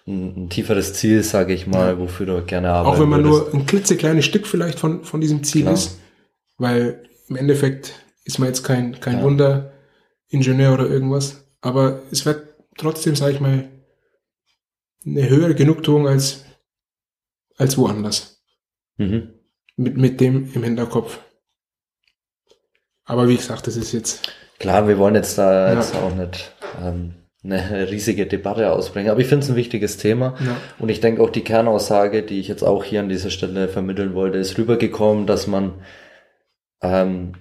ein, 0.07 0.45
ein 0.45 0.51
tieferes 0.51 0.93
Ziel, 0.95 1.23
sage 1.23 1.55
ich 1.55 1.67
mal, 1.67 1.99
wofür 1.99 2.27
du 2.27 2.43
gerne 2.45 2.71
arbeiten 2.71 2.97
Auch 2.97 3.01
wenn 3.01 3.09
man 3.09 3.25
würdest. 3.25 3.53
nur 3.53 3.61
ein 3.63 3.67
klitzekleines 3.67 4.25
Stück 4.27 4.47
vielleicht 4.47 4.79
von, 4.79 5.03
von 5.05 5.21
diesem 5.21 5.43
Ziel 5.45 5.63
Klar. 5.63 5.75
ist, 5.75 5.99
weil 6.59 7.09
im 7.29 7.37
Endeffekt 7.37 7.95
ist 8.25 8.39
man 8.39 8.49
jetzt 8.49 8.65
kein, 8.65 9.01
kein 9.01 9.19
Ja. 9.19 9.23
Wunderingenieur 9.25 10.75
oder 10.75 10.87
irgendwas, 10.89 11.45
aber 11.63 12.03
es 12.11 12.27
wird 12.27 12.49
trotzdem, 12.77 13.17
sage 13.17 13.33
ich 13.33 13.41
mal, 13.41 13.69
eine 15.07 15.29
höhere 15.29 15.55
Genugtuung 15.55 16.07
als, 16.07 16.45
als 17.57 17.79
woanders. 17.79 18.43
Mhm. 18.99 19.31
Mit, 19.77 19.97
mit 19.97 20.21
dem 20.21 20.51
im 20.53 20.65
Hinterkopf. 20.65 21.21
Aber 23.09 23.29
wie 23.29 23.37
gesagt, 23.37 23.67
das 23.67 23.77
ist 23.77 23.93
jetzt, 23.93 24.33
Klar, 24.61 24.87
wir 24.89 24.99
wollen 24.99 25.15
jetzt 25.17 25.37
da 25.39 25.73
Ja. 25.73 25.75
jetzt 25.81 25.95
auch 25.97 26.15
nicht 26.15 26.53
ähm, 26.85 27.15
eine 27.45 27.89
riesige 27.91 28.27
Debatte 28.27 28.71
ausbringen, 28.73 29.11
aber 29.11 29.21
ich 29.21 29.27
finde 29.29 29.45
es 29.45 29.51
ein 29.51 29.57
wichtiges 29.57 29.97
Thema. 29.97 30.35
ja, 30.45 30.57
Und 30.79 30.89
ich 30.91 31.01
denke 31.01 31.23
auch 31.23 31.31
die 31.31 31.43
Kernaussage, 31.45 32.23
die 32.23 32.41
ich 32.41 32.49
jetzt 32.49 32.63
auch 32.65 32.85
hier 32.85 33.01
an 33.01 33.09
dieser 33.09 33.31
Stelle 33.31 33.69
vermitteln 33.69 34.15
wollte, 34.15 34.39
ist 34.39 34.59
rübergekommen, 34.59 35.27
dass 35.27 35.47
man 35.47 35.75
ähm, 36.83 37.33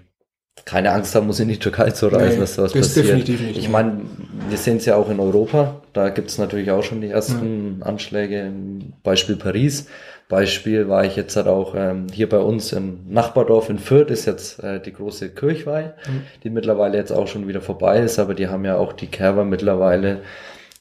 keine 0.65 0.91
Angst 0.91 1.15
haben 1.15 1.27
muss, 1.27 1.39
in 1.39 1.49
die 1.49 1.57
Türkei 1.59 1.91
zu 1.91 2.07
reisen, 2.07 2.35
Nee, 2.35 2.39
dass 2.41 2.55
da 2.55 2.63
was 2.63 2.73
das 2.73 2.81
passiert. 2.89 3.05
definitiv 3.07 3.41
nicht, 3.41 3.57
ich 3.57 3.69
meine, 3.69 4.01
wir 4.49 4.57
sehen 4.57 4.77
es 4.77 4.85
ja 4.85 4.95
auch 4.95 5.09
in 5.09 5.19
Europa, 5.19 5.81
da 5.93 6.09
gibt 6.09 6.29
es 6.29 6.37
natürlich 6.37 6.71
auch 6.71 6.83
schon 6.83 7.01
die 7.01 7.09
ersten 7.09 7.81
Anschläge, 7.81 8.51
Beispiel 9.03 9.35
Paris. 9.35 9.87
Beispiel 10.29 10.89
war 10.89 11.05
ich 11.05 11.15
jetzt 11.15 11.35
halt 11.37 11.47
auch 11.47 11.73
ähm, 11.75 12.07
hier 12.11 12.27
bei 12.27 12.39
uns 12.39 12.73
im 12.73 12.99
Nachbardorf 13.07 13.69
in 13.69 13.79
Fürth 13.79 14.09
ist 14.11 14.25
jetzt 14.25 14.61
äh, 14.61 14.81
die 14.81 14.91
große 14.93 15.29
Kirchweih, 15.29 15.93
Mhm. 16.07 16.21
die 16.43 16.49
mittlerweile 16.49 16.97
jetzt 16.97 17.11
auch 17.11 17.27
schon 17.27 17.47
wieder 17.47 17.61
vorbei 17.61 17.99
ist, 17.99 18.19
aber 18.19 18.33
die 18.33 18.47
haben 18.49 18.65
ja 18.65 18.75
auch 18.77 18.91
die 18.93 19.07
Kerber 19.07 19.45
mittlerweile 19.45 20.21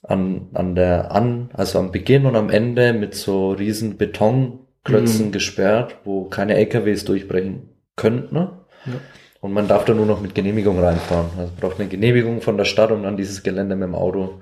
an, 0.02 0.48
an 0.54 0.74
der 0.74 1.12
an, 1.12 1.50
also 1.54 1.78
am 1.78 1.92
Beginn 1.92 2.26
und 2.26 2.34
am 2.36 2.50
Ende 2.50 2.92
mit 2.92 3.14
so 3.14 3.52
riesen 3.52 3.96
Betonklötzen 3.96 5.26
Mhm. 5.28 5.32
gesperrt, 5.32 5.96
wo 6.04 6.24
keine 6.24 6.54
LKWs 6.56 7.04
durchbrechen 7.04 7.68
könnten. 7.96 8.34
Ne? 8.34 8.50
Ja. 8.86 8.92
Und 9.40 9.52
man 9.52 9.68
darf 9.68 9.84
da 9.84 9.94
nur 9.94 10.06
noch 10.06 10.20
mit 10.20 10.34
Genehmigung 10.34 10.80
reinfahren. 10.80 11.26
Also 11.38 11.52
braucht 11.60 11.78
eine 11.78 11.88
Genehmigung 11.88 12.40
von 12.40 12.56
der 12.56 12.64
Stadt, 12.64 12.90
um 12.90 13.02
dann 13.04 13.16
dieses 13.16 13.42
Gelände 13.44 13.76
mit 13.76 13.86
dem 13.88 13.94
Auto 13.94 14.40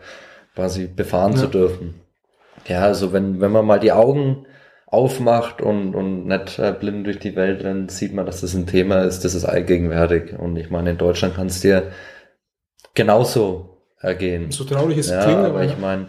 quasi 0.55 0.87
befahren 0.87 1.33
Ja. 1.33 1.39
zu 1.39 1.47
dürfen. 1.49 1.95
Ja, 2.67 2.81
also 2.83 3.13
wenn, 3.13 3.41
wenn 3.43 3.53
man 3.53 3.67
mal 3.67 3.81
die 3.81 3.93
Augen 3.93 4.47
aufmacht 4.95 5.61
und, 5.63 5.95
und 5.95 6.27
nicht 6.27 6.59
äh, 6.59 6.73
blind 6.79 7.07
durch 7.07 7.19
die 7.21 7.37
Welt 7.37 7.65
rennt, 7.65 7.91
sieht 7.93 8.15
man, 8.15 8.27
dass 8.27 8.41
das 8.43 8.55
ein 8.55 8.67
Thema 8.67 9.03
ist, 9.05 9.25
das 9.25 9.35
ist 9.35 9.45
allgegenwärtig. 9.45 10.39
Und 10.39 10.57
ich 10.57 10.71
meine, 10.71 10.91
in 10.93 10.99
Deutschland 10.99 11.35
kann 11.37 11.49
es 11.49 11.61
dir 11.61 11.93
genauso 12.95 13.79
ergehen. 14.01 14.51
so 14.51 14.65
traurig 14.65 14.99
es 14.99 15.11
Ja, 15.11 15.23
klingt, 15.23 15.45
aber 15.47 15.49
aber 15.49 15.65
ich 15.65 15.79
meine, 15.79 16.07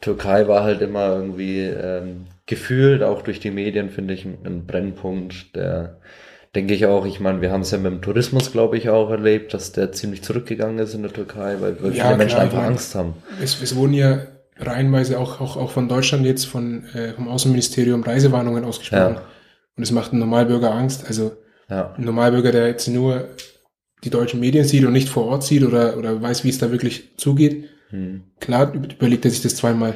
Türkei 0.00 0.48
war 0.48 0.64
halt 0.64 0.80
immer 0.82 1.08
irgendwie 1.16 1.60
ähm, 1.62 2.26
gefühlt, 2.46 3.02
auch 3.02 3.22
durch 3.22 3.40
die 3.40 3.50
Medien, 3.50 3.90
finde 3.90 4.14
ich, 4.14 4.24
ein, 4.24 4.38
ein 4.44 4.66
Brennpunkt, 4.66 5.54
der, 5.56 6.00
denke 6.54 6.74
ich 6.74 6.86
auch, 6.86 7.06
ich 7.06 7.20
meine, 7.20 7.40
wir 7.40 7.50
haben 7.52 7.62
es 7.62 7.70
ja 7.70 7.78
mit 7.78 7.92
dem 7.92 8.02
Tourismus, 8.02 8.52
glaube 8.52 8.78
ich, 8.78 8.88
auch 8.90 9.10
erlebt, 9.10 9.54
dass 9.54 9.72
der 9.72 9.92
ziemlich 9.92 10.22
zurückgegangen 10.22 10.78
ist 10.78 10.94
in 10.94 11.02
der 11.02 11.12
Türkei, 11.12 11.56
weil, 11.60 11.82
weil 11.82 11.92
Ja, 11.92 12.04
viele 12.04 12.16
Menschen 12.16 12.36
klar, 12.36 12.44
einfach 12.44 12.58
ich 12.58 12.64
mein- 12.64 12.72
Angst 12.72 12.94
haben. 12.94 13.14
es, 13.42 13.60
es 13.62 13.74
wurden 13.76 13.94
ja 13.94 14.20
reihenweise 14.58 15.18
auch, 15.18 15.40
auch, 15.40 15.56
auch 15.56 15.70
von 15.70 15.88
Deutschland 15.88 16.24
jetzt 16.26 16.46
von, 16.46 16.84
äh, 16.94 17.12
vom 17.14 17.28
Außenministerium 17.28 18.02
Reisewarnungen 18.02 18.64
ausgesprochen. 18.64 19.14
Ja. 19.14 19.22
Und 19.76 19.82
es 19.82 19.92
macht 19.92 20.10
einem 20.12 20.20
Normalbürger 20.20 20.72
Angst. 20.74 21.06
Also 21.06 21.32
Ja, 21.70 21.94
ein 21.96 22.04
Normalbürger, 22.04 22.50
der 22.52 22.66
jetzt 22.68 22.88
nur 22.88 23.28
die 24.04 24.10
deutschen 24.10 24.40
Medien 24.40 24.64
sieht 24.64 24.84
und 24.84 24.92
nicht 24.92 25.08
vor 25.08 25.26
Ort 25.26 25.44
sieht 25.44 25.62
oder, 25.64 25.96
oder 25.96 26.20
weiß, 26.22 26.44
wie 26.44 26.48
es 26.48 26.58
da 26.58 26.70
wirklich 26.70 27.16
zugeht, 27.16 27.68
hm. 27.90 28.22
klar 28.40 28.72
über- 28.72 28.88
überlegt 28.92 29.24
er 29.24 29.30
sich 29.30 29.42
das 29.42 29.56
zweimal, 29.56 29.94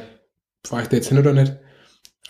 fahre 0.65 0.83
ich 0.83 0.87
da 0.89 0.95
jetzt 0.97 1.09
hin 1.09 1.17
oder 1.17 1.33
nicht. 1.33 1.53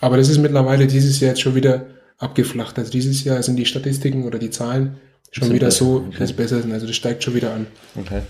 Aber 0.00 0.16
das 0.16 0.28
ist 0.28 0.38
mittlerweile 0.38 0.86
dieses 0.86 1.20
Jahr 1.20 1.30
jetzt 1.30 1.40
schon 1.40 1.54
wieder 1.54 1.86
abgeflacht. 2.18 2.78
Also 2.78 2.90
dieses 2.90 3.24
Jahr 3.24 3.42
sind 3.42 3.56
die 3.56 3.66
Statistiken 3.66 4.24
oder 4.24 4.38
die 4.38 4.50
Zahlen 4.50 4.96
schon 5.30 5.52
wieder 5.52 5.66
besser, 5.66 5.84
so, 5.84 5.96
okay. 6.06 6.16
dass 6.18 6.30
es 6.30 6.36
besser 6.36 6.62
sind. 6.62 6.72
Also 6.72 6.86
das 6.86 6.96
steigt 6.96 7.22
schon 7.24 7.34
wieder 7.34 7.52
an. 7.52 7.66
okay. 8.00 8.22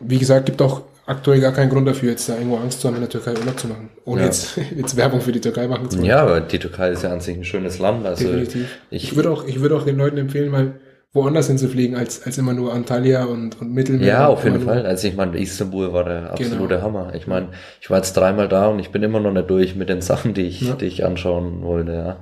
Wie 0.00 0.18
gesagt, 0.18 0.46
gibt 0.46 0.60
auch 0.60 0.82
aktuell 1.06 1.40
gar 1.40 1.52
keinen 1.52 1.70
Grund 1.70 1.86
dafür, 1.88 2.10
jetzt 2.10 2.28
da 2.28 2.34
irgendwo 2.34 2.56
Angst 2.56 2.80
zu 2.80 2.88
haben, 2.88 2.94
in 2.94 3.00
der 3.02 3.10
Türkei 3.10 3.32
Urlaub 3.32 3.58
zu 3.58 3.66
machen. 3.68 3.90
Ohne 4.04 4.20
Ja. 4.22 4.26
jetzt, 4.26 4.56
jetzt 4.76 4.96
Werbung 4.96 5.20
für 5.20 5.32
die 5.32 5.40
Türkei 5.40 5.66
machen 5.66 5.90
zu 5.90 5.98
wollen. 5.98 6.06
Ja, 6.06 6.20
aber 6.22 6.40
die 6.40 6.58
Türkei 6.58 6.90
ist 6.90 7.02
ja 7.02 7.12
an 7.12 7.20
sich 7.20 7.36
ein 7.36 7.44
schönes 7.44 7.78
Land, 7.78 8.06
also 8.06 8.24
Definitiv. 8.24 8.78
Ich, 8.90 9.04
ich, 9.04 9.16
würde 9.16 9.30
auch, 9.30 9.46
ich 9.46 9.60
würde 9.60 9.76
auch 9.76 9.84
den 9.84 9.96
Leuten 9.98 10.18
empfehlen, 10.18 10.50
mal 10.50 10.74
woanders 11.14 11.48
hinzufliegen, 11.48 11.94
als, 11.96 12.22
als 12.24 12.38
immer 12.38 12.54
nur 12.54 12.72
Antalya 12.72 13.24
und, 13.24 13.60
und 13.60 13.70
Mittelmeer. 13.74 14.06
Ja, 14.06 14.26
auf 14.28 14.44
jeden 14.44 14.62
Fall. 14.62 14.86
Also 14.86 15.08
ich 15.08 15.14
meine, 15.14 15.38
Istanbul 15.38 15.92
war 15.92 16.04
der 16.04 16.30
absolute 16.32 16.76
Genau. 16.76 16.82
Hammer. 16.86 17.12
Ich 17.14 17.26
meine, 17.26 17.48
ich 17.82 17.90
war 17.90 17.98
jetzt 17.98 18.14
dreimal 18.16 18.48
da 18.48 18.68
und 18.68 18.78
ich 18.78 18.90
bin 18.90 19.02
immer 19.02 19.20
noch 19.20 19.32
nicht 19.32 19.50
durch 19.50 19.76
mit 19.76 19.90
den 19.90 20.00
Sachen, 20.00 20.32
die 20.32 20.46
ich, 20.46 20.62
Ja. 20.62 20.74
die 20.74 20.86
ich 20.86 21.04
anschauen 21.04 21.62
wollte. 21.62 21.92
Ja. 21.92 22.16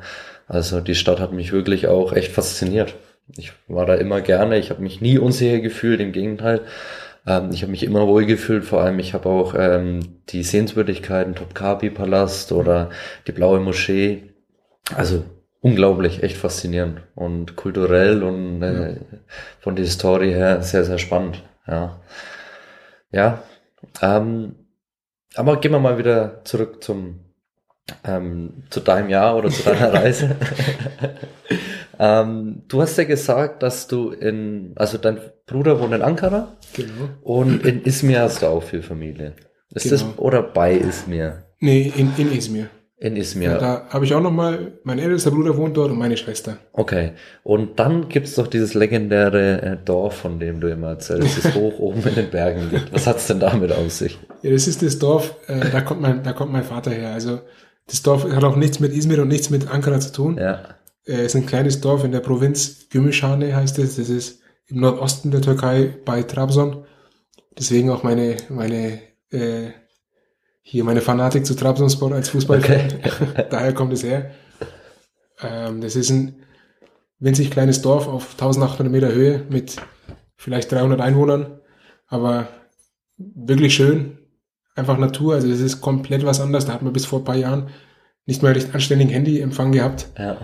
Also 0.49 0.81
die 0.81 0.97
Stadt 0.97 1.21
hat 1.21 1.33
mich 1.33 1.53
wirklich 1.53 1.87
auch 1.87 2.13
echt 2.13 2.33
fasziniert. 2.33 2.97
Ich 3.37 3.53
war 3.69 3.87
da 3.87 3.95
immer 3.95 4.23
gerne. 4.23 4.59
Ich 4.59 4.71
habe 4.71 4.83
mich 4.83 5.01
nie 5.01 5.19
unsicher 5.19 5.61
gefühlt. 5.61 6.01
Im 6.01 6.11
Gegenteil, 6.11 6.63
ähm, 7.27 7.51
ich 7.53 7.63
habe 7.63 7.71
mich 7.71 7.83
immer 7.83 8.07
wohl 8.07 8.27
gefühlt. 8.27 8.65
Vor 8.65 8.81
allem, 8.83 8.99
ich 8.99 9.15
habe 9.15 9.29
auch 9.29 9.55
ähm, 9.57 10.01
die 10.29 10.43
Sehenswürdigkeiten, 10.43 11.35
Topkapi-Palast 11.35 12.53
oder 12.53 12.91
die 13.27 13.33
Blaue 13.33 13.61
Moschee. 13.61 14.35
Also 14.95 15.25
unglaublich, 15.61 16.23
echt 16.23 16.37
faszinierend 16.37 17.03
und 17.15 17.57
kulturell 17.57 18.23
und 18.23 18.63
äh, 18.63 18.97
von 19.61 19.77
der 19.77 19.85
Historie 19.85 20.33
her 20.33 20.63
sehr, 20.63 20.85
sehr 20.85 20.99
spannend. 20.99 21.43
Ja, 21.67 22.01
ja. 23.13 23.43
Ähm, 24.03 24.55
aber 25.37 25.61
gehen 25.61 25.73
wir 25.73 25.79
mal 25.79 25.99
wieder 25.99 26.45
zurück 26.45 26.83
zum 26.83 27.21
ähm, 28.05 28.65
zu 28.71 28.81
deinem 28.81 29.09
Jahr 29.09 29.37
oder 29.37 29.51
zu 29.51 29.63
deiner 29.65 29.93
Reise. 29.95 30.37
ähm, 31.99 32.63
du 32.69 32.81
hast 32.83 32.97
ja 32.99 33.05
gesagt, 33.05 33.63
dass 33.63 33.87
du 33.87 34.11
in, 34.11 34.73
also 34.77 34.99
dein 34.99 35.19
Bruder 35.47 35.81
wohnt 35.81 35.95
in 35.95 36.03
Ankara 36.03 36.57
Genau. 36.75 37.09
und 37.23 37.65
in 37.67 37.83
Izmir 37.85 38.21
hast 38.21 38.43
du 38.43 38.47
auch 38.47 38.63
viel 38.63 38.83
Familie. 38.83 39.35
Ist 39.75 39.91
das 39.93 40.01
Genau. 40.03 40.15
oder 40.19 40.43
bei 40.43 40.75
Izmir? 40.77 41.45
Nee, 41.61 41.93
in, 41.97 42.13
in 42.17 42.33
Izmir. 42.33 42.69
In 43.03 43.17
Izmir. 43.17 43.53
Ja. 43.53 43.59
Da 43.59 43.87
habe 43.89 44.05
ich 44.05 44.15
auch 44.15 44.21
noch 44.21 44.31
mal, 44.31 44.73
mein 44.85 44.99
ältester 44.99 45.31
Bruder 45.31 45.57
wohnt 45.57 45.75
dort 45.77 45.91
und 45.91 45.99
meine 45.99 46.19
Schwester. 46.19 46.59
Okay. 46.75 47.13
Und 47.43 47.79
dann 47.79 48.09
gibt's 48.11 48.35
doch 48.35 48.47
dieses 48.47 48.75
legendäre 48.75 49.63
äh, 49.63 49.77
Dorf, 49.83 50.17
von 50.19 50.39
dem 50.39 50.61
du 50.61 50.71
immer 50.71 50.89
erzählst, 50.91 51.43
das 51.45 51.55
hoch 51.55 51.79
oben 51.79 52.03
in 52.07 52.15
den 52.15 52.31
Bergen 52.31 52.69
liegt. 52.71 52.93
Was 52.93 53.07
hat's 53.07 53.27
denn 53.27 53.41
damit 53.41 53.73
auf 53.73 53.91
sich? 53.91 54.19
Ja, 54.43 54.51
das 54.51 54.69
ist 54.69 54.83
das 54.83 54.99
Dorf, 54.99 55.35
äh, 55.47 55.71
da 55.71 55.81
kommt 55.81 56.03
mein, 56.03 56.23
da 56.23 56.33
kommt 56.35 56.53
mein 56.53 56.65
Vater 56.65 56.91
her. 56.91 57.13
Also 57.13 57.41
das 57.91 58.03
Dorf 58.03 58.25
hat 58.25 58.45
auch 58.45 58.57
nichts 58.57 58.79
mit 58.79 58.93
Izmir 58.93 59.21
und 59.23 59.29
nichts 59.29 59.51
mit 59.51 59.69
Ankara 59.69 59.99
zu 59.99 60.13
tun. 60.13 60.39
Ja. 60.39 60.63
Äh, 61.05 61.23
es 61.23 61.35
ist 61.35 61.37
ein 61.37 61.47
kleines 61.47 61.81
Dorf 61.81 62.05
in 62.05 62.13
der 62.13 62.21
Provinz 62.21 62.89
Gümüşhane 62.91 63.55
heißt 63.55 63.79
es. 63.81 63.97
Das 63.97 64.09
ist 64.09 64.41
im 64.67 64.81
Nordosten 64.81 65.31
der 65.31 65.43
Türkei 65.43 65.95
bei 66.05 66.23
Trabzon. 66.23 66.85
Deswegen 67.59 67.91
auch 67.91 68.05
meine, 68.05 68.37
meine, 68.49 69.01
äh, 69.31 69.71
hier 70.63 70.85
meine 70.85 71.01
Fanatik 71.01 71.45
zu 71.45 71.55
Trabzonspor 71.55 72.13
als 72.13 72.29
Fußballfan. 72.29 73.01
Daher 73.51 73.75
kommt 73.75 73.93
es 73.93 74.05
her. 74.05 74.31
Ähm, 75.43 75.81
das 75.81 75.97
ist 75.97 76.11
ein 76.11 76.37
winzig 77.19 77.51
kleines 77.51 77.83
Dorf 77.83 78.07
auf 78.07 78.33
1800 78.33 78.91
Meter 78.91 79.13
Höhe 79.13 79.45
mit 79.49 79.77
vielleicht 80.37 80.71
300 80.71 81.01
Einwohnern, 81.01 81.61
aber 82.07 82.49
wirklich 83.19 83.75
schön. 83.75 84.20
Einfach 84.75 84.99
Natur, 84.99 85.35
also 85.35 85.49
das 85.49 85.61
ist 85.61 85.81
komplett 85.81 86.25
was 86.25 86.41
anderes. 86.41 86.65
Da 86.67 86.73
hat 86.73 86.83
man 86.83 86.93
bis 86.93 87.07
vor 87.07 87.21
ein 87.21 87.25
paar 87.25 87.37
Jahren 87.37 87.69
nicht 88.27 88.43
mal 88.43 88.53
recht 88.53 88.75
anständigen 88.75 89.13
Handyempfang 89.13 89.73
gehabt. 89.73 90.09
Ja. 90.19 90.39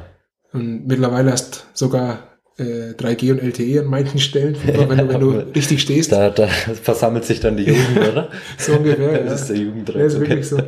Und 0.53 0.87
mittlerweile 0.87 1.31
hast 1.33 1.67
sogar 1.75 2.39
äh, 2.59 2.93
3G 2.95 3.33
und 3.33 3.43
LTE 3.43 3.81
an 3.81 3.87
manchen 3.87 4.19
Stellen, 4.19 4.57
wenn 4.65 4.99
du, 4.99 5.09
wenn 5.09 5.21
du 5.21 5.31
richtig 5.55 5.83
stehst. 5.83 6.11
Da, 6.13 6.31
da 6.31 6.47
versammelt 6.83 7.25
sich 7.25 7.41
dann 7.41 7.57
die 7.57 7.65
Jugend, 7.67 7.99
oder? 7.99 8.31
So 8.59 8.73
ungefähr. 8.75 9.25
Das 9.25 9.43
ist 9.43 9.51
der 9.51 9.57
Jugenddruck. 9.59 9.97
Ja, 9.97 10.05
ist 10.07 10.15
okay. 10.17 10.29
wirklich 10.29 10.49
so. 10.49 10.59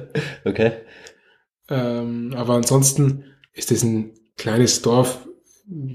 Okay. 0.45 0.73
Ähm, 1.71 2.33
aber 2.37 2.55
ansonsten 2.55 3.25
ist 3.53 3.73
es 3.73 3.83
ein 3.83 4.13
kleines 4.37 4.83
Dorf, 4.83 5.27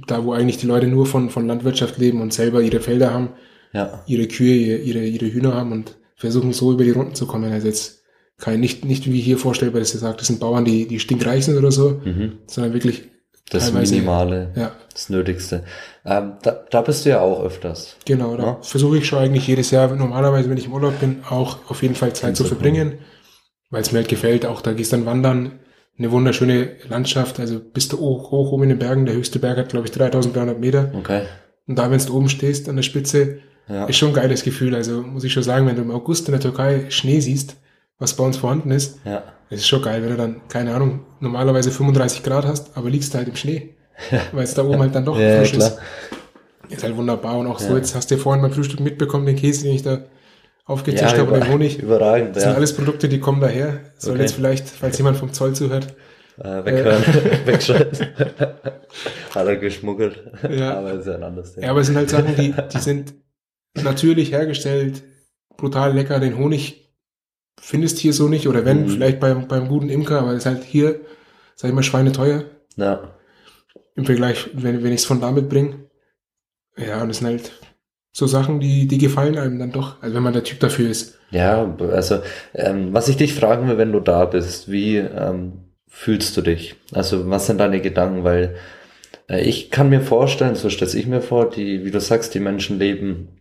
da 0.08 0.24
wo 0.24 0.34
eigentlich 0.34 0.58
die 0.58 0.68
Leute 0.68 0.88
nur 0.88 1.06
von, 1.06 1.30
von 1.30 1.48
Landwirtschaft 1.48 1.98
leben 1.98 2.22
und 2.22 2.34
selber 2.34 2.62
ihre 2.62 2.80
Felder 2.80 3.14
haben, 3.14 3.30
Ja. 3.72 4.04
ihre 4.06 4.28
Kühe, 4.28 4.54
ihre, 4.78 4.78
ihre, 4.80 5.06
ihre 5.06 5.34
Hühner 5.34 5.54
haben 5.56 5.72
und 5.72 5.98
versuchen 6.24 6.54
so 6.54 6.72
über 6.72 6.84
die 6.84 6.92
Runden 6.92 7.16
zu 7.16 7.28
kommen. 7.28 7.52
Also 7.52 7.68
jetzt 7.68 8.02
kein, 8.40 8.60
nicht, 8.60 8.84
nicht 8.86 9.06
wie 9.12 9.20
hier 9.22 9.38
vorstellbar, 9.38 9.80
dass 9.80 9.94
ihr 9.94 10.00
sagt, 10.00 10.20
das 10.20 10.28
sind 10.28 10.40
Bauern, 10.40 10.66
die, 10.66 10.88
die 10.88 11.00
stinkreich 11.00 11.46
sind 11.46 11.58
oder 11.58 11.72
so, 11.72 12.02
Mhm. 12.04 12.40
sondern 12.48 12.74
wirklich 12.74 13.04
Das 13.50 13.72
Minimale, 13.74 14.52
Ja, 14.56 14.72
das 14.92 15.10
Nötigste. 15.10 15.64
Ähm, 16.06 16.34
da, 16.42 16.64
da 16.72 16.82
bist 16.82 17.06
du 17.06 17.10
ja 17.10 17.20
auch 17.22 17.44
öfters. 17.44 17.98
genau. 18.06 18.36
Da 18.38 18.44
Ja. 18.44 18.58
versuche 18.62 18.98
ich 18.98 19.06
schon 19.06 19.20
eigentlich 19.20 19.48
jedes 19.48 19.70
Jahr, 19.72 19.94
normalerweise, 19.96 20.50
wenn 20.50 20.58
ich 20.58 20.66
im 20.66 20.74
Urlaub 20.74 21.00
bin, 21.00 21.24
auch 21.30 21.58
auf 21.70 21.82
jeden 21.84 21.96
Fall 21.96 22.14
Zeit 22.14 22.36
zu 22.38 22.46
verbringen, 22.46 23.00
weil 23.70 23.82
es 23.82 23.92
mir 23.92 24.00
halt 24.00 24.08
gefällt. 24.08 24.46
Auch 24.46 24.62
da 24.62 24.72
gehst 24.74 24.94
dann 24.94 25.06
wandern, 25.06 25.60
eine 26.00 26.10
wunderschöne 26.12 26.72
Landschaft, 26.90 27.40
also 27.40 27.60
bist 27.60 27.94
du 27.94 28.00
hoch, 28.00 28.32
hoch 28.32 28.52
oben 28.52 28.64
in 28.64 28.70
den 28.70 28.80
Bergen. 28.80 29.06
Der 29.06 29.14
höchste 29.16 29.38
Berg 29.40 29.58
hat, 29.58 29.70
glaube 29.70 29.86
ich, 29.86 29.92
3300 29.92 30.60
Meter. 30.60 30.92
Okay. 30.98 31.24
Und 31.68 31.78
da, 31.78 31.92
wenn 31.92 32.00
du 32.00 32.16
oben 32.18 32.30
stehst 32.30 32.68
an 32.68 32.78
der 32.78 32.84
Spitze, 32.84 33.40
Ja. 33.68 33.86
ist 33.86 33.98
schon 33.98 34.10
ein 34.10 34.14
geiles 34.16 34.44
Gefühl. 34.44 34.76
Also 34.76 35.02
muss 35.02 35.24
ich 35.24 35.32
schon 35.34 35.44
sagen, 35.44 35.66
wenn 35.68 35.76
du 35.76 35.82
im 35.84 35.92
August 35.92 36.28
in 36.28 36.34
der 36.34 36.42
Türkei 36.42 36.86
Schnee 36.90 37.20
siehst, 37.22 37.56
was 38.00 38.14
bei 38.16 38.24
uns 38.24 38.38
vorhanden 38.38 38.72
ist, 38.72 39.00
Ja. 39.06 39.24
das 39.50 39.60
ist 39.60 39.68
schon 39.68 39.82
geil, 39.82 40.02
wenn 40.04 40.10
du 40.10 40.18
dann, 40.18 40.42
keine 40.50 40.74
Ahnung, 40.76 41.02
normalerweise 41.20 41.72
35 41.72 42.24
Grad 42.24 42.46
hast, 42.46 42.76
aber 42.76 42.90
liegst 42.90 43.16
halt 43.16 43.28
im 43.30 43.36
Schnee. 43.36 43.76
Weil 44.34 44.44
es 44.44 44.54
da 44.54 44.64
oben 44.64 44.80
halt 44.80 44.94
dann 44.96 45.06
doch 45.06 45.18
Ja, 45.18 45.28
ja, 45.30 45.38
frisch 45.40 45.54
klar. 45.54 45.70
ist. 45.70 45.80
Ist 46.70 46.84
halt 46.84 46.98
wunderbar. 46.98 47.38
Und 47.38 47.48
auch 47.48 47.60
so, 47.60 47.70
Ja. 47.72 47.78
jetzt 47.78 47.94
hast 47.96 48.10
du 48.12 48.16
ja 48.16 48.22
vorhin 48.22 48.42
beim 48.42 48.52
Frühstück 48.52 48.80
mitbekommen, 48.80 49.26
den 49.26 49.36
Käse, 49.36 49.64
den 49.64 49.76
ich 49.76 49.84
da 49.84 50.00
aufgetischt 50.66 51.18
habe 51.18 51.32
und 51.32 51.44
den 51.44 51.52
Honig. 51.52 51.80
Überragend, 51.80 52.36
Das 52.36 52.44
sind 52.44 52.52
ja. 52.54 52.58
alles 52.58 52.74
Produkte, 52.74 53.08
die 53.10 53.20
kommen 53.20 53.40
daher. 53.42 53.82
Soll 53.98 54.14
Okay. 54.14 54.22
jetzt 54.24 54.34
vielleicht, 54.36 54.68
falls 54.70 54.98
jemand 54.98 55.18
vom 55.18 55.32
Zoll 55.34 55.54
zuhört, 55.54 55.88
Äh, 56.40 56.66
weghören, 56.66 57.04
wegschalten. 57.46 58.08
Hat 59.36 59.48
er 59.48 59.56
geschmuggelt. 59.58 60.20
Ja. 60.50 60.78
Aber 60.80 60.94
ist 60.94 61.06
ja 61.06 61.16
ein 61.16 61.24
anderes 61.24 61.54
Thema. 61.54 61.66
Ja, 61.66 61.72
aber 61.72 61.82
es 61.82 61.88
sind 61.88 61.96
halt 61.98 62.10
Sachen, 62.10 62.36
die, 62.36 62.54
die 62.74 62.80
sind 62.80 63.14
natürlich 63.82 64.32
hergestellt, 64.32 65.04
brutal 65.58 65.94
lecker. 65.94 66.20
Den 66.20 66.38
Honig 66.38 66.92
findest 67.60 68.00
hier 68.00 68.14
so 68.14 68.28
nicht. 68.28 68.48
Oder 68.48 68.66
wenn, 68.66 68.84
Mhm. 68.84 68.90
vielleicht 68.90 69.20
beim, 69.20 69.48
beim 69.48 69.68
guten 69.68 69.90
Imker, 69.90 70.20
aber 70.20 70.34
ist 70.34 70.46
halt 70.46 70.64
hier, 70.64 71.02
sag 71.56 71.70
ich 71.70 71.76
mal, 71.76 71.84
schweineteuer 71.84 72.46
ja. 72.76 73.16
im 73.96 74.06
Vergleich, 74.06 74.50
wenn, 74.54 74.84
wenn 74.84 74.94
ich 74.94 75.02
es 75.02 75.06
von 75.06 75.22
da 75.22 75.32
mitbringe. 75.32 75.90
Ja, 76.78 77.02
und 77.02 77.10
es 77.10 77.18
sind 77.20 77.28
halt 77.28 77.52
so 78.12 78.28
Sachen, 78.28 78.60
die, 78.60 78.88
die 78.88 78.98
gefallen 78.98 79.38
einem 79.38 79.60
dann 79.60 79.72
doch. 79.72 80.02
Also 80.02 80.16
wenn 80.16 80.24
man 80.24 80.34
der 80.34 80.44
Typ 80.44 80.60
dafür 80.60 80.90
ist. 80.90 81.20
Ja, 81.32 81.76
also 81.92 82.20
ähm, 82.54 82.94
was 82.94 83.10
ich 83.10 83.18
dich 83.18 83.34
fragen 83.34 83.68
will, 83.68 83.78
wenn 83.78 83.92
du 83.92 84.00
da 84.00 84.26
bist, 84.26 84.72
wie 84.72 84.98
ähm, 84.98 85.54
fühlst 85.88 86.38
du 86.38 86.42
dich? 86.42 86.76
Also 86.92 87.30
was 87.30 87.48
sind 87.48 87.58
deine 87.60 87.82
Gedanken? 87.82 88.24
Weil 88.24 88.56
äh, 89.30 89.42
ich 89.42 89.72
kann 89.72 89.90
mir 89.90 90.02
vorstellen, 90.02 90.56
so 90.56 90.70
stelle 90.70 90.92
ich 90.94 91.08
mir 91.08 91.22
vor, 91.22 91.50
die, 91.50 91.86
wie 91.86 91.92
du 91.92 92.00
sagst, 92.00 92.36
die 92.36 92.40
Menschen 92.40 92.78
leben 92.78 93.40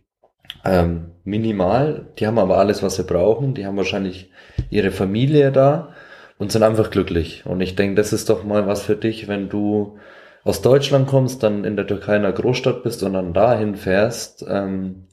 ähm, 0.63 1.11
minimal, 1.23 2.07
die 2.19 2.27
haben 2.27 2.39
aber 2.39 2.57
alles, 2.57 2.83
was 2.83 2.95
sie 2.95 3.03
brauchen, 3.03 3.53
die 3.53 3.65
haben 3.65 3.77
wahrscheinlich 3.77 4.31
ihre 4.69 4.91
Familie 4.91 5.51
da 5.51 5.93
und 6.37 6.51
sind 6.51 6.63
einfach 6.63 6.91
glücklich. 6.91 7.45
Und 7.45 7.61
ich 7.61 7.75
denke, 7.75 7.95
das 7.95 8.13
ist 8.13 8.29
doch 8.29 8.43
mal 8.43 8.67
was 8.67 8.83
für 8.83 8.95
dich, 8.95 9.27
wenn 9.27 9.49
du 9.49 9.97
aus 10.43 10.61
Deutschland 10.61 11.07
kommst, 11.07 11.43
dann 11.43 11.63
in 11.63 11.75
der 11.75 11.87
Türkei 11.87 12.17
in 12.17 12.25
einer 12.25 12.33
Großstadt 12.33 12.83
bist 12.83 13.03
und 13.03 13.13
dann 13.13 13.33
dahin 13.33 13.75
fährst, 13.75 14.45
ähm, 14.47 15.07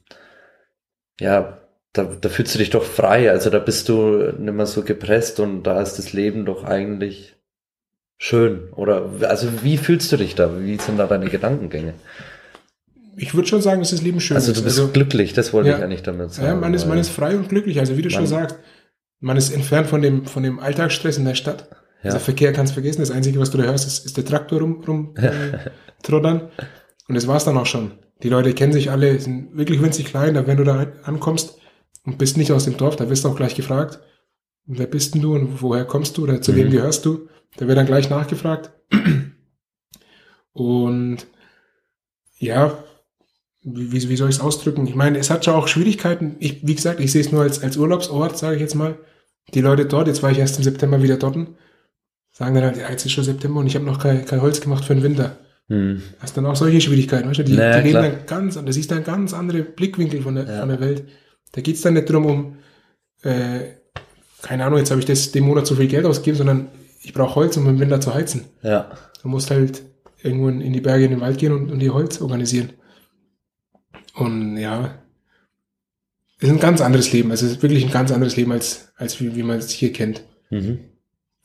ja, 1.19 1.59
da, 1.93 2.03
da 2.03 2.29
fühlst 2.29 2.55
du 2.55 2.59
dich 2.59 2.69
doch 2.69 2.83
frei. 2.83 3.31
Also 3.31 3.49
da 3.49 3.59
bist 3.59 3.89
du 3.89 4.33
nicht 4.37 4.53
mehr 4.53 4.65
so 4.65 4.83
gepresst 4.83 5.39
und 5.39 5.63
da 5.63 5.81
ist 5.81 5.97
das 5.97 6.13
Leben 6.13 6.45
doch 6.45 6.63
eigentlich 6.63 7.35
schön. 8.17 8.71
Oder 8.73 9.09
also 9.27 9.63
wie 9.63 9.77
fühlst 9.77 10.11
du 10.11 10.17
dich 10.17 10.35
da? 10.35 10.59
Wie 10.59 10.77
sind 10.77 10.97
da 10.97 11.07
deine 11.07 11.29
Gedankengänge? 11.29 11.93
Ich 13.17 13.33
würde 13.33 13.47
schon 13.47 13.61
sagen, 13.61 13.79
dass 13.81 13.91
das 13.91 14.01
Leben 14.01 14.19
schön 14.19 14.37
Also 14.37 14.51
ist. 14.51 14.59
du 14.59 14.63
bist 14.63 14.93
glücklich, 14.93 15.33
das 15.33 15.53
wollte 15.53 15.69
ja. 15.69 15.77
ich 15.77 15.83
eigentlich 15.83 16.03
damit 16.03 16.31
sagen. 16.31 16.47
Ja, 16.47 16.55
man 16.55 16.73
ist, 16.73 16.85
man 16.87 16.97
ist 16.97 17.09
frei 17.09 17.35
und 17.35 17.49
glücklich. 17.49 17.79
Also 17.79 17.97
wie 17.97 18.01
du 18.01 18.09
schon 18.09 18.27
sagst, 18.27 18.57
man 19.19 19.37
ist 19.37 19.51
entfernt 19.53 19.87
von 19.87 20.01
dem, 20.01 20.25
von 20.25 20.43
dem 20.43 20.59
Alltagsstress 20.59 21.17
in 21.17 21.25
der 21.25 21.35
Stadt. 21.35 21.67
Ja. 22.03 22.11
Also 22.11 22.19
Verkehr 22.19 22.53
kannst 22.53 22.73
vergessen. 22.73 23.01
Das 23.01 23.11
Einzige, 23.11 23.39
was 23.39 23.51
du 23.51 23.57
da 23.57 23.65
hörst, 23.65 23.85
ist, 23.85 24.05
ist 24.05 24.17
der 24.17 24.25
Traktor 24.25 24.59
rum, 24.61 24.83
rum 24.87 25.13
äh, 25.17 25.31
trottern. 26.03 26.49
Und 27.07 27.15
das 27.15 27.27
war's 27.27 27.45
dann 27.45 27.57
auch 27.57 27.65
schon. 27.65 27.91
Die 28.23 28.29
Leute 28.29 28.53
kennen 28.53 28.71
sich 28.73 28.89
alle, 28.91 29.19
sind 29.19 29.55
wirklich 29.57 29.81
winzig 29.81 30.05
klein. 30.05 30.33
Da 30.33 30.47
wenn 30.47 30.57
du 30.57 30.63
da 30.63 30.87
ankommst 31.03 31.57
und 32.05 32.17
bist 32.17 32.37
nicht 32.37 32.51
aus 32.51 32.63
dem 32.65 32.77
Dorf, 32.77 32.95
da 32.95 33.09
wirst 33.09 33.25
du 33.25 33.29
auch 33.29 33.35
gleich 33.35 33.55
gefragt, 33.55 33.99
wer 34.65 34.87
bist 34.87 35.13
denn 35.15 35.21
du 35.21 35.35
und 35.35 35.61
woher 35.61 35.85
kommst 35.85 36.17
du 36.17 36.23
oder 36.23 36.41
zu 36.41 36.51
Mhm. 36.53 36.55
wem 36.57 36.71
gehörst 36.71 37.05
du? 37.05 37.27
Da 37.57 37.67
wird 37.67 37.77
dann 37.77 37.85
gleich 37.85 38.09
nachgefragt. 38.09 38.71
Und 40.53 41.27
ja, 42.37 42.83
wie, 43.63 44.09
wie 44.09 44.15
soll 44.15 44.29
ich 44.29 44.35
es 44.37 44.41
ausdrücken? 44.41 44.87
Ich 44.87 44.95
meine, 44.95 45.17
es 45.19 45.29
hat 45.29 45.45
schon 45.45 45.53
auch 45.53 45.67
Schwierigkeiten. 45.67 46.35
Ich, 46.39 46.65
wie 46.65 46.75
gesagt, 46.75 46.99
ich 46.99 47.11
sehe 47.11 47.21
es 47.21 47.31
nur 47.31 47.41
als, 47.43 47.61
als 47.61 47.77
Urlaubsort, 47.77 48.37
sage 48.37 48.55
ich 48.55 48.61
jetzt 48.61 48.75
mal. 48.75 48.97
Die 49.53 49.61
Leute 49.61 49.85
dort, 49.85 50.07
jetzt 50.07 50.23
war 50.23 50.31
ich 50.31 50.39
erst 50.39 50.57
im 50.57 50.63
September 50.63 51.01
wieder 51.03 51.17
dort, 51.17 51.35
sagen 52.31 52.55
dann 52.55 52.63
halt, 52.63 52.77
ja, 52.77 52.89
jetzt 52.89 53.05
ist 53.05 53.11
schon 53.11 53.23
September 53.23 53.59
und 53.59 53.67
ich 53.67 53.75
habe 53.75 53.85
noch 53.85 53.99
kein, 53.99 54.25
kein 54.25 54.41
Holz 54.41 54.61
gemacht 54.61 54.85
für 54.85 54.93
den 54.95 55.03
Winter. 55.03 55.37
Hm. 55.67 56.01
Hast 56.19 56.35
dann 56.37 56.45
auch 56.45 56.55
solche 56.55 56.81
Schwierigkeiten, 56.81 57.29
weißt 57.29 57.39
du? 57.39 57.43
Die, 57.43 57.55
Naja, 57.55 57.81
die 57.81 57.89
klar. 57.91 58.03
dann 58.03 58.25
ganz 58.25 58.57
anders. 58.57 58.75
siehst 58.75 58.91
dann 58.91 59.03
ganz 59.03 59.33
andere 59.33 59.61
Blickwinkel 59.63 60.21
von 60.21 60.35
der, 60.35 60.45
Ja. 60.45 60.59
von 60.59 60.69
der 60.69 60.79
Welt. 60.79 61.03
Da 61.53 61.61
geht's 61.61 61.81
dann 61.81 61.93
nicht 61.95 62.09
drum 62.09 62.25
um, 62.25 62.57
äh, 63.23 63.61
keine 64.41 64.65
Ahnung, 64.65 64.79
jetzt 64.79 64.89
habe 64.91 64.99
ich 64.99 65.05
das 65.05 65.31
dem 65.31 65.45
Monat 65.45 65.67
so 65.67 65.75
viel 65.75 65.87
Geld 65.87 66.05
ausgegeben, 66.05 66.37
sondern 66.37 66.67
ich 67.03 67.13
brauche 67.13 67.35
Holz, 67.35 67.57
um 67.57 67.67
im 67.67 67.79
Winter 67.79 67.99
zu 68.01 68.13
heizen. 68.13 68.45
Ja, 68.63 68.91
Du 69.21 69.27
musst 69.27 69.51
halt 69.51 69.83
irgendwo 70.23 70.49
in 70.49 70.61
in 70.61 70.73
die 70.73 70.81
Berge, 70.81 71.05
in 71.05 71.11
den 71.11 71.21
Wald 71.21 71.37
gehen 71.37 71.51
und, 71.53 71.71
und 71.71 71.79
dir 71.79 71.93
Holz 71.93 72.21
organisieren. 72.21 72.71
Und 74.15 74.57
ja, 74.57 74.95
ist 76.39 76.49
ein 76.49 76.59
ganz 76.59 76.81
anderes 76.81 77.11
Leben. 77.13 77.31
Also 77.31 77.45
es 77.45 77.53
ist 77.53 77.61
wirklich 77.63 77.85
ein 77.85 77.91
ganz 77.91 78.11
anderes 78.11 78.35
Leben 78.35 78.51
als, 78.51 78.91
als 78.97 79.19
wie, 79.21 79.35
wie 79.35 79.43
man 79.43 79.57
es 79.59 79.69
hier 79.69 79.93
kennt. 79.93 80.23
Mhm. 80.49 80.79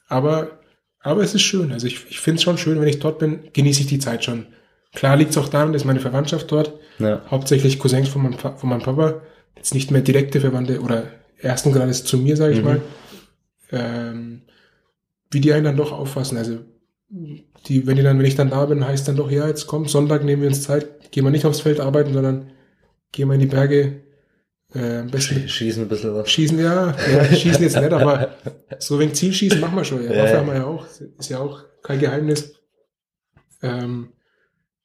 Aber, 0.08 0.60
aber 1.00 1.22
es 1.22 1.34
ist 1.34 1.42
schön. 1.42 1.72
Also 1.72 1.86
ich, 1.86 2.06
ich 2.08 2.20
finde 2.20 2.36
es 2.38 2.42
schon 2.42 2.58
schön, 2.58 2.80
wenn 2.80 2.88
ich 2.88 2.98
dort 2.98 3.18
bin, 3.18 3.40
genieße 3.52 3.82
ich 3.82 3.86
die 3.86 3.98
Zeit 3.98 4.24
schon. 4.24 4.46
Klar 4.94 5.16
liegt 5.16 5.30
es 5.32 5.38
auch 5.38 5.48
daran, 5.48 5.72
dass 5.72 5.84
meine 5.84 6.00
Verwandtschaft 6.00 6.50
dort, 6.50 6.72
Ja. 6.98 7.22
hauptsächlich 7.30 7.78
Cousins 7.78 8.08
von 8.08 8.22
meinem, 8.22 8.38
von 8.38 8.68
meinem 8.68 8.82
Papa, 8.82 9.20
jetzt 9.56 9.74
nicht 9.74 9.90
mehr 9.90 10.00
direkte 10.00 10.40
Verwandte 10.40 10.80
oder 10.80 11.04
ersten 11.38 11.72
Grades 11.72 12.04
zu 12.04 12.16
mir, 12.18 12.36
sage 12.36 12.54
ich 12.54 12.60
Mhm. 12.60 12.64
mal, 12.64 12.82
ähm, 13.72 14.42
wie 15.30 15.40
die 15.40 15.52
einen 15.52 15.64
dann 15.64 15.76
doch 15.76 15.92
auffassen. 15.92 16.38
Also 16.38 16.60
die, 17.68 17.86
wenn 17.86 17.96
die 17.96 18.02
dann, 18.02 18.18
wenn 18.18 18.24
ich 18.26 18.36
dann 18.36 18.50
da 18.50 18.64
bin, 18.64 18.86
heißt 18.86 19.06
dann 19.08 19.16
doch, 19.16 19.30
ja, 19.30 19.46
jetzt 19.46 19.66
komm, 19.66 19.86
Sonntag 19.86 20.24
nehmen 20.24 20.40
wir 20.42 20.48
uns 20.48 20.62
Zeit, 20.62 21.10
gehen 21.10 21.24
wir 21.24 21.30
nicht 21.30 21.44
aufs 21.44 21.60
Feld 21.60 21.80
arbeiten, 21.80 22.14
sondern 22.14 22.50
gehen 23.12 23.28
wir 23.28 23.34
in 23.34 23.40
die 23.40 23.46
Berge, 23.46 24.02
äh, 24.74 25.02
Sch- 25.02 25.48
Schießen 25.48 25.82
ein 25.84 25.88
bisschen 25.88 26.14
was. 26.14 26.28
Schießen, 26.30 26.58
ja, 26.58 26.94
ja, 27.12 27.24
schießen 27.24 27.62
jetzt 27.62 27.76
nicht, 27.76 27.92
aber 27.92 28.36
so 28.78 28.98
wegen 28.98 29.14
Zielschießen 29.14 29.60
machen 29.60 29.76
wir 29.76 29.84
schon. 29.84 30.02
Ja, 30.04 30.10
Waffe 30.10 30.32
ja. 30.32 30.38
haben 30.38 30.46
wir 30.48 30.54
ja 30.56 30.64
auch. 30.66 30.86
Ist 31.18 31.28
ja 31.30 31.38
auch 31.38 31.64
kein 31.82 32.00
Geheimnis. 32.00 32.54
Ähm, 33.62 34.10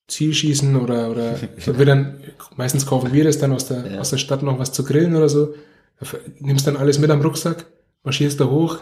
Zielschießen 0.07 0.75
oder, 0.75 1.09
oder 1.09 1.35
wir 1.65 1.85
dann, 1.85 2.21
meistens 2.55 2.85
kaufen 2.85 3.13
wir 3.13 3.23
das 3.23 3.39
dann 3.39 3.53
aus 3.53 3.67
der, 3.67 3.85
Ja. 3.93 3.99
aus 3.99 4.09
der 4.09 4.17
Stadt 4.17 4.43
noch 4.43 4.59
was 4.59 4.71
zu 4.71 4.83
grillen 4.83 5.15
oder 5.15 5.29
so. 5.29 5.53
Nimmst 6.39 6.65
dann 6.67 6.77
alles 6.77 6.99
mit 6.99 7.09
am 7.11 7.21
Rucksack, 7.21 7.65
marschierst 8.03 8.39
da 8.39 8.45
hoch, 8.45 8.79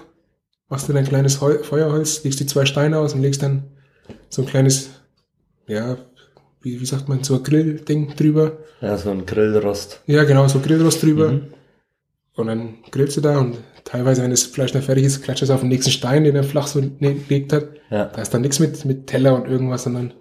machst 0.70 0.88
dir 0.88 0.94
dein 0.94 1.06
kleines 1.06 1.42
Heu 1.42 1.60
Feuerholz, 1.64 2.24
legst 2.24 2.40
die 2.40 2.46
zwei 2.46 2.66
Steine 2.66 2.98
aus 3.00 3.14
und 3.14 3.22
legst 3.22 3.44
dann 3.44 3.64
so 4.30 4.42
ein 4.42 4.48
kleines, 4.48 4.90
ja, 5.68 5.98
wie, 6.62 6.80
wie 6.82 6.86
sagt 6.86 7.08
man, 7.10 7.24
so 7.24 7.36
ein 7.36 7.44
Grillding 7.44 8.16
drüber. 8.16 8.58
Ja, 8.82 8.98
so 8.98 9.10
ein 9.12 9.26
Grillrost. 9.26 10.02
Ja, 10.08 10.24
genau, 10.24 10.48
so 10.48 10.60
Grillrost 10.60 11.02
drüber. 11.04 11.32
Mhm. 11.32 11.42
Und 12.36 12.48
dann 12.48 12.76
grillst 12.92 13.18
du 13.18 13.22
da 13.22 13.38
und 13.40 13.58
teilweise, 13.84 14.22
wenn 14.24 14.32
das 14.32 14.44
Fleisch 14.44 14.72
dann 14.72 14.82
fertig 14.82 15.04
ist, 15.04 15.22
klatscht 15.24 15.44
es 15.44 15.50
auf 15.50 15.60
den 15.60 15.70
nächsten 15.70 15.92
Stein, 15.92 16.24
den 16.24 16.36
er 16.36 16.44
flach 16.44 16.68
so 16.68 16.80
ne- 16.80 17.16
gelegt 17.16 17.52
hat. 17.54 17.66
Ja, 17.90 18.06
Da 18.06 18.22
ist 18.22 18.34
dann 18.34 18.42
nichts 18.42 18.60
mit, 18.60 18.86
mit 18.86 19.08
Teller 19.08 19.36
und 19.36 19.50
irgendwas, 19.50 19.84
sondern 19.84 20.14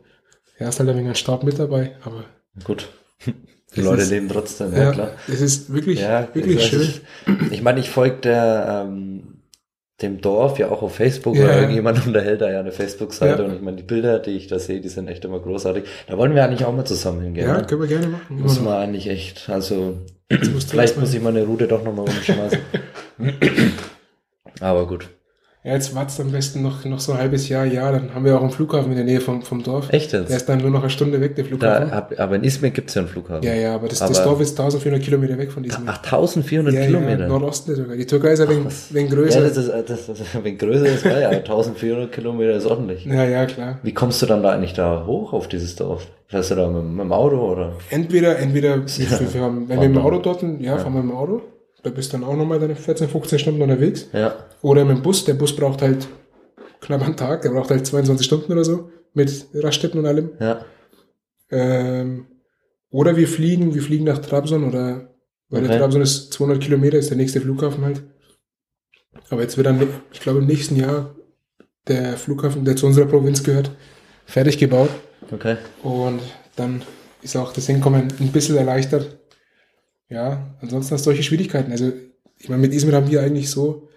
ja, 0.59 0.69
ist 0.69 0.81
halt 0.81 0.89
ein 0.89 0.97
wenig 0.97 1.11
ein 1.11 1.15
Staub 1.15 1.45
mit 1.45 1.59
dabei. 1.59 1.97
Aber 2.05 2.25
gut. 2.65 2.89
Die 3.77 3.83
Leute 3.83 4.03
ist- 4.03 4.11
leben 4.11 4.29
trotzdem, 4.29 4.73
ja, 4.73 4.85
ja, 4.85 4.91
klar. 4.93 5.11
es 5.29 5.41
ist 5.43 5.73
wirklich, 5.73 6.01
Ja, 6.01 6.29
wirklich 6.33 6.59
also 6.73 6.83
schön. 6.83 6.95
Ich, 7.47 7.53
ich 7.53 7.63
meine, 7.63 7.79
ich 7.81 7.91
folge 7.91 8.17
der 8.17 8.87
ähm, 8.89 9.28
dem 10.03 10.21
Dorf 10.21 10.59
ja 10.59 10.71
auch 10.71 10.83
auf 10.83 10.95
Facebook, 10.95 11.35
weil 11.37 11.49
ja. 11.49 11.59
irgendjemand 11.61 12.07
unterhält 12.07 12.41
da 12.41 12.51
ja 12.51 12.61
eine 12.61 12.73
Facebook-Seite 12.73 13.43
Ja. 13.43 13.49
und 13.49 13.57
ich 13.57 13.63
meine, 13.63 13.79
die 13.79 13.83
Bilder, 13.83 14.19
die 14.21 14.31
ich 14.31 14.47
da 14.47 14.59
sehe, 14.59 14.81
die 14.81 14.89
sind 14.89 15.09
echt 15.09 15.25
immer 15.25 15.41
großartig. 15.41 15.85
Da 16.07 16.17
wollen 16.17 16.35
wir 16.35 16.45
eigentlich 16.45 16.65
auch 16.65 16.75
mal 16.75 16.85
zusammen 16.85 17.23
hingehen. 17.23 17.49
Ja, 17.49 17.59
ne? 17.59 17.67
können 17.67 17.81
wir 17.81 17.89
gerne 17.89 18.07
machen. 18.07 18.41
Muss 18.41 18.61
man 18.61 18.75
eigentlich 18.75 19.09
echt, 19.09 19.49
also 19.51 19.99
vielleicht 20.69 20.99
muss 20.99 21.13
ich 21.13 21.21
meine 21.21 21.45
Route 21.45 21.67
doch 21.67 21.83
nochmal 21.83 22.07
umschmeißen. 22.07 22.61
Aber 24.61 24.87
gut. 24.87 25.09
Ja, 25.65 25.73
jetzt 25.75 25.93
wart's 25.95 26.21
am 26.21 26.31
besten 26.31 26.63
noch, 26.63 26.85
noch 26.85 27.01
so 27.01 27.13
ein 27.13 27.19
halbes 27.19 27.49
Jahr, 27.49 27.65
ja, 27.67 27.91
dann 27.91 28.15
haben 28.15 28.25
wir 28.25 28.37
auch 28.37 28.43
einen 28.43 28.51
Flughafen 28.53 28.91
in 28.93 28.97
der 28.97 29.05
Nähe 29.05 29.21
vom, 29.21 29.43
vom 29.43 29.63
Dorf. 29.65 29.93
Echt 29.93 30.13
Der 30.13 30.21
jetzt? 30.21 30.31
ist 30.31 30.49
dann 30.49 30.59
nur 30.61 30.71
noch 30.71 30.81
eine 30.83 30.89
Stunde 30.91 31.21
weg, 31.21 31.35
der 31.35 31.45
Flughafen. 31.47 31.91
Da, 31.91 32.09
aber 32.23 32.37
in 32.37 32.45
Izmir 32.45 32.71
gibt's 32.71 32.95
ja 32.95 33.01
einen 33.03 33.09
Flughafen. 33.09 33.43
ja, 33.45 33.55
ja, 33.55 33.75
aber 33.75 33.89
das, 33.89 33.99
das 33.99 34.19
Aber- 34.21 34.31
Dorf 34.31 34.41
ist 34.41 34.51
1400 34.59 35.03
Kilometer 35.03 35.37
weg 35.37 35.51
von 35.51 35.65
diesem. 35.65 35.83
Ach, 35.87 35.99
1400 36.01 36.73
ja, 36.75 36.87
Kilometer. 36.87 37.23
Ja, 37.23 37.29
Nordosten 37.29 37.71
der 37.75 37.77
Türkei. 37.85 37.97
Die 37.97 38.07
Türkei 38.07 38.29
ist 38.33 38.39
ja 38.39 38.49
wegen, 38.49 38.67
wegen 38.91 39.09
ja, 39.09 39.15
größer. 39.15 39.41
das 39.43 39.57
ist, 39.57 39.69
das, 39.89 40.07
das, 40.07 40.19
wenn 40.43 40.57
größer 40.59 40.87
ist, 40.87 41.03
geil, 41.03 41.25
aber 41.25 41.37
1400 41.39 42.13
Kilometer 42.13 42.53
ist 42.55 42.65
ordentlich. 42.67 43.05
ja, 43.05 43.25
ja, 43.25 43.45
klar. 43.47 43.79
Wie 43.83 43.93
kommst 43.93 44.23
du 44.23 44.27
dann 44.27 44.45
da 44.45 44.51
eigentlich 44.51 44.75
da 44.75 45.05
hoch 45.07 45.33
auf 45.33 45.49
dieses 45.49 45.75
Dorf? 45.75 46.07
Fährst 46.29 46.51
du 46.53 46.55
da 46.55 46.69
mit, 46.69 46.85
mit 46.85 47.01
dem 47.01 47.13
Auto 47.13 47.37
oder? 47.53 47.73
Entweder, 47.91 48.39
entweder, 48.39 48.77
wir, 48.77 49.35
wir 49.35 49.41
haben, 49.41 49.69
wenn 49.69 49.81
wir 49.81 49.89
mit 49.89 49.97
dem 49.97 50.03
Fahren 50.03 50.07
Auto 50.15 50.19
dort 50.23 50.41
sind, 50.41 50.61
ja, 50.61 50.79
fahren 50.79 50.93
wir 50.95 51.03
mit 51.03 51.11
dem 51.11 51.17
Auto. 51.17 51.41
Da 51.83 51.91
bist 51.91 52.13
du 52.13 52.19
dann 52.19 52.27
auch 52.29 52.37
nochmal 52.37 52.59
deine 52.59 52.75
14, 52.77 53.09
15 53.09 53.39
Stunden 53.39 53.63
unterwegs. 53.63 54.07
Ja. 54.13 54.35
Oder 54.63 54.85
mit 54.85 54.97
dem 54.97 55.03
Bus. 55.03 55.25
Der 55.25 55.35
Bus 55.35 55.55
braucht 55.55 55.83
halt 55.83 56.09
knapp 56.81 57.03
einen 57.03 57.17
Tag. 57.17 57.43
Der 57.43 57.51
braucht 57.51 57.71
halt 57.71 57.87
22 57.87 58.27
Stunden 58.27 58.53
oder 58.53 58.65
so. 58.65 58.91
Mit 59.15 59.47
Raststätten 59.55 60.01
und 60.01 60.07
allem. 60.07 60.31
Ja. 60.41 60.65
Ähm, 61.51 62.27
oder 62.91 63.17
wir 63.17 63.29
fliegen, 63.29 63.75
wir 63.75 63.83
fliegen 63.83 64.05
nach 64.05 64.19
Trabzon 64.19 64.65
oder, 64.65 65.15
weil 65.49 65.61
Okay. 65.61 65.69
der 65.69 65.79
Trabzon 65.79 66.03
ist 66.03 66.33
200 66.33 66.61
Kilometer, 66.63 66.99
ist 66.99 67.11
der 67.11 67.17
nächste 67.17 67.41
Flughafen 67.41 67.85
halt. 67.85 68.03
Aber 69.31 69.43
jetzt 69.43 69.57
wird 69.57 69.67
dann, 69.67 69.87
ich 70.13 70.21
glaube, 70.21 70.39
im 70.41 70.47
nächsten 70.47 70.77
Jahr 70.77 71.15
der 71.87 72.17
Flughafen, 72.17 72.65
der 72.65 72.77
zu 72.77 72.87
unserer 72.87 73.07
Provinz 73.07 73.43
gehört, 73.43 73.71
fertig 74.27 74.59
gebaut. 74.59 74.91
Okay. 75.31 75.57
Und 75.83 76.21
dann 76.57 76.83
ist 77.23 77.37
auch 77.37 77.53
das 77.53 77.67
Hinkommen 77.67 78.09
ein 78.21 78.33
bisschen 78.33 78.57
erleichtert. 78.57 79.19
Ja, 80.09 80.57
ansonsten 80.61 80.95
hast 80.95 81.03
du 81.03 81.11
solche 81.11 81.23
Schwierigkeiten. 81.23 81.71
Also, 81.71 81.93
ich 82.39 82.49
meine, 82.49 82.63
mit 82.63 82.73
Izmir 82.73 82.95
haben 82.95 83.11
wir 83.11 83.23
eigentlich 83.23 83.51
so 83.51 83.89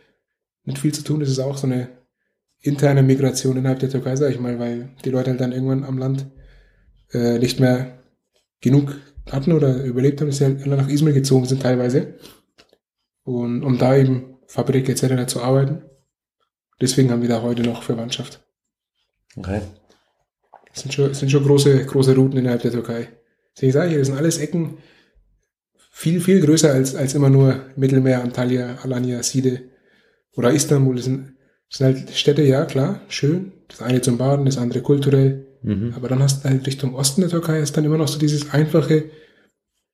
nicht 0.63 0.79
viel 0.79 0.93
zu 0.93 1.03
tun. 1.03 1.19
Das 1.19 1.29
ist 1.29 1.39
auch 1.39 1.57
so 1.57 1.67
eine 1.67 1.89
interne 2.59 3.03
Migration 3.03 3.57
innerhalb 3.57 3.79
der 3.79 3.89
Türkei, 3.89 4.15
sage 4.15 4.33
ich 4.33 4.39
mal, 4.39 4.59
weil 4.59 4.89
die 5.03 5.09
Leute 5.09 5.31
halt 5.31 5.41
dann 5.41 5.51
irgendwann 5.51 5.83
am 5.83 5.97
Land 5.97 6.27
äh, 7.11 7.39
nicht 7.39 7.59
mehr 7.59 7.99
genug 8.59 8.97
hatten 9.31 9.51
oder 9.53 9.83
überlebt 9.83 10.21
haben, 10.21 10.27
dass 10.27 10.37
sie 10.37 10.45
halt 10.45 10.65
nach 10.65 10.87
Izmir 10.87 11.13
gezogen 11.13 11.45
sind 11.45 11.61
teilweise. 11.61 12.15
Und 13.23 13.63
um 13.63 13.77
da 13.77 13.95
eben 13.95 14.37
Fabrik 14.47 14.89
etc. 14.89 15.27
zu 15.27 15.41
arbeiten. 15.41 15.83
Deswegen 16.81 17.11
haben 17.11 17.21
wir 17.21 17.29
da 17.29 17.41
heute 17.41 17.61
noch 17.61 17.83
Verwandtschaft. 17.83 18.41
Okay. 19.35 19.61
Das 20.71 20.81
sind 20.81 20.93
schon, 20.93 21.09
das 21.09 21.19
sind 21.19 21.29
schon 21.29 21.45
große, 21.45 21.85
große 21.85 22.15
Routen 22.15 22.37
innerhalb 22.37 22.61
der 22.61 22.71
Türkei. 22.71 23.07
Deswegen 23.55 23.71
sage 23.71 23.91
ich, 23.91 23.97
das 23.97 24.07
sind 24.07 24.17
alles 24.17 24.39
Ecken 24.39 24.77
viel, 26.01 26.19
viel 26.19 26.41
größer 26.41 26.71
als, 26.73 26.95
als 26.95 27.13
immer 27.13 27.29
nur 27.29 27.47
Mittelmeer, 27.75 28.23
Antalya, 28.23 28.79
Alanya, 28.83 29.21
Side 29.21 29.61
oder 30.35 30.51
Istanbul. 30.51 30.95
Das 30.95 31.05
sind, 31.05 31.35
das 31.69 31.77
sind 31.77 31.85
halt 31.85 32.09
Städte, 32.11 32.41
ja 32.41 32.65
klar, 32.65 33.01
schön. 33.07 33.51
Das 33.67 33.81
eine 33.81 34.01
zum 34.01 34.17
Baden, 34.17 34.45
das 34.45 34.57
andere 34.57 34.81
kulturell. 34.81 35.45
Mhm. 35.61 35.93
Aber 35.95 36.07
dann 36.09 36.21
hast 36.23 36.43
du 36.43 36.49
halt 36.49 36.65
Richtung 36.65 36.95
Osten 36.95 37.21
der 37.21 37.29
Türkei 37.29 37.59
ist 37.59 37.77
dann 37.77 37.85
immer 37.85 37.97
noch 37.99 38.07
so 38.07 38.17
dieses 38.17 38.51
einfache, 38.51 39.11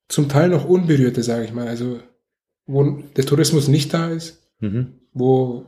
zum 0.08 0.30
Teil 0.30 0.48
noch 0.50 0.64
unberührte, 0.64 1.22
sage 1.24 1.44
ich 1.44 1.54
mal. 1.54 1.68
Also, 1.68 2.00
wo 2.66 2.84
der 3.18 3.26
Tourismus 3.26 3.68
nicht 3.68 3.94
da 3.94 4.10
ist, 4.10 4.42
Mhm. 4.62 4.94
wo 5.14 5.66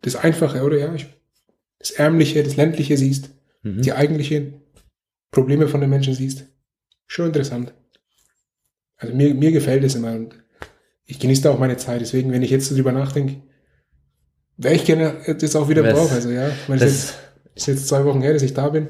das 0.00 0.16
Einfache, 0.16 0.62
oder 0.62 0.78
ja, 0.78 0.96
das 1.78 1.90
Ärmliche, 1.90 2.42
das 2.42 2.56
Ländliche 2.56 2.96
siehst, 2.96 3.30
Mhm. 3.62 3.82
die 3.82 3.92
eigentlichen 3.92 4.54
Probleme 5.30 5.68
von 5.68 5.80
den 5.82 5.90
Menschen 5.90 6.14
siehst. 6.14 6.46
Schon 7.06 7.26
interessant. 7.26 7.74
Also 9.02 9.14
mir, 9.14 9.34
mir 9.34 9.52
gefällt 9.52 9.84
es 9.84 9.94
immer 9.94 10.12
und 10.12 10.34
ich 11.04 11.18
genieße 11.18 11.42
da 11.42 11.50
auch 11.50 11.58
meine 11.58 11.76
Zeit. 11.76 12.00
Deswegen, 12.00 12.32
wenn 12.32 12.42
ich 12.42 12.50
jetzt 12.50 12.68
so 12.68 12.74
drüber 12.74 12.92
nachdenke, 12.92 13.42
wäre 14.56 14.74
ich 14.74 14.84
gerne 14.84 15.14
jetzt 15.26 15.56
auch 15.56 15.68
wieder 15.68 15.82
Wär's- 15.82 15.98
drauf. 15.98 16.12
Also 16.12 16.30
ja, 16.30 16.48
ich 16.48 16.68
meine, 16.68 16.80
das 16.80 16.90
ist 16.92 17.08
Das, 17.08 17.16
jetzt, 17.16 17.56
ist 17.56 17.66
jetzt 17.66 17.88
zwei 17.88 18.04
Wochen 18.04 18.22
her, 18.22 18.32
dass 18.32 18.42
ich 18.42 18.54
da 18.54 18.68
bin. 18.68 18.88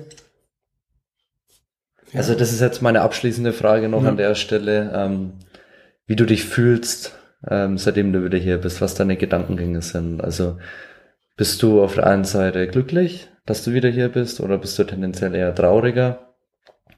Ja. 2.13 2.21
also 2.21 2.35
das 2.35 2.53
ist 2.53 2.61
jetzt 2.61 2.83
meine 2.83 3.01
abschließende 3.01 3.53
Frage 3.53 3.89
noch 3.89 4.03
Ja. 4.03 4.11
an 4.11 4.17
der 4.19 4.35
Stelle, 4.35 4.93
ähm, 4.95 5.33
wie 6.07 6.17
du 6.17 6.27
dich 6.27 6.45
fühlst, 6.45 7.17
ähm, 7.49 7.79
seitdem 7.79 8.13
du 8.13 8.23
wieder 8.25 8.39
hier 8.39 8.59
bist, 8.59 8.81
was 8.83 8.95
deine 8.95 9.17
Gedankengänge 9.17 9.81
sind. 9.83 10.21
Also 10.23 10.59
bist 11.37 11.63
du 11.63 11.83
auf 11.83 11.95
der 11.95 12.07
einen 12.07 12.25
Seite 12.25 12.69
glücklich, 12.69 13.29
dass 13.47 13.65
du 13.65 13.73
wieder 13.73 13.89
hier 13.89 14.11
bist, 14.11 14.41
oder 14.41 14.59
bist 14.59 14.79
du 14.79 14.85
tendenziell 14.85 15.35
eher 15.35 15.55
trauriger? 15.55 16.32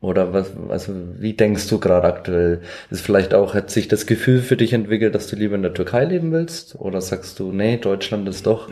Oder 0.04 0.34
was, 0.34 0.52
also 0.68 0.92
wie 1.18 1.32
denkst 1.32 1.68
du 1.68 1.80
gerade 1.80 2.06
aktuell? 2.06 2.60
Ist 2.90 3.00
vielleicht 3.00 3.32
auch, 3.32 3.54
hat 3.54 3.70
sich 3.70 3.88
das 3.88 4.06
Gefühl 4.06 4.42
für 4.42 4.56
dich 4.56 4.74
entwickelt, 4.74 5.14
dass 5.14 5.28
du 5.28 5.36
lieber 5.36 5.54
in 5.54 5.62
der 5.62 5.72
Türkei 5.72 6.04
leben 6.04 6.30
willst? 6.30 6.76
Oder 6.78 7.00
sagst 7.00 7.38
du, 7.38 7.52
nee, 7.52 7.78
Deutschland 7.78 8.28
ist 8.28 8.46
doch 8.46 8.68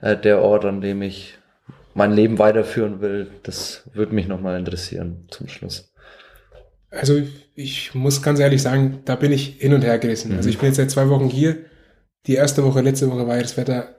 äh, 0.00 0.16
der 0.16 0.42
Ort, 0.42 0.64
an 0.64 0.80
dem 0.80 1.02
ich 1.02 1.38
mein 1.94 2.12
Leben 2.12 2.40
weiterführen 2.40 3.00
will? 3.00 3.28
Das 3.44 3.88
würde 3.94 4.12
mich 4.12 4.26
nochmal 4.26 4.58
interessieren 4.58 5.28
zum 5.30 5.46
Schluss. 5.46 5.92
Also 6.90 7.22
ich 7.54 7.94
muss 7.94 8.20
ganz 8.20 8.40
ehrlich 8.40 8.62
sagen, 8.62 9.02
da 9.04 9.14
bin 9.14 9.30
ich 9.30 9.58
hin 9.58 9.72
und 9.72 9.84
her 9.84 10.00
gerissen. 10.00 10.32
Mhm. 10.32 10.38
Also 10.38 10.48
ich 10.48 10.58
bin 10.58 10.66
jetzt 10.66 10.76
seit 10.78 10.90
zwei 10.90 11.08
Wochen 11.08 11.28
hier. 11.28 11.58
Die 12.26 12.34
erste 12.34 12.64
Woche, 12.64 12.80
letzte 12.80 13.08
Woche 13.08 13.28
war 13.28 13.36
ja 13.36 13.42
das 13.42 13.56
Wetter 13.56 13.95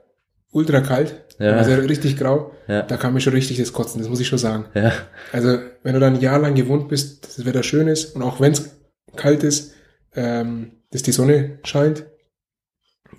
ultra 0.52 0.80
kalt, 0.80 1.14
Ja. 1.38 1.52
also 1.56 1.74
richtig 1.74 2.16
grau. 2.16 2.52
Ja. 2.66 2.82
Da 2.82 2.96
kam 2.96 3.14
mir 3.14 3.20
schon 3.20 3.32
richtig 3.34 3.58
das 3.58 3.72
Kotzen, 3.72 4.00
das 4.00 4.08
muss 4.08 4.20
ich 4.20 4.28
schon 4.28 4.38
sagen. 4.38 4.66
Ja, 4.74 4.92
Also, 5.32 5.58
wenn 5.82 5.94
du 5.94 6.00
dann 6.00 6.14
ein 6.14 6.20
Jahr 6.20 6.38
lang 6.38 6.54
gewohnt 6.54 6.88
bist, 6.88 7.24
dass 7.26 7.36
das 7.36 7.44
Wetter 7.46 7.62
schön 7.62 7.88
ist 7.88 8.14
und 8.16 8.22
auch 8.22 8.40
wenn 8.40 8.52
es 8.52 8.76
kalt 9.16 9.42
ist, 9.42 9.74
ähm, 10.14 10.72
dass 10.90 11.02
die 11.02 11.12
Sonne 11.12 11.58
scheint 11.64 12.06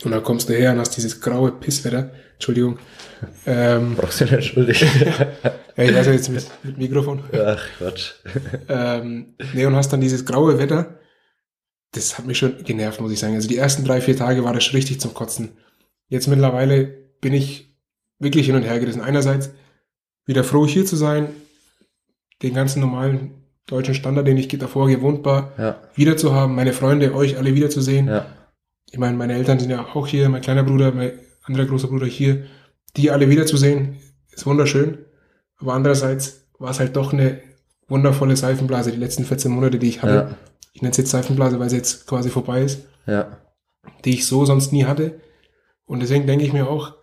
und 0.04 0.12
dann 0.12 0.24
kommst 0.24 0.50
du 0.50 0.54
her 0.54 0.72
und 0.72 0.80
hast 0.80 0.96
dieses 0.98 1.22
graue 1.22 1.52
Pisswetter, 1.52 2.12
Entschuldigung. 2.34 2.80
Ähm, 3.46 3.96
brauchst 3.98 4.22
du 4.22 4.26
nicht 4.26 4.34
entschuldigen. 4.34 4.88
ja, 5.78 5.84
ich 5.84 5.94
weiß 5.96 6.06
ja 6.08 6.14
jetzt 6.14 6.30
mit, 6.30 6.46
mit 6.64 6.78
Mikrofon. 6.78 7.24
Ach, 7.34 7.64
Quatsch. 7.78 8.14
Ähm, 8.70 9.36
nee, 9.54 9.66
und 9.66 9.76
hast 9.76 9.92
dann 9.94 10.02
dieses 10.02 10.26
graue 10.26 10.58
Wetter. 10.60 11.00
Das 11.92 12.18
hat 12.18 12.26
mich 12.26 12.38
schon 12.38 12.64
genervt, 12.64 13.02
muss 13.02 13.12
ich 13.12 13.20
sagen. 13.20 13.34
Also 13.36 13.48
die 13.48 13.58
ersten 13.58 13.84
drei, 13.84 14.00
vier 14.00 14.16
Tage 14.16 14.44
war 14.44 14.54
das 14.54 14.64
schon 14.64 14.76
richtig 14.78 15.00
zum 15.02 15.14
Kotzen. 15.14 15.58
Jetzt 16.08 16.28
mittlerweile 16.28 17.09
bin 17.22 17.34
ich 17.34 17.74
wirklich 18.20 18.46
hin 18.48 18.56
und 18.56 18.64
her 18.64 18.80
gerissen. 18.80 19.02
Einerseits 19.02 19.52
wieder 20.26 20.44
froh, 20.44 20.66
hier 20.68 20.86
zu 20.86 20.96
sein, 20.96 21.30
den 22.42 22.54
ganzen 22.54 22.80
normalen 22.82 23.32
deutschen 23.66 23.94
Standard, 23.94 24.28
den 24.28 24.38
ich 24.38 24.48
davor 24.48 24.88
gewohnt 24.88 25.26
war, 25.26 25.52
Ja. 25.58 25.82
wieder 25.96 26.18
zu 26.18 26.34
haben, 26.34 26.56
meine 26.56 26.74
Freunde, 26.74 27.14
euch 27.14 27.38
alle 27.38 27.54
wiederzusehen. 27.54 28.08
Ja. 28.08 28.26
Ich 28.92 28.98
meine, 28.98 29.16
meine 29.18 29.34
Eltern 29.34 29.60
sind 29.60 29.70
ja 29.70 29.86
auch 29.94 30.08
hier, 30.08 30.28
mein 30.30 30.42
kleiner 30.42 30.64
Bruder, 30.64 30.92
mein 30.92 31.12
anderer 31.44 31.66
großer 31.66 31.88
Bruder 31.88 32.08
hier, 32.08 32.46
die 32.98 33.12
alle 33.12 33.30
wiederzusehen, 33.30 33.98
ist 34.32 34.46
wunderschön. 34.46 34.98
Aber 35.58 35.74
andererseits 35.74 36.48
war 36.58 36.72
es 36.72 36.80
halt 36.80 36.96
doch 36.96 37.14
eine 37.14 37.42
wundervolle 37.88 38.36
Seifenblase, 38.36 38.92
die 38.92 38.98
letzten 38.98 39.26
14 39.26 39.52
Monate, 39.52 39.78
die 39.78 39.90
ich 39.90 40.02
hatte. 40.02 40.14
Ja. 40.14 40.38
Ich 40.74 40.82
nenne 40.82 40.92
es 40.92 40.98
jetzt 40.98 41.12
Seifenblase, 41.12 41.60
weil 41.60 41.70
sie 41.70 41.78
jetzt 41.78 42.08
quasi 42.08 42.30
vorbei 42.30 42.64
ist, 42.64 42.86
Ja. 43.06 43.38
die 44.06 44.12
ich 44.14 44.26
so 44.26 44.46
sonst 44.46 44.72
nie 44.72 44.86
hatte. 44.86 45.20
Und 45.86 46.02
deswegen 46.02 46.26
denke 46.28 46.46
ich 46.46 46.54
mir 46.54 46.68
auch, 46.68 46.96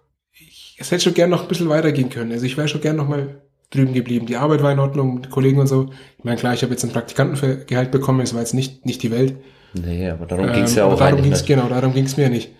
es 0.78 0.90
hätte 0.90 1.04
schon 1.04 1.14
gern 1.14 1.30
noch 1.30 1.42
ein 1.42 1.48
bisschen 1.48 1.68
weitergehen 1.68 2.10
können. 2.10 2.32
Also 2.32 2.44
ich 2.46 2.56
wäre 2.56 2.68
schon 2.68 2.80
gern 2.80 2.96
noch 2.96 3.08
mal 3.08 3.42
drüben 3.70 3.94
geblieben. 3.94 4.26
Die 4.26 4.36
Arbeit 4.36 4.62
war 4.62 4.72
in 4.72 4.78
Ordnung, 4.78 5.14
mit 5.16 5.30
Kollegen 5.30 5.58
und 5.58 5.66
so. 5.66 5.90
Ich 6.18 6.24
meine, 6.24 6.36
klar, 6.38 6.54
ich 6.54 6.62
habe 6.62 6.72
jetzt 6.72 6.84
ein 6.84 6.92
Praktikantengehalt 6.92 7.90
bekommen, 7.90 8.20
das 8.20 8.32
war 8.34 8.40
jetzt 8.40 8.54
nicht, 8.54 8.86
nicht 8.86 9.02
die 9.02 9.10
Welt. 9.10 9.36
Nee, 9.74 10.08
aber 10.08 10.26
darum 10.26 10.48
Ähm, 10.48 10.66
ja 10.66 10.84
aber 10.84 10.94
auch 10.94 10.98
darum 10.98 11.22
ging's, 11.22 11.38
nicht. 11.40 11.46
Genau, 11.46 11.68
darum 11.68 11.92
ging 11.92 12.04
es 12.04 12.16
mir 12.16 12.28
nicht. 12.30 12.52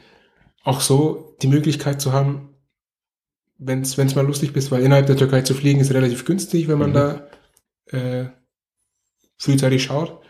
Auch 0.64 0.80
so 0.80 1.36
die 1.42 1.46
Möglichkeit 1.46 2.00
zu 2.00 2.12
haben, 2.12 2.50
wenn 3.58 3.82
es 3.82 3.96
mal 4.14 4.26
lustig 4.26 4.52
bist, 4.52 4.70
weil 4.70 4.82
innerhalb 4.82 5.06
der 5.06 5.16
Türkei 5.16 5.42
zu 5.42 5.54
fliegen 5.54 5.80
ist 5.80 5.94
relativ 5.94 6.24
günstig, 6.24 6.68
wenn 6.68 6.78
man 6.78 6.90
Mhm. 6.90 6.94
da 6.94 7.26
äh, 7.92 8.24
frühzeitig 9.38 9.84
schaut. 9.84 10.20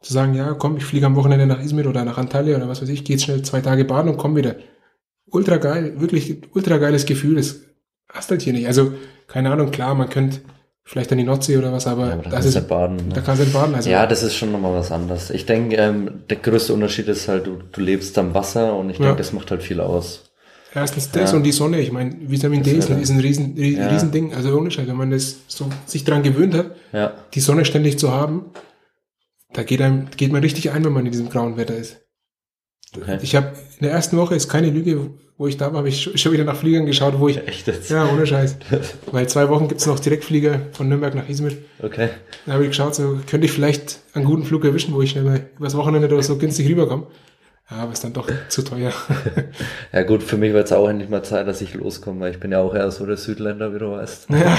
Zu 0.00 0.12
sagen, 0.12 0.34
ja, 0.34 0.54
komm, 0.54 0.76
ich 0.76 0.84
fliege 0.84 1.06
am 1.06 1.16
Wochenende 1.16 1.46
nach 1.46 1.60
Izmir 1.62 1.86
oder 1.88 2.04
nach 2.04 2.18
Antalya 2.18 2.56
oder 2.56 2.68
was 2.68 2.80
weiß 2.82 2.88
ich, 2.88 3.04
gehe 3.04 3.16
jetzt 3.16 3.24
schnell 3.24 3.42
zwei 3.42 3.60
Tage 3.60 3.84
baden 3.84 4.08
und 4.10 4.16
komm 4.16 4.34
wieder. 4.36 4.56
Ultra 5.32 5.56
geil, 5.56 5.94
wirklich 6.00 6.42
ultra 6.54 6.76
geiles 6.78 7.06
Gefühl, 7.06 7.36
das 7.36 7.60
hast 8.08 8.30
halt 8.30 8.42
hier 8.42 8.52
nicht. 8.52 8.66
Also, 8.66 8.92
keine 9.26 9.50
Ahnung, 9.50 9.70
klar, 9.70 9.94
man 9.94 10.08
könnte 10.10 10.40
vielleicht 10.84 11.10
an 11.12 11.18
die 11.18 11.24
Nordsee 11.24 11.56
oder 11.56 11.72
was, 11.72 11.86
aber, 11.86 12.06
Ja, 12.08 12.12
aber 12.12 12.22
da 12.24 12.30
das 12.30 12.32
kannst 12.32 12.48
ist, 12.48 12.54
du 12.56 12.60
ja 12.60 12.66
baden. 12.66 12.96
Ne? 12.96 13.14
da 13.14 13.20
kannst 13.22 13.40
du 13.40 13.44
nicht 13.44 13.54
baden. 13.54 13.74
Also, 13.74 13.88
Ja, 13.90 14.06
das 14.06 14.22
ist 14.22 14.36
schon 14.36 14.52
nochmal 14.52 14.74
was 14.74 14.92
anderes. 14.92 15.30
Ich 15.30 15.46
denke, 15.46 15.76
ähm, 15.76 16.22
der 16.28 16.36
größte 16.36 16.74
Unterschied 16.74 17.08
ist 17.08 17.28
halt, 17.28 17.46
du, 17.46 17.58
du 17.72 17.80
lebst 17.80 18.16
am 18.18 18.34
Wasser 18.34 18.76
und 18.76 18.90
ich 18.90 18.98
Ja. 18.98 19.06
denke, 19.06 19.18
das 19.18 19.32
macht 19.32 19.50
halt 19.50 19.62
viel 19.62 19.80
aus. 19.80 20.24
Erstens 20.74 21.10
das 21.10 21.30
Ja. 21.32 21.36
und 21.36 21.44
die 21.44 21.52
Sonne. 21.52 21.80
Ich 21.80 21.92
meine, 21.92 22.14
Vitamin 22.30 22.62
D 22.62 22.74
Das 22.76 22.84
ist 22.84 22.90
ein, 22.90 22.96
wäre- 22.96 23.02
ist 23.02 23.10
ein 23.10 23.20
riesen, 23.20 23.54
riesen 23.56 24.10
Ding. 24.10 24.34
Also 24.34 24.56
ohne 24.56 24.70
Scheiß, 24.70 24.86
wenn 24.88 24.96
man 24.96 25.10
das 25.10 25.36
so 25.46 25.66
sich 25.86 26.04
dran 26.04 26.22
gewöhnt 26.22 26.54
hat, 26.54 26.72
die 27.34 27.40
Sonne 27.40 27.64
ständig 27.64 27.98
zu 27.98 28.10
haben, 28.10 28.46
da 29.52 29.62
geht 29.64 29.80
einem, 29.82 30.08
geht 30.16 30.32
man 30.32 30.42
richtig 30.42 30.70
ein, 30.72 30.82
wenn 30.84 30.92
man 30.92 31.04
in 31.06 31.12
diesem 31.12 31.28
grauen 31.28 31.56
Wetter 31.58 31.76
ist. 31.76 32.01
Okay. 32.96 33.18
Ich 33.22 33.34
habe 33.36 33.48
in 33.78 33.84
der 33.84 33.92
ersten 33.92 34.16
Woche, 34.16 34.34
ist 34.34 34.48
keine 34.48 34.70
Lüge, 34.70 35.10
wo 35.38 35.46
ich 35.46 35.56
da 35.56 35.66
war, 35.72 35.78
habe 35.78 35.88
ich 35.88 36.02
schon- 36.14 36.32
wieder 36.32 36.44
nach 36.44 36.56
Fliegern 36.56 36.86
geschaut, 36.86 37.18
wo 37.18 37.28
ich, 37.28 37.38
Echt 37.48 37.66
jetzt? 37.66 37.90
ja, 37.90 38.08
ohne 38.12 38.26
Scheiß. 38.26 38.56
Weil 39.10 39.28
zwei 39.28 39.48
Wochen 39.48 39.66
gibt's 39.68 39.86
noch 39.86 39.98
Direktflieger 39.98 40.60
von 40.72 40.88
Nürnberg 40.88 41.14
nach 41.14 41.28
Izmir. 41.28 41.52
Okay. 41.82 42.10
Da 42.46 42.52
habe 42.52 42.64
ich 42.64 42.70
geschaut, 42.70 42.94
so 42.94 43.18
könnte 43.28 43.46
ich 43.46 43.52
vielleicht 43.52 44.00
einen 44.14 44.24
guten 44.24 44.44
Flug 44.44 44.64
erwischen, 44.64 44.94
wo 44.94 45.02
ich 45.02 45.10
schnell 45.10 45.24
mal 45.24 45.40
übers 45.58 45.74
Wochenende 45.76 46.06
oder 46.08 46.22
so 46.22 46.36
günstig 46.38 46.68
rüberkomme. 46.68 47.06
Ja, 47.70 47.78
aber 47.78 47.92
ist 47.92 48.04
dann 48.04 48.12
doch 48.12 48.28
zu 48.48 48.62
teuer. 48.62 48.92
Ja 49.92 50.02
gut, 50.04 50.22
für 50.22 50.36
mich 50.36 50.52
wird 50.52 50.66
es 50.66 50.72
auch 50.72 50.88
endlich 50.88 51.08
mal 51.10 51.22
Zeit, 51.22 51.46
dass 51.46 51.60
ich 51.60 51.74
loskomme, 51.74 52.20
weil 52.20 52.30
ich 52.32 52.40
bin 52.40 52.50
ja 52.52 52.60
auch 52.60 52.74
eher 52.74 52.90
so 52.90 53.04
der 53.06 53.16
Südländer, 53.16 53.74
wie 53.74 53.78
du 53.78 53.90
weißt. 53.92 54.26
ja, 54.30 54.58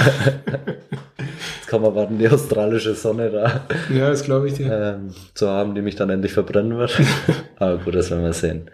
Warten, 1.82 2.18
die 2.18 2.28
australische 2.28 2.94
Sonne 2.94 3.30
da 3.30 3.60
ja, 3.94 4.08
das 4.10 4.22
glaube 4.24 4.48
ich 4.48 4.54
dir. 4.54 4.96
ähm, 4.96 5.14
zu 5.34 5.48
haben, 5.48 5.74
die 5.74 5.82
mich 5.82 5.96
dann 5.96 6.10
endlich 6.10 6.32
verbrennen 6.32 6.76
wird. 6.78 6.98
Aber 7.56 7.78
gut, 7.78 7.94
das 7.94 8.10
werden 8.10 8.24
wir 8.24 8.32
sehen. 8.32 8.70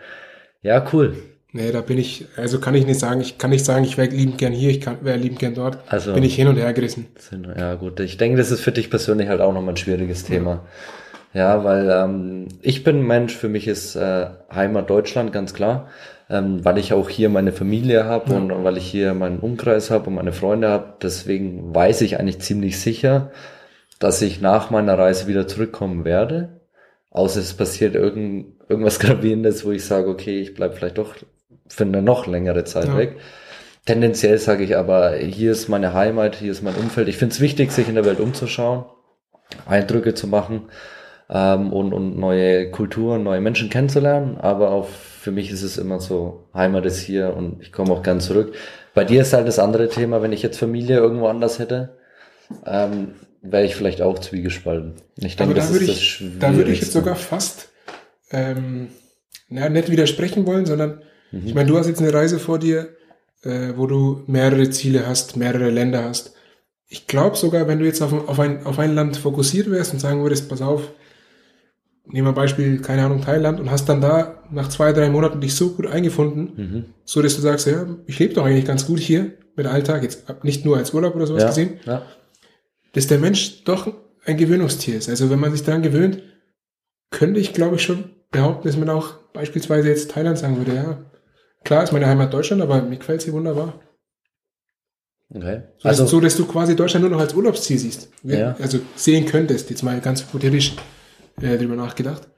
Ja, 0.63 0.85
cool. 0.93 1.15
Nee, 1.53 1.73
da 1.73 1.81
bin 1.81 1.99
ich, 1.99 2.27
also 2.37 2.61
kann 2.61 2.75
ich 2.77 2.87
nicht 2.87 3.01
sagen, 3.01 3.21
ich 3.21 3.37
kann 3.39 3.51
nicht 3.51 3.65
sagen, 3.65 3.85
ich 3.85 3.99
wäre 3.99 4.09
liebend 4.09 4.39
gern 4.39 4.53
hier, 4.53 4.71
ich 4.71 4.87
wäre 5.03 5.17
liebend 5.17 5.41
gern 5.41 5.55
dort. 5.55 5.79
Also- 5.89 6.15
bin 6.15 6.23
ich 6.23 6.37
hin 6.37 6.47
und 6.49 6.57
her 6.57 6.73
gerissen. 6.73 7.07
Ja 7.59 7.75
gut, 7.75 7.99
ich 8.01 8.17
denke, 8.19 8.39
das 8.39 8.51
ist 8.51 8.61
für 8.61 8.73
dich 8.73 8.89
persönlich 8.91 9.29
halt 9.29 9.41
auch 9.41 9.53
nochmal 9.53 9.75
ein 9.75 9.77
schwieriges 9.77 10.25
Thema. 10.25 10.65
Ja, 11.33 11.65
weil 11.65 11.89
ähm, 11.91 12.49
ich 12.61 12.83
bin 12.85 12.99
ein 13.01 13.07
Mensch, 13.07 13.35
für 13.37 13.49
mich 13.49 13.69
ist 13.69 13.95
äh, 13.97 14.27
Heimat 14.53 14.91
Deutschland 14.91 15.33
ganz 15.33 15.55
klar, 15.55 15.89
ähm, 16.31 16.65
weil 16.65 16.79
ich 16.79 16.93
auch 16.93 17.09
hier 17.11 17.29
meine 17.29 17.53
Familie 17.53 18.05
habe 18.05 18.31
Ja. 18.31 18.37
und, 18.37 18.53
und 18.53 18.65
weil 18.65 18.77
ich 18.77 18.87
hier 18.87 19.13
meinen 19.15 19.41
Umkreis 19.41 19.91
habe 19.91 20.07
und 20.09 20.15
meine 20.15 20.33
Freunde 20.33 20.69
habe. 20.69 20.95
Deswegen 21.03 21.75
weiß 21.75 22.01
ich 22.03 22.19
eigentlich 22.21 22.39
ziemlich 22.41 22.79
sicher, 22.81 23.31
dass 23.99 24.23
ich 24.23 24.41
nach 24.41 24.71
meiner 24.71 24.97
Reise 24.99 25.27
wieder 25.27 25.47
zurückkommen 25.49 26.05
werde. 26.05 26.61
Außer 27.11 27.41
es 27.41 27.55
passiert 27.55 27.95
irgend, 27.97 28.61
irgendwas 28.69 28.99
Gravierendes, 29.01 29.65
wo 29.67 29.73
ich 29.73 29.85
sage, 29.85 30.09
okay, 30.09 30.41
ich 30.41 30.55
bleib 30.55 30.75
vielleicht 30.77 30.99
doch 30.99 31.15
für 31.69 31.85
eine 31.85 32.01
noch 32.03 32.27
längere 32.27 32.65
Zeit 32.65 32.87
Ja. 32.87 32.97
weg. 32.97 33.17
Tendenziell 33.87 34.39
sage 34.39 34.63
ich 34.63 34.77
aber, 34.77 35.15
hier 35.17 35.51
ist 35.53 35.69
meine 35.69 35.95
Heimat, 35.95 36.37
hier 36.37 36.53
ist 36.53 36.63
mein 36.63 36.75
Umfeld. 36.77 37.09
Ich 37.09 37.17
finde 37.17 37.33
es 37.35 37.41
wichtig, 37.41 37.73
sich 37.73 37.89
in 37.89 37.95
der 37.97 38.05
Welt 38.05 38.21
umzuschauen, 38.21 38.85
Eindrücke 39.67 40.15
zu 40.15 40.29
machen 40.29 40.69
ähm, 41.31 41.73
und, 41.73 41.93
und 41.93 42.19
neue 42.19 42.71
Kulturen, 42.71 43.23
neue 43.25 43.41
Menschen 43.41 43.71
kennenzulernen. 43.71 44.37
Aber 44.39 44.71
auch 44.71 44.89
für 45.21 45.31
mich 45.33 45.51
ist 45.51 45.63
es 45.63 45.77
immer 45.79 46.01
so, 46.01 46.49
Heimat 46.55 46.87
ist 46.87 46.99
hier 47.01 47.35
und 47.37 47.61
ich 47.61 47.73
komme 47.73 47.93
auch 47.93 48.03
gern 48.03 48.21
zurück. 48.21 48.55
Bei 48.95 49.05
dir 49.05 49.21
ist 49.23 49.33
halt 49.33 49.47
das 49.47 49.59
andere 49.59 49.89
Thema, 49.89 50.23
wenn 50.23 50.33
ich 50.33 50.43
jetzt 50.43 50.59
Familie 50.59 50.97
irgendwo 50.97 51.27
anders 51.29 51.59
hätte, 51.59 51.99
ähm, 52.67 53.13
wäre 53.43 53.65
ich 53.65 53.77
vielleicht 53.77 54.03
auch 54.03 54.19
zwiegespalten. 54.19 54.95
Ich 55.17 55.37
denke, 55.37 55.43
Aber 55.45 55.55
da 55.55 55.61
das 55.61 55.73
würde 55.73 55.85
ist 55.85 55.91
das 55.91 55.99
ich, 55.99 56.25
da 56.39 56.49
würde 56.57 56.71
ich 56.73 56.81
jetzt 56.81 56.93
Schwierigste. 56.93 56.99
sogar 56.99 57.17
fast, 57.17 57.69
ähm, 58.31 58.89
na, 59.49 59.69
nicht 59.69 59.91
widersprechen 59.91 60.47
wollen, 60.47 60.67
sondern, 60.67 61.03
Mhm. 61.33 61.47
ich 61.47 61.55
meine, 61.55 61.69
du 61.69 61.79
hast 61.79 61.87
jetzt 61.87 62.01
eine 62.01 62.13
Reise 62.13 62.39
vor 62.39 62.59
dir, 62.59 62.89
äh, 63.43 63.73
wo 63.77 63.87
du 63.87 64.23
mehrere 64.27 64.69
Ziele 64.71 65.07
hast, 65.07 65.37
mehrere 65.37 65.71
Länder 65.71 66.05
hast. 66.05 66.35
Ich 66.89 67.07
glaube 67.07 67.37
sogar, 67.37 67.69
wenn 67.69 67.79
du 67.79 67.85
jetzt 67.85 68.03
auf, 68.03 68.13
ein- 68.13 68.27
auf, 68.27 68.41
ein, 68.41 68.67
auf 68.67 68.79
ein 68.79 68.95
Land 68.95 69.17
fokussiert 69.17 69.71
wärst 69.71 69.93
und 69.93 70.01
sagen 70.01 70.23
würdest, 70.23 70.49
pass 70.49 70.61
auf, 70.63 70.91
nehmen 72.13 72.27
wir 72.29 72.33
Beispiel, 72.33 72.81
keine 72.81 73.05
Ahnung, 73.05 73.21
Thailand 73.23 73.61
und 73.61 73.71
hast 73.71 73.89
dann 73.89 74.01
da 74.01 74.43
nach 74.51 74.69
zwei, 74.69 74.93
drei 74.93 75.09
Monaten 75.11 75.41
dich 75.41 75.55
so 75.55 75.71
gut 75.71 75.87
eingefunden, 75.87 76.53
Mhm. 76.57 76.85
so 77.05 77.23
dass 77.23 77.37
du 77.37 77.41
sagst, 77.43 77.67
ja, 77.67 77.87
ich 78.07 78.19
lebe 78.19 78.35
doch 78.35 78.45
eigentlich 78.45 78.65
ganz 78.65 78.87
gut 78.87 78.99
hier 78.99 79.33
mit 79.57 79.67
Alltag, 79.67 80.03
jetzt 80.03 80.25
nicht 80.45 80.65
nur 80.65 80.77
als 80.77 80.93
Urlaub 80.95 81.15
oder 81.17 81.27
sowas 81.27 81.43
Ja, 81.43 81.49
gesehen, 81.49 81.81
ja. 81.85 82.03
dass 82.93 83.07
der 83.07 83.19
Mensch 83.19 83.65
doch 83.65 83.93
ein 84.25 84.37
Gewöhnungstier 84.37 84.97
ist. 84.97 85.09
Also 85.09 85.31
wenn 85.31 85.41
man 85.41 85.53
sich 85.53 85.63
daran 85.65 85.83
gewöhnt, 85.83 86.23
könnte 87.11 87.41
ich, 87.41 87.53
glaube 87.53 87.77
ich, 87.77 87.83
schon 87.83 88.05
behaupten, 88.31 88.69
dass 88.69 88.77
man 88.77 88.89
auch 88.91 89.15
beispielsweise 89.33 89.89
jetzt 89.89 90.11
Thailand 90.11 90.39
sagen 90.39 90.57
würde, 90.59 90.75
ja, 90.75 91.05
klar 91.65 91.83
ist 91.83 91.93
meine 91.93 92.07
Heimat 92.07 92.33
Deutschland, 92.33 92.63
aber 92.63 92.83
mir 92.83 92.97
gefällt 92.99 93.23
sie 93.23 93.33
wunderbar. 93.33 93.81
Okay. 95.33 95.63
So, 95.79 95.89
also, 95.89 96.07
so, 96.07 96.21
dass 96.21 96.37
du 96.37 96.45
quasi 96.45 96.75
Deutschland 96.75 97.03
nur 97.03 97.11
noch 97.13 97.21
als 97.21 97.35
Urlaubsziel 97.35 97.79
siehst. 97.79 98.11
Ja. 98.25 98.57
Also 98.61 98.81
sehen 98.97 99.27
könntest, 99.27 99.71
jetzt 99.71 99.83
mal 99.83 100.01
ganz 100.01 100.23
hypothetisch 100.23 100.75
äh, 101.41 101.57
drüber 101.59 101.77
nachgedacht. 101.77 102.29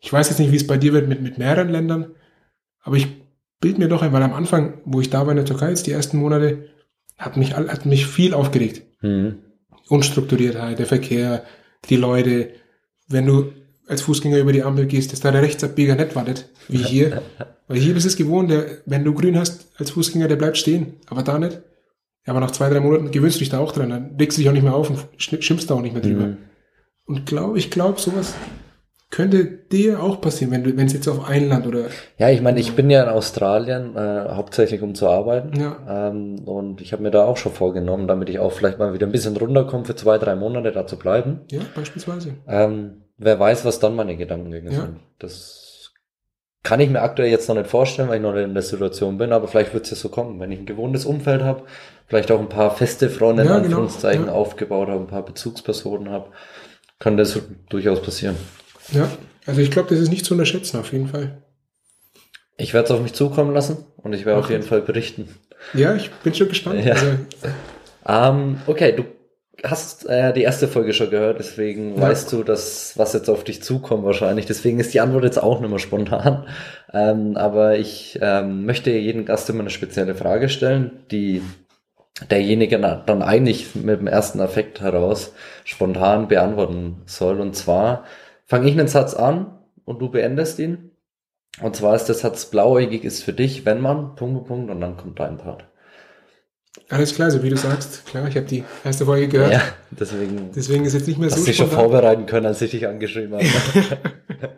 Ich 0.00 0.12
weiß 0.12 0.28
jetzt 0.28 0.38
nicht, 0.38 0.50
wie 0.52 0.56
es 0.56 0.66
bei 0.66 0.76
dir 0.76 0.92
wird 0.92 1.08
mit, 1.08 1.22
mit 1.22 1.38
mehreren 1.38 1.68
Ländern, 1.68 2.06
aber 2.82 2.96
ich 2.96 3.06
bild 3.60 3.78
mir 3.78 3.88
doch 3.88 4.02
ein, 4.02 4.12
weil 4.12 4.22
am 4.22 4.32
Anfang, 4.34 4.74
wo 4.84 5.00
ich 5.00 5.10
da 5.10 5.20
war 5.24 5.30
in 5.30 5.36
der 5.36 5.44
Türkei, 5.44 5.68
jetzt 5.70 5.86
die 5.86 5.92
ersten 5.92 6.16
Monate, 6.16 6.68
hat 7.18 7.36
mich, 7.36 7.54
hat 7.56 7.86
mich 7.86 8.06
viel 8.06 8.34
aufgeregt. 8.34 8.82
mhm. 9.02 9.36
Unstrukturiertheit, 9.88 10.78
der 10.78 10.86
Verkehr, 10.86 11.44
die 11.90 11.96
Leute, 11.96 12.50
wenn 13.08 13.26
du 13.26 13.52
als 13.86 14.00
Fußgänger 14.02 14.38
über 14.38 14.52
die 14.52 14.62
Ampel 14.62 14.86
gehst, 14.86 15.12
dass 15.12 15.20
da 15.20 15.30
der 15.32 15.42
Rechtsabbieger 15.42 15.96
nicht 15.96 16.14
wartet, 16.16 16.48
wie 16.68 16.78
hier. 16.82 17.20
Weil 17.68 17.78
hier 17.78 17.92
bist 17.94 18.04
du 18.06 18.08
es 18.08 18.16
gewohnt, 18.16 18.50
der, 18.50 18.64
wenn 18.86 19.04
du 19.04 19.12
grün 19.12 19.36
hast 19.38 19.70
als 19.76 19.90
Fußgänger, 19.90 20.28
der 20.28 20.36
bleibt 20.36 20.56
stehen, 20.56 20.94
aber 21.06 21.22
da 21.22 21.38
nicht. 21.38 21.60
Aber 22.24 22.38
nach 22.40 22.52
zwei, 22.52 22.70
drei 22.70 22.80
Monaten 22.80 23.10
gewöhnst 23.10 23.36
du 23.36 23.40
dich 23.40 23.48
da 23.50 23.58
auch 23.58 23.72
dran, 23.72 23.90
dann 23.90 24.16
regst 24.18 24.38
du 24.38 24.40
dich 24.42 24.48
auch 24.48 24.52
nicht 24.54 24.62
mehr 24.62 24.74
auf 24.74 24.88
und 24.90 25.00
sch- 25.18 25.42
schimpfst 25.42 25.66
da 25.68 25.74
auch 25.74 25.82
nicht 25.82 25.92
mehr 25.92 26.02
drüber. 26.02 26.26
Mhm. 26.28 26.36
Und 27.06 27.26
glaube, 27.26 27.58
ich 27.58 27.70
glaube, 27.70 28.00
sowas 28.00 28.34
könnte 29.10 29.44
dir 29.44 30.02
auch 30.02 30.20
passieren, 30.22 30.52
wenn 30.52 30.64
du, 30.64 30.74
wenn 30.76 30.86
es 30.86 30.94
jetzt 30.94 31.06
auf 31.08 31.28
ein 31.28 31.48
Land 31.48 31.66
oder, 31.66 31.84
Ja, 32.16 32.30
ich 32.30 32.40
meine, 32.40 32.58
ich 32.60 32.74
bin 32.74 32.88
ja 32.88 33.02
in 33.02 33.10
Australien, 33.10 33.94
äh, 33.94 34.28
hauptsächlich 34.30 34.80
um 34.80 34.94
zu 34.94 35.06
arbeiten. 35.08 35.60
Ja. 35.60 36.08
Ähm, 36.08 36.38
und 36.46 36.80
ich 36.80 36.92
habe 36.94 37.02
mir 37.02 37.10
da 37.10 37.24
auch 37.26 37.36
schon 37.36 37.52
vorgenommen, 37.52 38.08
damit 38.08 38.30
ich 38.30 38.38
auch 38.38 38.52
vielleicht 38.52 38.78
mal 38.78 38.94
wieder 38.94 39.06
ein 39.06 39.12
bisschen 39.12 39.36
runterkomme, 39.36 39.84
für 39.84 39.96
zwei, 39.96 40.16
drei 40.16 40.34
Monate 40.34 40.72
da 40.72 40.86
zu 40.86 40.96
bleiben. 40.98 41.40
ja, 41.50 41.60
beispielsweise. 41.74 42.34
Ähm, 42.48 43.02
wer 43.18 43.38
weiß, 43.38 43.66
was 43.66 43.80
dann 43.80 43.94
meine 43.96 44.16
Gedankengänge 44.16 44.70
Ja. 44.72 44.80
sind. 44.80 44.96
Das 45.18 45.90
kann 46.62 46.80
ich 46.80 46.88
mir 46.88 47.02
aktuell 47.02 47.28
jetzt 47.30 47.48
noch 47.48 47.56
nicht 47.56 47.68
vorstellen, 47.68 48.08
weil 48.08 48.16
ich 48.16 48.22
noch 48.22 48.32
nicht 48.32 48.44
in 48.44 48.54
der 48.54 48.62
Situation 48.62 49.18
bin, 49.18 49.32
aber 49.32 49.46
vielleicht 49.48 49.74
wird 49.74 49.84
es 49.84 49.90
ja 49.90 49.96
so 49.96 50.08
kommen, 50.08 50.38
wenn 50.40 50.52
ich 50.52 50.60
ein 50.60 50.64
gewohntes 50.66 51.04
Umfeld 51.04 51.42
habe, 51.42 51.64
vielleicht 52.06 52.30
auch 52.30 52.38
ein 52.40 52.48
paar 52.48 52.70
feste 52.70 53.10
Freunde 53.10 53.42
in 53.42 53.48
Ja, 53.48 53.54
genau, 53.56 53.64
Anführungszeichen 53.66 54.26
ja. 54.26 54.32
aufgebaut 54.32 54.88
habe, 54.88 55.00
ein 55.00 55.06
paar 55.08 55.24
Bezugspersonen 55.24 56.10
habe, 56.10 56.28
kann 57.02 57.16
das 57.16 57.36
durchaus 57.68 58.00
passieren. 58.00 58.36
Ja, 58.92 59.10
also 59.44 59.60
ich 59.60 59.72
glaube, 59.72 59.88
das 59.90 59.98
ist 59.98 60.08
nicht 60.10 60.24
zu 60.24 60.34
unterschätzen, 60.34 60.78
auf 60.78 60.92
jeden 60.92 61.08
Fall. 61.08 61.42
Ich 62.56 62.74
werde 62.74 62.84
es 62.86 62.90
auf 62.92 63.02
mich 63.02 63.12
zukommen 63.12 63.52
lassen 63.52 63.78
und 63.96 64.12
ich 64.12 64.24
werde 64.24 64.38
auf 64.38 64.50
jeden 64.50 64.62
Fall 64.62 64.82
berichten. 64.82 65.28
Ja, 65.74 65.96
ich 65.96 66.12
bin 66.22 66.32
schon 66.32 66.48
gespannt. 66.48 66.84
Ja. 66.84 66.92
Also, 66.94 67.06
Ähm, 68.06 68.60
okay, 68.68 68.92
du 68.92 69.04
hast 69.64 70.08
äh, 70.08 70.32
die 70.32 70.42
erste 70.42 70.68
Folge 70.68 70.92
schon 70.92 71.10
gehört, 71.10 71.40
deswegen 71.40 71.96
Ja. 71.96 72.02
weißt 72.02 72.32
du, 72.32 72.44
dass 72.44 72.96
was 72.96 73.14
jetzt 73.14 73.28
auf 73.28 73.42
dich 73.42 73.62
zukommt 73.64 74.04
wahrscheinlich. 74.04 74.46
Deswegen 74.46 74.78
ist 74.78 74.94
die 74.94 75.00
Antwort 75.00 75.24
jetzt 75.24 75.42
auch 75.42 75.60
nicht 75.60 75.70
mehr 75.70 75.78
spontan. 75.80 76.46
Ähm, 76.92 77.36
aber 77.36 77.78
ich 77.78 78.18
ähm, 78.22 78.64
möchte 78.64 78.90
jedem 78.90 79.24
Gast 79.24 79.50
immer 79.50 79.60
eine 79.60 79.70
spezielle 79.70 80.14
Frage 80.14 80.48
stellen, 80.48 81.00
die 81.10 81.42
derjenige 82.30 82.78
dann 82.78 83.22
eigentlich 83.22 83.74
mit 83.74 84.00
dem 84.00 84.06
ersten 84.06 84.40
Affekt 84.40 84.80
heraus 84.80 85.32
spontan 85.64 86.28
beantworten 86.28 87.02
soll. 87.06 87.40
Und 87.40 87.56
zwar 87.56 88.04
fange 88.44 88.68
ich 88.68 88.78
einen 88.78 88.88
Satz 88.88 89.14
an 89.14 89.58
und 89.84 90.00
du 90.00 90.10
beendest 90.10 90.58
ihn. 90.58 90.90
Und 91.60 91.76
zwar 91.76 91.94
ist 91.94 92.06
der 92.06 92.14
Satz 92.14 92.46
blauäugig 92.46 93.04
ist 93.04 93.22
für 93.22 93.32
dich, 93.32 93.66
wenn 93.66 93.80
man, 93.80 94.14
Punkt, 94.14 94.34
Punkt, 94.34 94.48
Punkt, 94.48 94.70
und 94.70 94.80
dann 94.80 94.96
kommt 94.96 95.20
dein 95.20 95.36
Part. 95.36 95.66
Alles 96.88 97.14
klar, 97.14 97.30
so 97.30 97.42
wie 97.42 97.50
du 97.50 97.56
sagst. 97.56 98.06
Klar, 98.06 98.26
ich 98.28 98.36
habe 98.36 98.46
die 98.46 98.64
erste 98.84 99.04
Folge 99.04 99.28
gehört. 99.28 99.52
Ja, 99.52 99.62
deswegen. 99.90 100.50
Deswegen 100.54 100.84
ist 100.84 100.94
jetzt 100.94 101.06
nicht 101.06 101.18
mehr 101.18 101.28
so 101.28 101.36
Hast 101.36 101.46
dich 101.46 101.56
schon 101.56 101.70
vorbereiten 101.70 102.24
können, 102.24 102.46
als 102.46 102.62
ich 102.62 102.70
dich 102.70 102.86
angeschrieben 102.86 103.34
habe. 103.34 103.44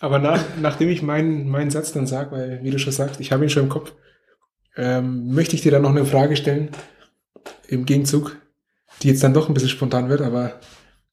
Aber 0.00 0.18
nach, 0.18 0.42
nachdem 0.60 0.88
ich 0.88 1.02
meinen, 1.02 1.48
meinen 1.48 1.70
Satz 1.70 1.92
dann 1.92 2.06
sage, 2.06 2.30
weil, 2.32 2.60
wie 2.62 2.70
du 2.70 2.78
schon 2.78 2.92
sagst, 2.92 3.20
ich 3.20 3.32
habe 3.32 3.44
ihn 3.44 3.50
schon 3.50 3.64
im 3.64 3.68
Kopf, 3.68 3.92
ähm, 4.80 5.34
möchte 5.34 5.54
ich 5.54 5.60
dir 5.60 5.70
dann 5.70 5.82
noch 5.82 5.90
eine 5.90 6.06
Frage 6.06 6.36
stellen, 6.36 6.70
im 7.68 7.84
Gegenzug, 7.84 8.36
die 9.02 9.08
jetzt 9.08 9.22
dann 9.22 9.34
doch 9.34 9.48
ein 9.48 9.54
bisschen 9.54 9.68
spontan 9.68 10.08
wird, 10.08 10.22
aber 10.22 10.58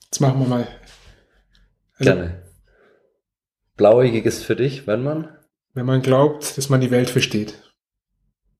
jetzt 0.06 0.22
machen 0.22 0.40
wir 0.40 0.48
mal. 0.48 0.68
Also, 2.00 2.14
Gerne. 2.14 2.44
Blauäugig 3.76 4.26
ist 4.26 4.46
für 4.46 4.56
dich, 4.56 4.88
wenn 4.88 5.04
man? 5.04 5.28
Wenn 5.74 5.86
man 5.86 6.02
glaubt, 6.02 6.58
dass 6.58 6.70
man 6.70 6.80
die 6.80 6.92
Welt 6.92 7.10
versteht. 7.10 7.62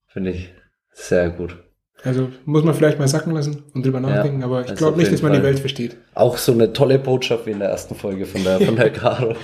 Finde 0.08 0.32
ich 0.32 0.54
sehr 0.92 1.30
gut. 1.30 1.58
Also 2.04 2.30
muss 2.46 2.64
man 2.64 2.76
vielleicht 2.76 3.00
mal 3.00 3.08
sacken 3.08 3.34
lassen 3.34 3.64
und 3.74 3.86
drüber 3.86 4.02
nachdenken, 4.02 4.42
ja, 4.42 4.46
aber 4.46 4.66
ich 4.66 4.76
glaube 4.76 4.98
nicht, 4.98 5.12
dass 5.12 5.22
man 5.22 5.32
Fall. 5.32 5.40
die 5.40 5.48
Welt 5.48 5.60
versteht. 5.60 5.98
Auch 6.14 6.38
so 6.38 6.52
eine 6.52 6.74
tolle 6.74 7.00
Botschaft 7.00 7.46
wie 7.48 7.52
in 7.52 7.60
der 7.60 7.70
ersten 7.70 7.96
Folge 7.96 8.26
von 8.26 8.44
der, 8.44 8.60
von 8.60 8.76
der 8.76 8.90
Caro. 8.94 9.36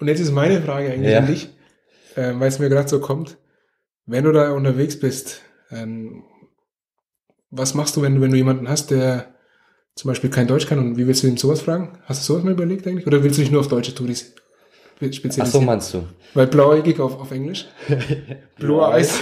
und 0.00 0.08
jetzt 0.08 0.20
ist 0.20 0.32
meine 0.32 0.60
Frage 0.60 0.90
eigentlich 0.90 1.12
ja. 1.12 1.20
an 1.20 1.26
dich, 1.26 1.48
äh, 2.16 2.32
weil 2.34 2.48
es 2.48 2.58
mir 2.58 2.68
gerade 2.68 2.88
so 2.88 3.00
kommt. 3.00 3.38
Wenn 4.06 4.24
du 4.24 4.32
da 4.32 4.52
unterwegs 4.52 4.98
bist, 4.98 5.42
ähm, 5.70 6.22
was 7.50 7.74
machst 7.74 7.96
du, 7.96 8.02
wenn 8.02 8.16
du, 8.16 8.20
wenn 8.20 8.30
du 8.30 8.36
jemanden 8.36 8.68
hast, 8.68 8.90
der 8.90 9.34
zum 9.96 10.10
Beispiel 10.10 10.30
kein 10.30 10.46
Deutsch 10.46 10.66
kann 10.66 10.78
und 10.78 10.96
wie 10.96 11.06
willst 11.06 11.22
du 11.22 11.26
ihm 11.26 11.36
sowas 11.36 11.62
fragen? 11.62 11.98
Hast 12.04 12.22
du 12.22 12.32
sowas 12.32 12.44
mal 12.44 12.52
überlegt 12.52 12.86
eigentlich? 12.86 13.06
Oder 13.06 13.22
willst 13.24 13.38
du 13.38 13.42
dich 13.42 13.50
nur 13.50 13.60
auf 13.60 13.68
deutsche 13.68 13.94
Touris 13.94 14.34
spezialisieren? 15.00 15.46
Ach 15.46 15.52
so 15.52 15.60
meinst 15.60 15.94
du? 15.94 16.04
Weil 16.34 16.46
blauäugig 16.46 17.00
auf, 17.00 17.18
auf 17.18 17.30
Englisch? 17.30 17.66
Blue 18.58 18.82
Eyes. 18.82 19.20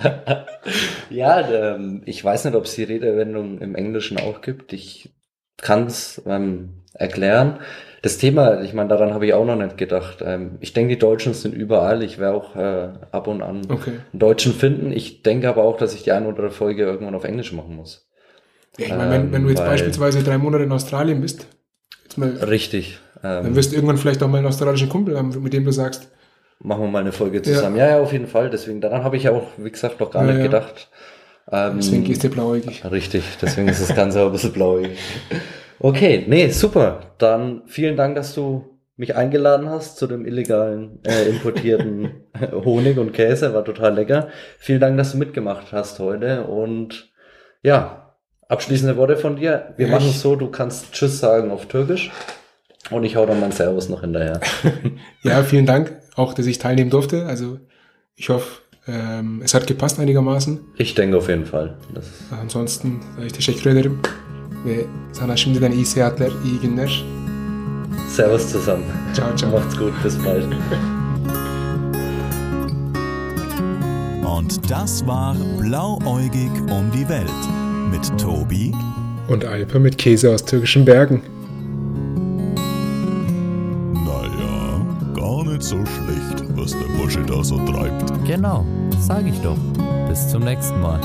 ja, 1.10 1.48
ähm, 1.48 2.02
ich 2.04 2.22
weiß 2.22 2.44
nicht, 2.44 2.54
ob 2.54 2.64
es 2.64 2.74
die 2.74 2.84
Redewendung 2.84 3.60
im 3.60 3.74
Englischen 3.74 4.18
auch 4.18 4.40
gibt. 4.40 4.72
Ich 4.72 5.14
kann 5.56 5.86
es 5.86 6.20
ähm, 6.26 6.82
erklären. 6.92 7.60
Das 8.02 8.18
Thema, 8.18 8.62
ich 8.62 8.74
meine, 8.74 8.88
daran 8.88 9.12
habe 9.12 9.26
ich 9.26 9.34
auch 9.34 9.44
noch 9.44 9.56
nicht 9.56 9.76
gedacht. 9.76 10.22
Ähm, 10.24 10.58
ich 10.60 10.72
denke, 10.72 10.94
die 10.94 10.98
Deutschen 10.98 11.34
sind 11.34 11.54
überall. 11.54 12.02
Ich 12.02 12.18
werde 12.18 12.36
auch 12.36 12.54
äh, 12.54 12.90
ab 13.10 13.26
und 13.26 13.42
an 13.42 13.62
okay. 13.70 13.90
einen 14.12 14.18
Deutschen 14.18 14.52
finden. 14.52 14.92
Ich 14.92 15.22
denke 15.22 15.48
aber 15.48 15.64
auch, 15.64 15.76
dass 15.76 15.94
ich 15.94 16.04
die 16.04 16.12
eine 16.12 16.26
oder 16.26 16.36
andere 16.36 16.50
Folge 16.50 16.84
irgendwann 16.84 17.14
auf 17.14 17.24
Englisch 17.24 17.52
machen 17.52 17.74
muss. 17.74 18.08
Ja, 18.78 18.86
ich 18.86 18.94
meine, 18.94 19.10
wenn, 19.10 19.32
wenn 19.32 19.42
du 19.42 19.48
jetzt 19.48 19.58
weil, 19.58 19.70
beispielsweise 19.70 20.22
drei 20.22 20.38
Monate 20.38 20.64
in 20.64 20.72
Australien 20.72 21.20
bist, 21.20 21.48
jetzt 22.04 22.18
mal, 22.18 22.28
richtig. 22.28 23.00
Ähm, 23.24 23.44
dann 23.44 23.56
wirst 23.56 23.72
du 23.72 23.76
irgendwann 23.76 23.98
vielleicht 23.98 24.22
auch 24.22 24.28
mal 24.28 24.38
einen 24.38 24.46
australischen 24.46 24.88
Kumpel 24.88 25.16
haben, 25.16 25.30
mit 25.42 25.52
dem 25.52 25.64
du 25.64 25.72
sagst, 25.72 26.08
machen 26.60 26.82
wir 26.82 26.88
mal 26.88 27.00
eine 27.00 27.12
Folge 27.12 27.42
zusammen. 27.42 27.76
Ja, 27.76 27.86
ja, 27.86 27.96
ja 27.96 28.02
auf 28.02 28.12
jeden 28.12 28.28
Fall. 28.28 28.50
Deswegen, 28.50 28.80
daran 28.80 29.02
habe 29.02 29.16
ich 29.16 29.24
ja 29.24 29.32
auch, 29.32 29.48
wie 29.56 29.70
gesagt, 29.70 29.98
noch 29.98 30.12
gar 30.12 30.24
ja, 30.24 30.32
nicht 30.32 30.42
gedacht. 30.44 30.88
Ähm, 31.50 31.74
deswegen 31.78 32.06
ist 32.06 32.22
der 32.22 32.28
blauäugig. 32.28 32.84
Richtig, 32.88 33.24
deswegen 33.42 33.68
ist 33.68 33.80
das 33.80 33.96
Ganze 33.96 34.22
auch 34.22 34.26
ein 34.26 34.32
bisschen 34.32 34.52
blauäugig. 34.52 34.98
Okay, 35.80 36.24
nee, 36.26 36.48
super. 36.50 37.00
Dann 37.18 37.62
vielen 37.66 37.96
Dank, 37.96 38.16
dass 38.16 38.34
du 38.34 38.78
mich 38.96 39.14
eingeladen 39.14 39.70
hast 39.70 39.96
zu 39.96 40.06
dem 40.06 40.26
illegalen 40.26 40.98
äh, 41.04 41.28
importierten 41.28 42.10
Honig 42.52 42.98
und 42.98 43.12
Käse. 43.12 43.54
War 43.54 43.64
total 43.64 43.94
lecker. 43.94 44.28
Vielen 44.58 44.80
Dank, 44.80 44.96
dass 44.96 45.12
du 45.12 45.18
mitgemacht 45.18 45.72
hast 45.72 45.98
heute. 46.00 46.44
Und 46.44 47.10
ja, 47.62 48.14
abschließende 48.48 48.96
Worte 48.96 49.16
von 49.16 49.36
dir. 49.36 49.74
Wir 49.76 49.86
ja, 49.86 49.92
machen 49.92 50.08
es 50.08 50.20
so, 50.20 50.36
du 50.36 50.50
kannst 50.50 50.92
Tschüss 50.92 51.20
sagen 51.20 51.50
auf 51.50 51.66
Türkisch. 51.66 52.10
Und 52.90 53.04
ich 53.04 53.16
hau 53.16 53.26
dann 53.26 53.40
mein 53.40 53.52
Servus 53.52 53.88
noch 53.88 54.00
hinterher. 54.00 54.40
ja, 55.22 55.42
vielen 55.42 55.66
Dank, 55.66 55.96
auch 56.16 56.32
dass 56.32 56.46
ich 56.46 56.58
teilnehmen 56.58 56.90
durfte. 56.90 57.26
Also 57.26 57.58
ich 58.16 58.30
hoffe, 58.30 58.62
ähm, 58.86 59.42
es 59.44 59.52
hat 59.52 59.66
gepasst 59.66 60.00
einigermaßen. 60.00 60.60
Ich 60.76 60.94
denke 60.94 61.18
auf 61.18 61.28
jeden 61.28 61.44
Fall. 61.44 61.76
Ansonsten 62.30 63.00
sage 63.14 63.26
ich 63.26 63.32
teşekkür 63.32 63.72
ederim. 63.72 64.00
Ve 64.64 64.86
sana 65.12 65.36
şimdiden 65.36 65.72
iyi 65.72 65.86
seyahatler, 65.86 66.32
iyi 66.44 66.60
günler. 66.60 67.04
Servus 68.08 68.52
zusammen. 68.52 68.86
Ciao, 69.14 69.36
ciao. 69.36 69.52
Macht's 69.52 69.78
gut, 69.78 69.92
bis 70.04 70.18
bald. 70.24 70.44
Und 74.38 74.70
das 74.70 75.06
war 75.06 75.36
Blauäugig 75.58 76.50
um 76.70 76.90
die 76.90 77.08
Welt 77.08 77.28
mit 77.90 78.18
Tobi 78.18 78.72
und 79.28 79.44
Alper 79.44 79.78
mit 79.78 79.98
Käse 79.98 80.32
aus 80.32 80.44
türkischen 80.44 80.84
Bergen. 80.84 81.22
Naja, 83.92 84.86
gar 85.14 85.44
nicht 85.44 85.62
so 85.62 85.76
schlecht, 85.76 86.44
was 86.56 86.72
der 86.72 86.98
Bursche 86.98 87.22
da 87.22 87.44
so 87.44 87.58
treibt. 87.66 88.12
Genau, 88.26 88.64
sag 89.00 89.26
ich 89.26 89.38
doch. 89.40 89.58
Bis 90.08 90.28
zum 90.28 90.44
nächsten 90.44 90.80
Mal. 90.80 91.00